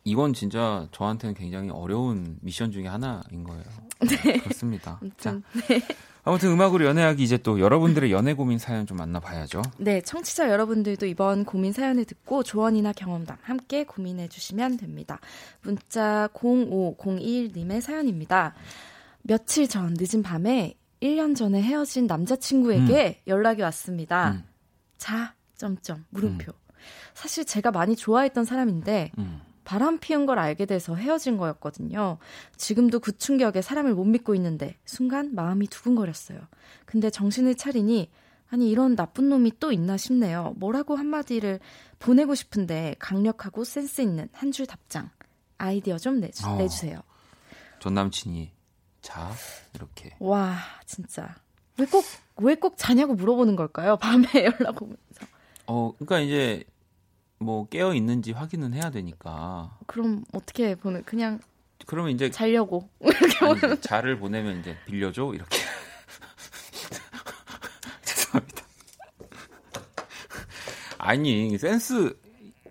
이건 0.04 0.34
진짜 0.34 0.88
저한테는 0.92 1.34
굉장히 1.36 1.70
어려운 1.70 2.38
미션 2.42 2.72
중에 2.72 2.88
하나인 2.88 3.44
거예요. 3.44 3.64
네. 4.02 4.38
그렇습니다. 4.40 5.00
자, 5.18 5.40
네. 5.68 5.82
아무튼 6.24 6.52
음악으로 6.52 6.86
연애하기 6.86 7.24
이제 7.24 7.38
또 7.38 7.60
여러분들의 7.60 8.12
연애 8.12 8.34
고민 8.34 8.60
사연 8.60 8.86
좀 8.86 8.98
만나봐야죠. 8.98 9.62
네, 9.78 10.02
청취자 10.02 10.50
여러분들도 10.50 11.06
이번 11.08 11.46
고민 11.46 11.74
사연을 11.74 12.06
듣고 12.06 12.44
조언이나 12.44 12.94
경험담 12.94 13.38
함께 13.42 13.84
고민해 13.84 14.28
주시면 14.28 14.78
됩니다. 14.78 15.20
문자 15.62 16.30
0501님의 16.34 17.82
사연입니다. 17.82 18.54
며칠 19.24 19.68
전 19.68 19.96
늦은 19.98 20.22
밤에 20.22 20.76
1년 21.02 21.36
전에 21.36 21.62
헤어진 21.62 22.06
남자친구에게 22.06 23.22
연락이 23.28 23.64
왔습니다. 23.64 24.32
음. 24.32 24.44
자, 24.98 25.34
점점, 25.56 26.06
물음표. 26.10 26.52
사실 27.14 27.46
제가 27.46 27.72
많이 27.72 27.96
좋아했던 27.96 28.46
사람인데 28.46 29.12
음. 29.18 29.42
바람 29.64 30.00
피운 30.00 30.26
걸 30.26 30.40
알게 30.40 30.66
돼서 30.66 30.96
헤어진 30.96 31.38
거였거든요. 31.38 32.18
지금도 32.58 33.00
그 33.00 33.18
충격에 33.18 33.62
사람을 33.62 33.94
못 33.94 34.06
믿고 34.06 34.36
있는데 34.36 34.76
순간 34.86 35.34
마음이 35.36 35.68
두근거렸어요. 35.68 36.40
근데 36.86 37.10
정신을 37.10 37.56
차리니 37.56 38.10
아니 38.50 38.70
이런 38.70 38.96
나쁜 38.96 39.30
놈이 39.30 39.54
또 39.60 39.72
있나 39.72 39.98
싶네요. 39.98 40.54
뭐라고 40.58 40.96
한마디를 40.96 41.60
보내고 42.00 42.36
싶은데 42.36 42.96
강력하고 43.00 43.64
센스 43.64 44.02
있는 44.02 44.28
한 44.34 44.52
줄 44.52 44.66
답장 44.66 45.10
아이디어 45.58 45.98
좀 45.98 46.20
내주, 46.20 46.46
어. 46.48 46.58
내주세요. 46.58 47.00
전 47.80 47.94
남친이 47.94 48.52
자 49.02 49.32
이렇게 49.74 50.16
와 50.20 50.58
진짜 50.86 51.36
왜 51.78 51.86
꼭 51.86 52.04
왜 52.42 52.56
꼭 52.56 52.74
자냐고 52.78 53.14
물어보는 53.14 53.56
걸까요? 53.56 53.98
밤에 53.98 54.26
연락 54.60 54.82
오면서 54.82 54.98
어 55.68 55.94
그러니까 56.00 56.20
이제 56.20 56.64
뭐 57.42 57.68
깨어 57.68 57.96
있는지 57.96 58.32
확인은 58.32 58.74
해야 58.74 58.92
되니까 58.92 59.78
그럼 59.88 60.24
어떻게 60.32 60.76
보내? 60.76 61.02
그냥 61.02 61.40
그러면 61.88 62.12
이제 62.12 62.30
자려고 62.30 62.88
아니, 63.42 63.58
이제 63.58 63.82
자를 63.82 64.20
보내면 64.20 64.60
이제 64.60 64.78
빌려줘 64.86 65.32
이렇게 65.34 65.58
죄송합니다. 68.06 68.64
아니 71.00 71.58
센스 71.58 72.16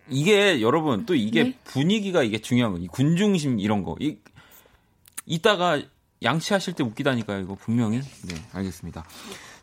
이게 0.09 0.61
여러분 0.61 1.05
또 1.05 1.15
이게 1.15 1.45
네? 1.45 1.59
분위기가 1.65 2.23
이게 2.23 2.39
중요한 2.39 2.73
거. 2.73 2.79
이 2.79 2.87
군중심 2.87 3.59
이런 3.59 3.83
거. 3.83 3.97
이 4.01 4.19
이따가 5.27 5.81
양치하실 6.23 6.75
때 6.75 6.85
웃기다니까요. 6.85 7.41
이거 7.41 7.55
분명히. 7.55 8.01
네, 8.01 8.35
알겠습니다. 8.53 9.05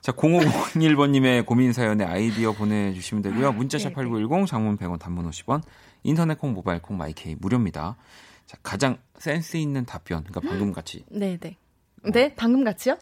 자, 0.08 0.14
0501번님의 0.14 1.46
고민 1.46 1.74
사연에 1.74 2.06
아이디어 2.06 2.54
보내주시면 2.54 3.24
되고요. 3.24 3.52
문자샵 3.52 3.90
네, 3.90 3.94
8910, 3.94 4.48
장문 4.48 4.78
100원, 4.78 4.98
단문 5.00 5.30
50원, 5.30 5.62
인터넷 6.04 6.40
콩, 6.40 6.54
모바일 6.54 6.82
콩, 6.82 6.96
마이케이 6.96 7.36
무료입니다. 7.38 7.98
자, 8.46 8.58
가장 8.64 9.00
센스 9.18 9.58
있는 9.58 9.86
답변. 9.86 10.24
그러니까 10.24 10.40
방금 10.50 10.72
같이 10.72 11.04
네네 11.12 11.58
네 12.14 12.34
방금 12.36 12.64
같이요? 12.64 12.96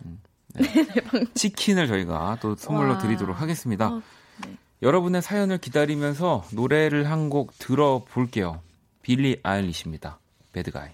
치킨을 1.35 1.85
저희가 1.85 2.39
또 2.41 2.55
선물로 2.55 2.93
와. 2.93 2.97
드리도록 2.97 3.39
하겠습니다. 3.39 3.89
어, 3.89 4.01
네. 4.43 4.57
여러분의 4.81 5.21
사연을 5.21 5.59
기다리면서 5.59 6.45
노래를 6.53 7.11
한 7.11 7.29
곡 7.29 7.53
들어볼게요. 7.59 8.61
빌리 9.03 9.39
아일리시입니다. 9.43 10.17
배드가이. 10.53 10.89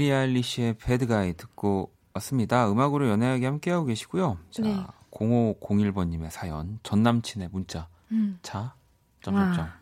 빌리 0.00 0.10
아일리시의 0.10 0.78
배드가이 0.78 1.34
듣고 1.34 1.92
왔습니다. 2.14 2.70
음악으로 2.70 3.06
연애하게 3.10 3.44
함께하고 3.44 3.84
계시고요. 3.84 4.38
자, 4.50 4.62
네. 4.62 4.82
0501번님의 5.10 6.30
사연, 6.30 6.78
전 6.82 7.02
남친의 7.02 7.50
문자. 7.52 7.86
음. 8.10 8.38
자, 8.40 8.74
점점점. 9.20 9.60
와. 9.60 9.74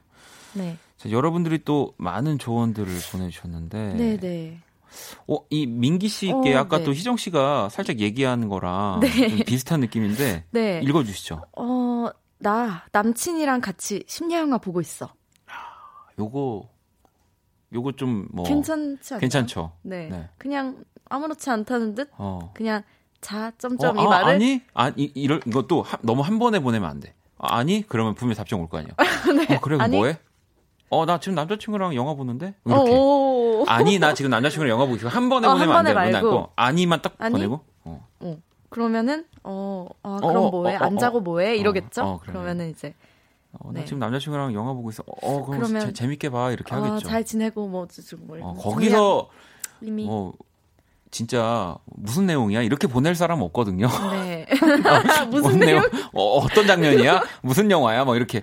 네. 0.54 0.76
자, 0.96 1.12
여러분들이 1.12 1.60
또 1.64 1.94
많은 1.98 2.40
조언들을 2.40 2.92
보내주셨는데, 3.12 3.94
네네. 3.94 4.60
어, 5.28 5.36
이 5.50 5.66
민기 5.66 6.08
씨께 6.08 6.54
어, 6.56 6.58
아까 6.58 6.78
네. 6.78 6.84
또 6.84 6.92
희정 6.92 7.16
씨가 7.16 7.68
살짝 7.68 8.00
얘기한 8.00 8.48
거랑 8.48 8.98
네. 9.00 9.28
좀 9.28 9.38
비슷한 9.46 9.78
느낌인데, 9.78 10.46
네. 10.50 10.80
읽어주시죠. 10.82 11.44
어, 11.56 12.08
나 12.38 12.84
남친이랑 12.90 13.60
같이 13.60 14.02
심야 14.08 14.40
영화 14.40 14.58
보고 14.58 14.80
있어. 14.80 15.14
요거, 16.18 16.68
요거 17.72 17.92
좀 17.92 18.28
뭐. 18.30 18.44
괜찮지 18.44 19.14
않나요? 19.14 19.20
괜찮죠? 19.20 19.72
네. 19.82 20.08
네. 20.08 20.28
그냥 20.38 20.76
아무렇지 21.08 21.50
않다는 21.50 21.94
듯 21.94 22.10
어. 22.16 22.50
그냥 22.54 22.82
자 23.20 23.52
점점 23.58 23.98
이 23.98 24.00
어, 24.00 24.04
아, 24.06 24.08
말을 24.08 24.34
아니? 24.34 24.62
아니, 24.74 25.04
이럴, 25.14 25.40
이것도 25.46 25.82
한- 25.82 26.00
너무 26.02 26.22
한 26.22 26.38
번에 26.38 26.60
보내면 26.60 26.88
안 26.88 27.00
돼. 27.00 27.14
아, 27.38 27.56
아니? 27.58 27.82
그러면 27.86 28.14
분명 28.14 28.32
히 28.32 28.36
답장 28.36 28.60
올 28.60 28.68
거 28.68 28.78
아니야. 28.78 28.92
어, 29.56 29.60
그래, 29.60 29.76
아니? 29.80 29.96
뭐해? 29.96 30.18
어, 30.90 31.04
나 31.04 31.20
지금 31.20 31.34
남자친구랑 31.34 31.94
영화 31.94 32.14
보는데? 32.14 32.54
이렇게. 32.64 32.90
어, 32.90 32.94
오. 32.94 33.64
아니, 33.68 33.98
나 33.98 34.14
지금 34.14 34.30
남자친구랑 34.30 34.70
영화 34.70 34.84
보고 34.86 34.96
있어. 34.96 35.08
한 35.08 35.28
번에 35.28 35.46
어, 35.46 35.52
보내면 35.52 35.76
한안 35.76 35.84
돼. 35.84 35.94
번에 35.94 36.12
말고. 36.12 36.30
거. 36.30 36.52
아니만 36.56 37.02
딱 37.02 37.14
아니? 37.18 37.32
보내고. 37.32 37.60
어. 37.84 38.06
어. 38.20 38.36
그러면은 38.70 39.24
어, 39.44 39.86
아, 40.02 40.18
어, 40.22 40.26
그럼 40.28 40.44
어, 40.44 40.50
뭐해? 40.50 40.76
안 40.76 40.96
자고 40.98 41.18
어. 41.18 41.20
뭐해? 41.20 41.56
이러겠죠? 41.56 42.02
어, 42.02 42.18
그러면. 42.22 42.42
그러면은 42.42 42.70
이제 42.70 42.94
어, 43.53 43.72
나 43.72 43.80
네. 43.80 43.84
지금 43.84 43.99
남자친구랑 43.99 44.53
영화 44.55 44.72
보고 44.72 44.90
있어. 44.90 45.03
어, 45.07 45.44
그럼 45.44 45.61
그러면- 45.61 45.80
재, 45.80 45.92
재밌게 45.92 46.30
봐. 46.30 46.51
이렇게 46.53 46.74
어, 46.74 46.82
하겠죠. 46.82 47.09
잘 47.09 47.24
지내고 47.24 47.68
뭐 47.68 47.82
어쩌고 47.82 48.22
뭐 48.24 48.38
어, 48.40 48.55
거기서 48.55 49.28
이미 49.80 50.05
뭐 50.05 50.34
진짜 51.11 51.76
무슨 51.86 52.26
내용이야? 52.26 52.62
이렇게 52.62 52.86
보낼 52.86 53.14
사람 53.14 53.40
없거든요. 53.42 53.88
네. 54.12 54.46
뭔 55.30 55.30
무슨 55.30 55.59
내용? 55.61 55.82
어, 56.12 56.38
어떤 56.38 56.66
장면이야? 56.66 57.22
무슨 57.42 57.70
영화야? 57.70 58.05
뭐 58.05 58.16
이렇게 58.16 58.42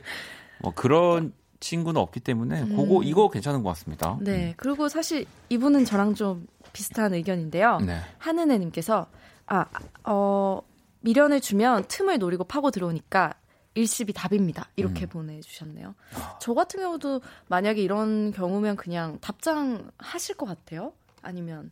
뭐 0.60 0.74
그런 0.74 1.34
친구는 1.60 2.02
없기 2.02 2.20
때문에 2.22 2.66
그거 2.66 3.02
이거 3.04 3.30
괜찮은 3.30 3.62
것 3.64 3.70
같습니다. 3.70 4.14
음. 4.16 4.24
네. 4.24 4.54
그리고 4.58 4.90
사실 4.90 5.26
이분은 5.50 5.86
저랑 5.86 6.16
좀 6.16 6.48
비슷한 6.74 7.14
의견인데요. 7.14 7.78
음. 7.82 7.86
네. 7.86 8.00
한은혜님께서 8.18 9.06
아, 9.48 9.66
어, 10.04 10.62
미련을 11.02 11.40
주면 11.42 11.86
틈을 11.88 12.18
노리고 12.18 12.46
파고 12.46 12.72
들어오니까 12.72 13.34
일십이 13.76 14.14
답입니다. 14.14 14.70
이렇게 14.76 15.06
음. 15.06 15.10
보내주셨네요. 15.10 15.94
저 16.40 16.54
같은 16.54 16.80
경우도 16.80 17.22
만약에 17.48 17.82
이런 17.82 18.32
경우면 18.32 18.78
그냥 18.78 19.20
답장 19.20 19.92
하실 19.98 20.36
것 20.36 20.46
같아요? 20.46 20.94
아니면 21.22 21.72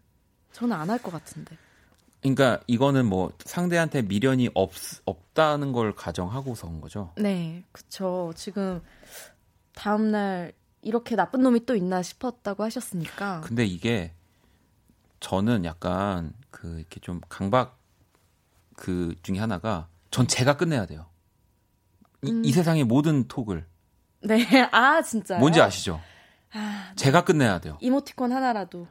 저는 0.51 0.75
안 0.75 0.89
할 0.89 0.99
것 0.99 1.11
같은데. 1.11 1.57
그러니까 2.21 2.59
이거는 2.67 3.05
뭐 3.05 3.31
상대한테 3.43 4.01
미련이 4.03 4.49
없 4.53 4.71
없다는 5.05 5.71
걸 5.73 5.93
가정하고서인 5.95 6.79
거죠. 6.79 7.11
네, 7.17 7.63
그쵸. 7.71 8.31
지금 8.35 8.81
다음 9.73 10.11
날 10.11 10.53
이렇게 10.81 11.15
나쁜 11.15 11.41
놈이 11.41 11.65
또 11.65 11.75
있나 11.75 12.01
싶었다고 12.01 12.63
하셨으니까. 12.63 13.41
근데 13.41 13.65
이게 13.65 14.13
저는 15.19 15.65
약간 15.65 16.33
그 16.51 16.79
이렇게 16.79 16.99
좀 16.99 17.19
강박 17.29 17.77
그 18.75 19.15
중에 19.23 19.39
하나가 19.39 19.87
전 20.11 20.27
제가 20.27 20.55
끝내야 20.57 20.85
돼요. 20.85 21.05
이, 22.24 22.32
음. 22.32 22.45
이 22.45 22.51
세상의 22.51 22.84
모든 22.86 23.28
톡을 23.28 23.65
네, 24.21 24.38
아 24.71 25.01
진짜요? 25.01 25.39
뭔지 25.39 25.61
아시죠? 25.61 25.99
아, 26.53 26.91
제가 26.95 27.24
끝내야 27.24 27.59
돼요. 27.59 27.78
이모티콘 27.82 28.32
하나라도. 28.32 28.88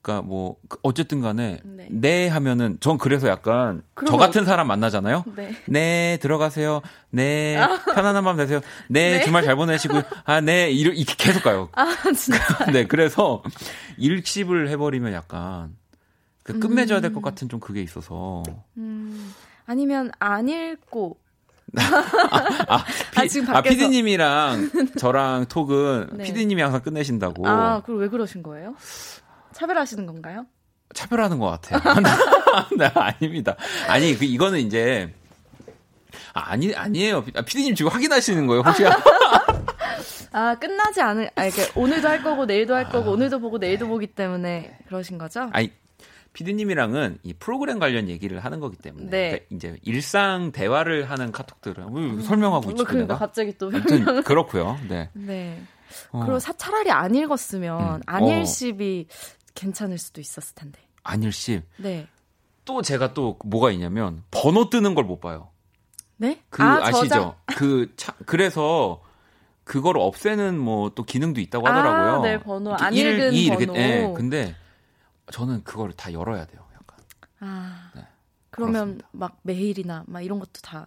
그러니까 0.00 0.26
뭐그 0.26 0.78
어쨌든 0.82 1.20
간에 1.20 1.60
네. 1.62 1.86
네, 1.88 2.26
하면은 2.28 2.76
전 2.80 2.98
그래서 2.98 3.28
약간 3.28 3.84
저 4.08 4.16
같은 4.16 4.44
사람 4.44 4.66
만나잖아요. 4.66 5.22
네. 5.36 5.54
네 5.68 6.18
들어가세요. 6.20 6.80
네 7.10 7.56
편안한 7.94 8.24
밤 8.24 8.36
되세요. 8.36 8.60
네, 8.88 9.18
네. 9.18 9.24
주말 9.24 9.44
잘 9.44 9.54
보내시고요. 9.54 10.02
아네 10.24 10.72
이렇게 10.72 11.04
계속 11.16 11.44
가요. 11.44 11.68
아 11.72 11.94
진짜. 12.16 12.40
네 12.72 12.88
그래서 12.88 13.44
일십을 13.98 14.68
해버리면 14.70 15.12
약간 15.12 15.76
그 16.42 16.58
끝맺어야 16.58 17.00
될 17.00 17.12
것 17.12 17.22
같은 17.22 17.48
좀 17.48 17.60
그게 17.60 17.80
있어서 17.82 18.42
음, 18.78 19.32
아니면 19.66 20.10
안 20.18 20.48
읽고. 20.48 21.21
아, 22.68 22.84
아, 23.16 23.26
지금 23.26 23.48
아 23.50 23.54
밖에서. 23.54 23.74
피디님이랑 23.74 24.70
저랑 24.98 25.46
톡은 25.46 26.10
네. 26.14 26.24
피디님이 26.24 26.60
항상 26.62 26.80
끝내신다고 26.82 27.46
아, 27.48 27.80
그럼 27.84 28.00
왜 28.00 28.08
그러신 28.08 28.42
거예요? 28.42 28.74
차별하시는 29.52 30.06
건가요? 30.06 30.46
차별하는 30.94 31.38
것 31.38 31.48
같아요. 31.62 31.80
네, 32.78 32.90
아닙니다. 32.94 33.56
아니 33.88 34.16
그 34.16 34.24
이거는 34.24 34.60
이제 34.60 35.14
아, 36.34 36.50
아니 36.52 36.74
아니에요. 36.74 37.24
아, 37.34 37.42
피디님 37.42 37.74
지금 37.74 37.90
확인하시는 37.90 38.46
거예요 38.46 38.62
혹시? 38.62 38.84
아 40.34 40.54
끝나지 40.54 41.00
않을 41.02 41.30
아 41.34 41.44
이게 41.44 41.68
오늘도 41.74 42.08
할 42.08 42.22
거고 42.22 42.46
내일도 42.46 42.74
할 42.74 42.88
거고 42.88 43.10
오늘도 43.12 43.38
보고 43.40 43.58
내일도 43.58 43.86
보기 43.86 44.06
때문에 44.08 44.78
그러신 44.88 45.18
거죠? 45.18 45.48
아니 45.52 45.70
피디님이랑은 46.32 47.18
이 47.22 47.34
프로그램 47.34 47.78
관련 47.78 48.08
얘기를 48.08 48.40
하는 48.40 48.60
거기 48.60 48.76
때문에 48.76 49.10
네. 49.10 49.30
그러니까 49.30 49.46
이제 49.50 49.78
일상 49.82 50.50
대화를 50.52 51.10
하는 51.10 51.30
카톡들은 51.32 51.92
왜 51.92 52.22
설명하고 52.22 52.70
있지 52.70 52.82
뭐 52.82 52.84
그러니까 52.86 53.14
내가? 53.14 53.18
갑자기 53.18 53.56
또 53.58 53.68
아무튼 53.68 54.22
그렇고요. 54.24 54.78
네. 54.88 55.10
네. 55.12 55.62
어, 56.10 56.20
그리고 56.20 56.38
사, 56.38 56.52
차라리 56.54 56.90
안 56.90 57.14
읽었으면 57.14 57.96
음. 57.96 58.00
안일십이 58.06 59.08
괜찮을 59.54 59.98
수도 59.98 60.20
있었을 60.20 60.54
텐데. 60.54 60.80
안일씨 61.02 61.62
네. 61.78 62.06
또 62.64 62.80
제가 62.80 63.12
또 63.12 63.38
뭐가 63.44 63.70
있냐면 63.72 64.22
번호 64.30 64.70
뜨는 64.70 64.94
걸 64.94 65.04
못 65.04 65.20
봐요. 65.20 65.50
네? 66.16 66.40
그 66.48 66.62
아, 66.62 66.78
아, 66.82 66.92
시죠 66.92 67.08
저장? 67.08 67.34
그 67.46 67.92
차, 67.96 68.14
그래서 68.26 69.02
그걸 69.64 69.98
없애는 69.98 70.58
뭐 70.58 70.90
또 70.94 71.02
기능도 71.04 71.40
있다고 71.40 71.66
하더라고요. 71.66 72.12
아, 72.14 72.22
네, 72.22 72.40
번호. 72.40 72.74
안 72.74 72.94
일, 72.94 73.06
읽은 73.14 73.32
이 73.32 73.44
이렇게, 73.46 73.66
번호. 73.66 73.80
예, 73.80 74.12
근데 74.16 74.54
저는 75.32 75.64
그거를 75.64 75.92
다 75.94 76.12
열어야 76.12 76.46
돼요. 76.46 76.64
약간. 76.74 76.98
아. 77.40 77.90
네, 77.94 78.06
그러면 78.50 78.72
그렇습니다. 78.98 79.08
막 79.12 79.38
메일이나 79.42 80.04
막 80.06 80.20
이런 80.20 80.38
것도 80.38 80.52
다 80.62 80.86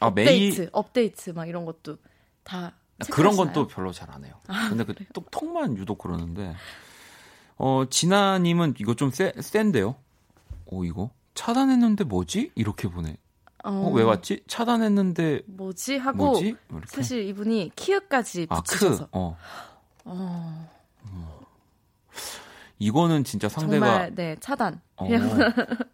아, 0.00 0.06
업데이트, 0.06 0.60
메일 0.60 0.70
업데이트 0.72 1.30
막 1.30 1.46
이런 1.48 1.64
것도 1.64 1.96
다 2.44 2.74
그런 3.10 3.36
건? 3.36 3.52
또 3.52 3.66
별로 3.66 3.92
잘 3.92 4.10
안 4.10 4.24
해요. 4.24 4.34
아, 4.48 4.68
근데 4.68 4.84
그 4.84 4.94
톡만 5.30 5.76
유독 5.76 5.98
그러는데 5.98 6.54
어 7.56 7.84
진아 7.88 8.38
님은 8.38 8.74
이거 8.78 8.94
좀 8.94 9.10
세, 9.10 9.32
센데요. 9.40 9.96
오 10.66 10.84
이거 10.84 11.10
차단했는데 11.34 12.04
뭐지? 12.04 12.52
이렇게 12.54 12.88
보내. 12.88 13.16
어, 13.64 13.90
왜 13.92 14.02
왔지? 14.02 14.44
차단했는데 14.46 15.42
뭐지 15.46 15.96
하고 15.96 16.16
뭐지? 16.16 16.56
뭐. 16.68 16.80
사실 16.86 17.24
이분이 17.28 17.72
키읔까지 17.76 18.46
아 18.50 18.56
붙이셔서 18.60 19.04
크. 19.06 19.10
어 19.12 19.36
어, 20.04 20.70
이거는 22.78 23.24
진짜 23.24 23.48
상대가 23.48 23.86
정말 23.86 24.14
네 24.14 24.36
차단 24.40 24.80
어, 24.96 25.06
그냥 25.06 25.28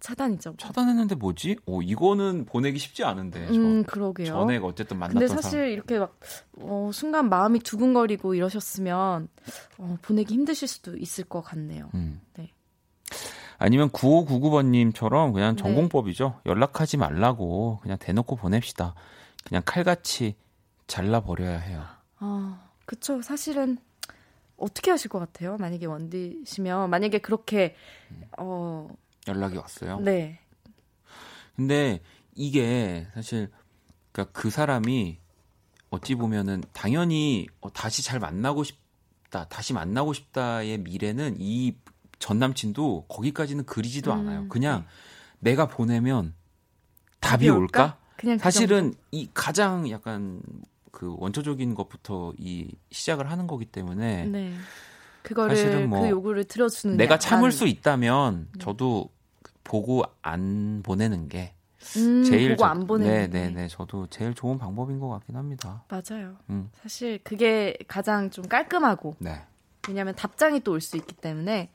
차단이죠. 0.00 0.56
차단했는데 0.58 1.14
뭐지? 1.14 1.58
오 1.64 1.80
이거는 1.80 2.44
보내기 2.44 2.78
쉽지 2.78 3.04
않은데. 3.04 3.46
저- 3.46 3.52
음 3.54 3.84
그러게요. 3.84 4.26
전에 4.26 4.56
어쨌든 4.56 4.98
만났던 4.98 5.20
근데 5.20 5.32
사실 5.32 5.50
사람. 5.50 5.68
이렇게 5.68 5.98
막 6.00 6.18
어, 6.58 6.90
순간 6.92 7.28
마음이 7.28 7.60
두근거리고 7.60 8.34
이러셨으면 8.34 9.28
어, 9.78 9.96
보내기 10.02 10.34
힘드실 10.34 10.66
수도 10.66 10.96
있을 10.96 11.22
것 11.24 11.40
같네요. 11.42 11.88
음. 11.94 12.20
네. 12.34 12.50
아니면 13.58 13.90
9599번님처럼 13.90 15.32
그냥 15.32 15.54
네. 15.54 15.62
전공법이죠. 15.62 16.40
연락하지 16.46 16.96
말라고 16.96 17.78
그냥 17.82 17.96
대놓고 17.98 18.34
보냅시다. 18.34 18.96
그냥 19.44 19.62
칼같이 19.64 20.34
잘라버려야 20.88 21.58
해요. 21.58 21.84
아, 22.18 22.60
그쵸. 22.86 23.22
사실은 23.22 23.78
어떻게 24.62 24.90
하실 24.90 25.08
것 25.10 25.18
같아요? 25.18 25.56
만약에 25.58 25.86
원디시면 25.86 26.90
만약에 26.90 27.18
그렇게 27.18 27.74
어, 28.38 28.88
연락이 29.28 29.56
왔어요. 29.56 30.00
네. 30.00 30.38
근데 31.56 32.00
이게 32.34 33.06
사실 33.14 33.50
그러니까 34.12 34.38
그 34.40 34.50
사람이 34.50 35.18
어찌 35.90 36.14
보면은 36.14 36.62
당연히 36.72 37.46
어, 37.60 37.70
다시 37.72 38.02
잘 38.02 38.18
만나고 38.18 38.64
싶다, 38.64 39.48
다시 39.48 39.72
만나고 39.72 40.12
싶다의 40.12 40.78
미래는 40.78 41.36
이 41.38 41.74
전 42.22 42.38
남친도 42.38 43.06
거기까지는 43.08 43.64
그리지도 43.66 44.12
음, 44.12 44.20
않아요. 44.20 44.48
그냥 44.48 44.86
내가 45.40 45.66
보내면 45.66 46.34
답이 47.18 47.48
올까? 47.50 47.82
올까? 47.82 47.98
그 48.16 48.38
사실은 48.38 48.94
이 49.10 49.28
가장 49.34 49.90
약간 49.90 50.40
그 50.92 51.14
원초적인 51.18 51.74
것부터 51.74 52.32
이 52.38 52.70
시작을 52.92 53.28
하는 53.30 53.46
거기 53.48 53.64
때문에 53.64 54.26
네. 54.26 54.52
그거를 55.22 55.56
사실은 55.56 55.88
뭐 55.88 56.02
그 56.02 56.10
요구를 56.10 56.44
들어주는 56.44 56.96
내가 56.96 57.16
게 57.16 57.20
참을 57.20 57.50
수 57.50 57.66
있다면 57.66 58.48
네. 58.52 58.58
저도 58.60 59.08
보고 59.64 60.04
안 60.20 60.82
보내는 60.84 61.28
게 61.28 61.54
음, 61.96 62.22
제일 62.24 62.50
보고 62.50 62.62
저- 62.62 62.68
안 62.68 62.86
보내는 62.86 63.12
네, 63.12 63.26
게. 63.28 63.50
네, 63.50 63.50
네. 63.62 63.68
저도 63.68 64.06
제일 64.08 64.34
좋은 64.34 64.58
방법인 64.58 65.00
것 65.00 65.08
같긴 65.08 65.34
합니다. 65.36 65.84
맞아요. 65.88 66.36
음. 66.50 66.70
사실 66.82 67.18
그게 67.24 67.76
가장 67.88 68.30
좀 68.30 68.46
깔끔하고 68.46 69.16
네. 69.18 69.40
왜냐하면 69.88 70.14
답장이 70.14 70.60
또 70.60 70.72
올 70.72 70.80
수 70.80 70.96
있기 70.96 71.14
때문에 71.16 71.70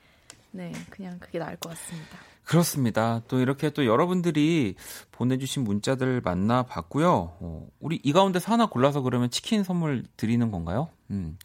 네 0.52 0.72
그냥 0.90 1.18
그게 1.18 1.38
나을 1.38 1.56
것 1.56 1.70
같습니다. 1.70 2.18
그렇습니다. 2.48 3.20
또 3.28 3.40
이렇게 3.40 3.68
또 3.70 3.84
여러분들이 3.84 4.74
보내주신 5.12 5.64
문자들 5.64 6.22
만나봤고요. 6.22 7.10
어, 7.40 7.68
우리 7.78 8.00
이 8.02 8.12
가운데서 8.12 8.50
하나 8.50 8.66
골라서 8.66 9.02
그러면 9.02 9.30
치킨 9.30 9.62
선물 9.62 10.04
드리는 10.16 10.50
건가요? 10.50 10.88
음. 11.10 11.36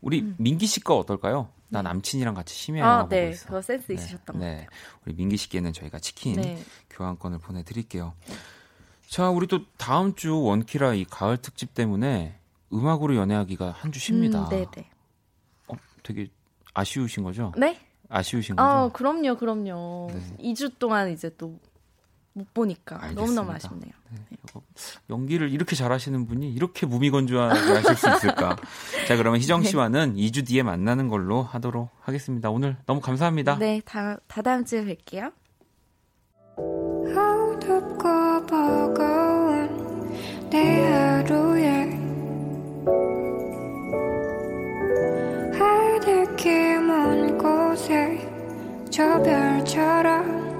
우리 0.00 0.22
민기 0.36 0.66
씨 0.66 0.80
거 0.80 0.96
어떨까요? 0.98 1.48
나 1.68 1.82
남친이랑 1.82 2.34
같이 2.34 2.54
심야 2.54 2.80
영화 2.80 2.92
아, 2.92 3.02
보고 3.02 3.08
네, 3.16 3.30
있어. 3.30 3.46
그거 3.46 3.62
센스 3.62 3.90
있으셨던 3.90 4.38
것 4.38 4.44
네. 4.44 4.66
우리 5.04 5.14
민기 5.14 5.36
씨께는 5.36 5.72
저희가 5.72 5.98
치킨 5.98 6.34
네. 6.40 6.62
교환권을 6.90 7.38
보내드릴게요. 7.38 8.14
자, 9.08 9.30
우리 9.30 9.48
또 9.48 9.60
다음 9.76 10.14
주 10.14 10.40
원키라 10.40 10.94
이 10.94 11.04
가을 11.04 11.36
특집 11.38 11.74
때문에 11.74 12.38
음악으로 12.72 13.16
연애하기가 13.16 13.72
한 13.72 13.90
주 13.90 13.98
쉽니다. 13.98 14.44
음, 14.44 14.48
네, 14.50 14.66
네. 14.76 14.88
어, 15.66 15.74
되게 16.04 16.28
아쉬우신 16.74 17.24
거죠? 17.24 17.52
네? 17.56 17.80
아쉬우신 18.08 18.56
거죠? 18.56 18.66
아, 18.68 18.88
그럼요, 18.92 19.36
그럼요. 19.36 20.10
네. 20.12 20.52
2주 20.52 20.78
동안 20.78 21.10
이제 21.10 21.30
또 21.36 21.58
못 22.34 22.52
보니까 22.52 22.96
알겠습니다. 22.96 23.20
너무너무 23.22 23.52
아쉽네요. 23.52 23.92
어, 24.54 24.62
연기를 25.08 25.50
이렇게 25.50 25.76
잘하시는 25.76 26.26
분이 26.26 26.52
이렇게 26.52 26.84
무미건조하게 26.84 27.58
하실 27.60 27.94
수 27.96 28.08
있을까? 28.10 28.56
자, 29.06 29.16
그러면 29.16 29.40
희정 29.40 29.62
네. 29.62 29.68
씨와는 29.68 30.16
2주 30.16 30.46
뒤에 30.46 30.64
만나는 30.64 31.08
걸로 31.08 31.42
하도록 31.44 31.90
하겠습니다. 32.00 32.50
오늘 32.50 32.76
너무 32.86 33.00
감사합니다. 33.00 33.58
네, 33.58 33.80
다, 33.84 34.18
다 34.26 34.42
다음 34.42 34.64
주에 34.64 34.84
뵐게요. 34.84 35.32
어둡고 37.16 38.46
버거운 38.46 40.10
내 40.50 40.82
하루에 40.90 41.93
저 48.94 49.02
별처럼 49.24 50.54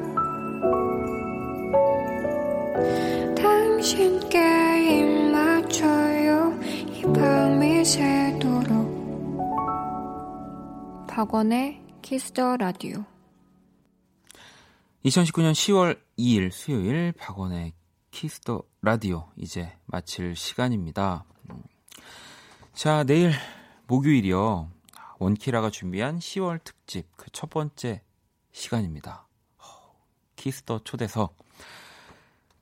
당신께 3.36 4.38
입 4.90 5.30
맞춰요 5.30 6.52
이 6.90 7.02
밤이 7.14 7.84
새도록 7.84 9.38
박원의 11.06 11.80
키스 12.02 12.36
더 12.36 12.56
라디오 12.56 13.04
2019년 15.04 15.52
10월 15.52 16.00
2일 16.18 16.50
수요일 16.50 17.12
박원의 17.12 17.72
키스 18.10 18.44
더 18.44 18.64
라디오 18.82 19.28
이제 19.36 19.72
마칠 19.86 20.34
시간입니다. 20.34 21.24
음. 21.50 21.62
자, 22.72 23.04
내일 23.04 23.30
목요일이요. 23.86 24.70
원키라가 25.20 25.70
준비한 25.70 26.18
10월 26.18 26.64
특집 26.64 27.16
그 27.16 27.30
첫 27.30 27.48
번째 27.50 28.02
시간입니다. 28.54 29.26
키스 30.36 30.66
더 30.66 30.84
초대석 30.84 31.36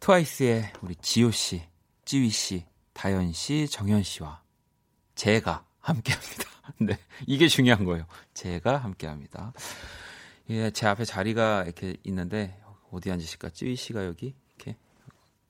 트와이스의 0.01 0.73
우리 0.81 0.97
지효 0.97 1.31
씨, 1.31 1.63
쯔위 2.05 2.31
씨, 2.31 2.65
다현 2.93 3.33
씨, 3.33 3.69
정연 3.69 4.03
씨와 4.03 4.43
제가 5.15 5.65
함께합니다. 5.81 6.45
네, 6.81 6.99
이게 7.27 7.47
중요한 7.47 7.85
거예요. 7.85 8.07
제가 8.35 8.79
함께합니다. 8.79 9.53
예, 10.49 10.71
제 10.71 10.87
앞에 10.87 11.05
자리가 11.05 11.65
이렇게 11.65 11.97
있는데 12.05 12.59
어디 12.91 13.13
앉으실까? 13.13 13.51
찌위 13.51 13.77
씨가 13.77 14.07
여기 14.07 14.35
이렇게 14.57 14.77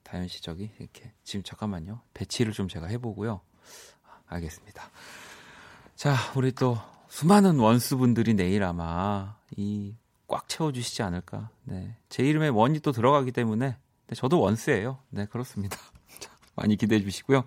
다현 0.03 0.27
씨 0.27 0.41
저기 0.41 0.71
이렇게 0.77 1.13
지금 1.23 1.41
잠깐만요. 1.43 2.01
배치를 2.13 2.51
좀 2.51 2.67
제가 2.67 2.87
해보고요. 2.87 3.41
알겠습니다. 4.27 4.91
자, 5.95 6.15
우리 6.35 6.51
또 6.51 6.77
수많은 7.07 7.59
원수분들이 7.59 8.33
내일 8.33 8.63
아마 8.63 9.37
이 9.55 9.95
꽉 10.33 10.49
채워주시지 10.49 11.03
않을까. 11.03 11.49
네, 11.63 11.95
제 12.09 12.23
이름에 12.23 12.47
원이 12.47 12.79
또 12.79 12.91
들어가기 12.91 13.31
때문에 13.31 13.77
네, 14.07 14.15
저도 14.15 14.39
원수예요. 14.41 14.97
네, 15.11 15.27
그렇습니다. 15.27 15.77
자, 16.19 16.31
많이 16.55 16.75
기대해 16.75 16.99
주시고요. 17.01 17.43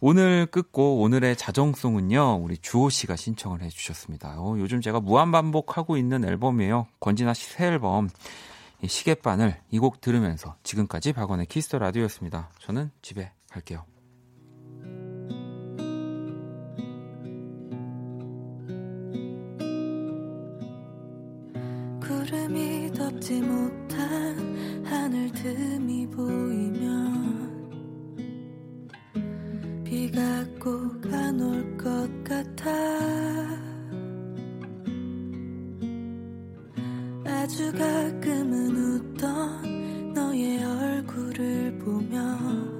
오늘 0.00 0.44
끝곡 0.44 1.00
오늘의 1.00 1.36
자정송은요 1.36 2.40
우리 2.42 2.58
주호 2.58 2.90
씨가 2.90 3.16
신청을 3.16 3.62
해 3.62 3.70
주셨습니다. 3.70 4.34
어, 4.38 4.56
요즘 4.58 4.82
제가 4.82 5.00
무한 5.00 5.32
반복하고 5.32 5.96
있는 5.96 6.22
앨범이에요. 6.22 6.86
권진아 7.00 7.32
씨 7.32 7.48
새 7.48 7.64
앨범 7.68 8.10
이 8.82 8.88
시계바늘 8.88 9.58
이 9.70 9.78
곡 9.78 10.02
들으면서 10.02 10.54
지금까지 10.64 11.14
박원의 11.14 11.46
키스 11.46 11.66
더 11.66 11.78
라디오였습니다. 11.78 12.50
저는 12.60 12.90
집에 13.00 13.32
갈게요. 13.50 13.95
하늘 25.26 25.32
틈이 25.32 26.08
보이면 26.10 27.56
비가 29.84 30.20
나꼭안 30.20 31.40
올 31.40 31.76
것 31.76 32.24
같아. 32.24 32.70
아주 37.24 37.72
가끔은 37.72 38.76
웃던 38.76 40.12
너의 40.14 40.62
얼굴을 40.62 41.78
보며 41.78 42.75